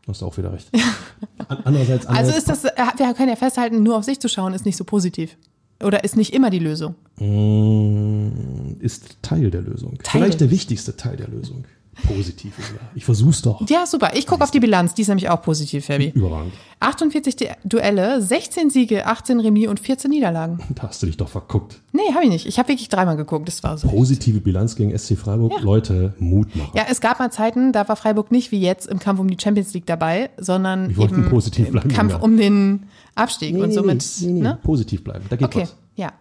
hast 0.08 0.22
du 0.22 0.26
auch 0.26 0.36
wieder 0.36 0.52
recht. 0.52 0.68
An- 1.48 1.58
Andererseits, 1.64 2.06
Also 2.06 2.18
andererseits 2.32 2.38
ist 2.38 2.64
das, 2.64 2.64
äh, 2.64 2.72
wir 2.96 3.14
können 3.14 3.28
ja 3.28 3.36
festhalten, 3.36 3.82
nur 3.84 3.96
auf 3.98 4.04
sich 4.04 4.18
zu 4.18 4.28
schauen 4.28 4.52
ist 4.54 4.64
nicht 4.66 4.76
so 4.76 4.82
positiv. 4.84 5.36
Oder 5.80 6.02
ist 6.02 6.16
nicht 6.16 6.34
immer 6.34 6.50
die 6.50 6.58
Lösung. 6.58 6.96
Mm, 7.18 8.80
ist 8.80 9.18
Teil 9.22 9.50
der 9.52 9.62
Lösung. 9.62 9.98
Teil 10.02 10.22
Vielleicht 10.22 10.40
der 10.40 10.50
wichtigste 10.50 10.96
Teil 10.96 11.16
der 11.16 11.28
Lösung. 11.28 11.64
Positiv, 12.06 12.52
ja. 12.58 12.64
Ich 12.94 13.04
versuch's 13.04 13.42
doch. 13.42 13.68
Ja, 13.68 13.86
super. 13.86 14.12
Ich 14.14 14.26
gucke 14.26 14.42
auf 14.44 14.50
die 14.50 14.60
Bilanz, 14.60 14.94
die 14.94 15.02
ist 15.02 15.08
nämlich 15.08 15.28
auch 15.28 15.42
positiv, 15.42 15.86
Fabi. 15.86 16.10
Überragend. 16.14 16.52
48 16.80 17.34
Di- 17.36 17.48
Duelle, 17.64 18.22
16 18.22 18.70
Siege, 18.70 19.06
18 19.06 19.40
Remis 19.40 19.66
und 19.68 19.80
14 19.80 20.10
Niederlagen. 20.10 20.60
Da 20.76 20.84
hast 20.88 21.02
du 21.02 21.06
dich 21.06 21.16
doch 21.16 21.28
verguckt. 21.28 21.80
Nee, 21.92 22.02
habe 22.14 22.24
ich 22.24 22.30
nicht. 22.30 22.46
Ich 22.46 22.58
habe 22.58 22.68
wirklich 22.68 22.88
dreimal 22.88 23.16
geguckt, 23.16 23.48
das 23.48 23.62
war 23.64 23.76
so. 23.78 23.88
Positive 23.88 24.40
Bilanz 24.40 24.76
gegen 24.76 24.96
SC 24.96 25.16
Freiburg. 25.18 25.60
Leute, 25.60 26.14
Mut 26.18 26.54
machen. 26.54 26.70
Ja, 26.74 26.84
es 26.88 27.00
gab 27.00 27.18
mal 27.18 27.30
Zeiten, 27.32 27.72
da 27.72 27.88
war 27.88 27.96
Freiburg 27.96 28.30
nicht 28.30 28.52
wie 28.52 28.60
jetzt 28.60 28.86
im 28.86 29.00
Kampf 29.00 29.18
um 29.18 29.28
die 29.28 29.36
Champions 29.42 29.74
League 29.74 29.86
dabei, 29.86 30.30
sondern 30.38 30.90
eben 30.90 31.28
positiv 31.28 31.66
im 31.66 31.72
bleiben, 31.72 31.88
Kampf 31.90 32.12
ja. 32.12 32.18
um 32.20 32.36
den 32.36 32.84
Abstieg 33.16 33.56
und 33.56 33.72
somit, 33.72 34.04
nee, 34.20 34.26
nee, 34.26 34.32
nee. 34.34 34.40
ne? 34.42 34.58
Positiv 34.62 35.02
bleiben. 35.02 35.24
Da 35.28 35.34
geht 35.36 35.46
Okay, 35.46 35.62
was. 35.62 35.76
ja. 35.96 36.12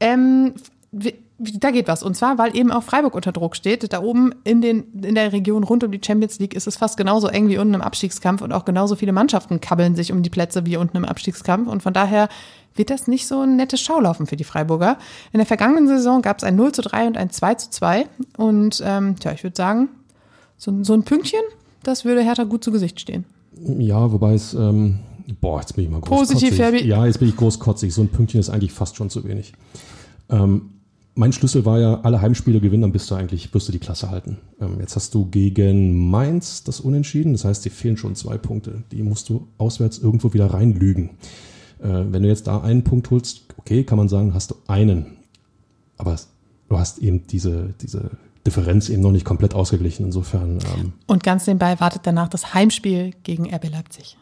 Ähm, 0.00 0.54
da 1.40 1.70
geht 1.70 1.88
was. 1.88 2.02
Und 2.02 2.16
zwar, 2.16 2.38
weil 2.38 2.54
eben 2.54 2.70
auch 2.70 2.82
Freiburg 2.82 3.14
unter 3.14 3.32
Druck 3.32 3.56
steht. 3.56 3.92
Da 3.92 4.02
oben 4.02 4.34
in, 4.44 4.60
den, 4.60 4.84
in 5.02 5.14
der 5.14 5.32
Region 5.32 5.64
rund 5.64 5.82
um 5.82 5.90
die 5.90 6.00
Champions 6.04 6.38
League 6.38 6.54
ist 6.54 6.66
es 6.66 6.76
fast 6.76 6.96
genauso 6.96 7.28
eng 7.28 7.48
wie 7.48 7.58
unten 7.58 7.74
im 7.74 7.80
Abstiegskampf 7.80 8.42
und 8.42 8.52
auch 8.52 8.64
genauso 8.64 8.96
viele 8.96 9.12
Mannschaften 9.12 9.60
kabbeln 9.60 9.96
sich 9.96 10.12
um 10.12 10.22
die 10.22 10.30
Plätze 10.30 10.66
wie 10.66 10.76
unten 10.76 10.96
im 10.96 11.04
Abstiegskampf. 11.04 11.68
Und 11.68 11.82
von 11.82 11.94
daher 11.94 12.28
wird 12.74 12.90
das 12.90 13.08
nicht 13.08 13.26
so 13.26 13.40
ein 13.40 13.56
nettes 13.56 13.80
Schaulaufen 13.80 14.26
für 14.26 14.36
die 14.36 14.44
Freiburger. 14.44 14.98
In 15.32 15.38
der 15.38 15.46
vergangenen 15.46 15.88
Saison 15.88 16.22
gab 16.22 16.38
es 16.38 16.44
ein 16.44 16.56
0 16.56 16.72
zu 16.72 16.82
3 16.82 17.06
und 17.06 17.16
ein 17.16 17.30
2 17.30 17.54
zu 17.54 17.70
2. 17.70 18.06
Und 18.36 18.82
ähm, 18.84 19.16
tja, 19.18 19.32
ich 19.32 19.42
würde 19.42 19.56
sagen, 19.56 19.88
so, 20.56 20.84
so 20.84 20.92
ein 20.92 21.04
Pünktchen, 21.04 21.40
das 21.82 22.04
würde 22.04 22.22
Hertha 22.22 22.44
gut 22.44 22.62
zu 22.62 22.70
Gesicht 22.70 23.00
stehen. 23.00 23.24
Ja, 23.78 24.12
wobei 24.12 24.34
es, 24.34 24.52
ähm, 24.54 25.00
boah, 25.40 25.60
jetzt 25.60 25.74
bin 25.74 25.84
ich 25.84 25.90
mal 25.90 26.00
großkotzig. 26.00 26.50
Positiv. 26.50 26.84
Ja, 26.84 27.06
jetzt 27.06 27.18
bin 27.18 27.28
ich 27.28 27.36
großkotzig. 27.36 27.94
So 27.94 28.02
ein 28.02 28.08
Pünktchen 28.08 28.40
ist 28.40 28.50
eigentlich 28.50 28.72
fast 28.72 28.96
schon 28.96 29.08
zu 29.08 29.24
wenig. 29.24 29.54
Ähm, 30.28 30.79
mein 31.20 31.34
Schlüssel 31.34 31.66
war 31.66 31.78
ja, 31.78 32.00
alle 32.00 32.22
Heimspiele 32.22 32.60
gewinnen, 32.60 32.80
dann 32.80 32.92
bist 32.92 33.10
du 33.10 33.14
eigentlich, 33.14 33.52
wirst 33.52 33.68
du 33.68 33.72
die 33.72 33.78
Klasse 33.78 34.10
halten. 34.10 34.38
Ähm, 34.58 34.78
jetzt 34.80 34.96
hast 34.96 35.14
du 35.14 35.26
gegen 35.26 36.08
Mainz 36.08 36.64
das 36.64 36.80
Unentschieden, 36.80 37.32
das 37.32 37.44
heißt, 37.44 37.62
dir 37.62 37.70
fehlen 37.70 37.98
schon 37.98 38.14
zwei 38.14 38.38
Punkte. 38.38 38.84
Die 38.90 39.02
musst 39.02 39.28
du 39.28 39.46
auswärts 39.58 39.98
irgendwo 39.98 40.32
wieder 40.32 40.46
reinlügen. 40.46 41.10
Äh, 41.78 42.04
wenn 42.08 42.22
du 42.22 42.28
jetzt 42.28 42.46
da 42.46 42.62
einen 42.62 42.84
Punkt 42.84 43.10
holst, 43.10 43.42
okay, 43.58 43.84
kann 43.84 43.98
man 43.98 44.08
sagen, 44.08 44.32
hast 44.32 44.52
du 44.52 44.54
einen. 44.66 45.18
Aber 45.98 46.16
du 46.70 46.78
hast 46.78 47.00
eben 47.00 47.26
diese, 47.26 47.74
diese 47.82 48.12
Differenz 48.46 48.88
eben 48.88 49.02
noch 49.02 49.12
nicht 49.12 49.26
komplett 49.26 49.54
ausgeglichen. 49.54 50.06
Insofern, 50.06 50.52
ähm, 50.74 50.94
Und 51.06 51.22
ganz 51.22 51.46
nebenbei 51.46 51.78
wartet 51.80 52.00
danach 52.04 52.28
das 52.28 52.54
Heimspiel 52.54 53.12
gegen 53.24 53.52
RB 53.54 53.68
Leipzig. 53.70 54.16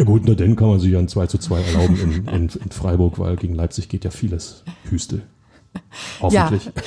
Ja 0.00 0.04
gut, 0.04 0.24
nur 0.26 0.34
dann 0.34 0.56
kann 0.56 0.66
man 0.66 0.80
sich 0.80 0.90
ja 0.90 0.98
ein 0.98 1.06
2 1.06 1.28
zu 1.28 1.38
2 1.38 1.60
erlauben 1.60 1.96
in, 2.00 2.26
in, 2.26 2.48
in 2.48 2.70
Freiburg, 2.72 3.20
weil 3.20 3.36
gegen 3.36 3.54
Leipzig 3.54 3.88
geht 3.88 4.04
ja 4.04 4.10
vieles 4.10 4.64
Hüstel. 4.90 5.22
Hoffentlich. 6.20 6.70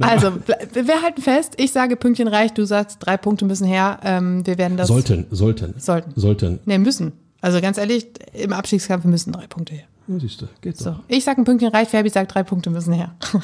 Also, 0.00 0.28
ble- 0.28 0.86
wir 0.86 1.02
halten 1.02 1.22
fest, 1.22 1.54
ich 1.58 1.70
sage 1.70 1.94
Pünktchen 1.96 2.26
reicht, 2.26 2.58
du 2.58 2.64
sagst, 2.64 2.96
drei 3.00 3.16
Punkte 3.16 3.44
müssen 3.44 3.66
her. 3.66 4.00
Ähm, 4.02 4.44
wir 4.46 4.58
werden 4.58 4.76
das. 4.76 4.88
Sollten, 4.88 5.26
sollten. 5.30 5.74
Sollten. 5.78 6.12
Sollten. 6.18 6.58
Nee, 6.64 6.78
müssen. 6.78 7.12
Also 7.40 7.60
ganz 7.60 7.78
ehrlich, 7.78 8.06
im 8.32 8.52
Abstiegskampf 8.52 9.04
müssen 9.04 9.32
drei 9.32 9.46
Punkte 9.46 9.74
her. 9.74 9.84
Ja, 10.08 10.18
siehst 10.18 10.42
du, 10.42 10.46
geht 10.60 10.76
So. 10.76 10.84
so. 10.92 10.96
Ich 11.08 11.22
sage 11.24 11.40
ein 11.40 11.44
Pünktchen 11.44 11.70
reicht, 11.70 11.90
Fabi 11.92 12.08
sagt, 12.08 12.34
drei 12.34 12.42
Punkte 12.42 12.70
müssen 12.70 12.92
her. 12.92 13.14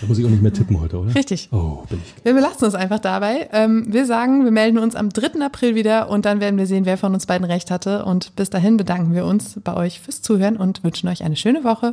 Da 0.00 0.06
muss 0.06 0.16
ich 0.16 0.24
auch 0.24 0.30
nicht 0.30 0.42
mehr 0.42 0.52
tippen 0.52 0.80
heute, 0.80 0.96
oder? 1.00 1.12
Richtig. 1.12 1.48
Oh, 1.50 1.82
bin 1.88 1.98
ich. 1.98 2.24
Wir 2.24 2.34
belassen 2.34 2.68
es 2.68 2.76
einfach 2.76 3.00
dabei. 3.00 3.48
Ähm, 3.52 3.92
wir 3.92 4.06
sagen, 4.06 4.44
wir 4.44 4.52
melden 4.52 4.78
uns 4.78 4.94
am 4.94 5.08
3. 5.10 5.44
April 5.44 5.74
wieder 5.74 6.08
und 6.08 6.24
dann 6.24 6.38
werden 6.40 6.56
wir 6.56 6.66
sehen, 6.66 6.84
wer 6.86 6.96
von 6.96 7.14
uns 7.14 7.26
beiden 7.26 7.44
recht 7.44 7.72
hatte. 7.72 8.04
Und 8.04 8.36
bis 8.36 8.48
dahin 8.50 8.76
bedanken 8.76 9.12
wir 9.12 9.24
uns 9.24 9.58
bei 9.64 9.74
euch 9.74 9.98
fürs 9.98 10.22
Zuhören 10.22 10.56
und 10.56 10.84
wünschen 10.84 11.08
euch 11.08 11.24
eine 11.24 11.34
schöne 11.34 11.64
Woche. 11.64 11.92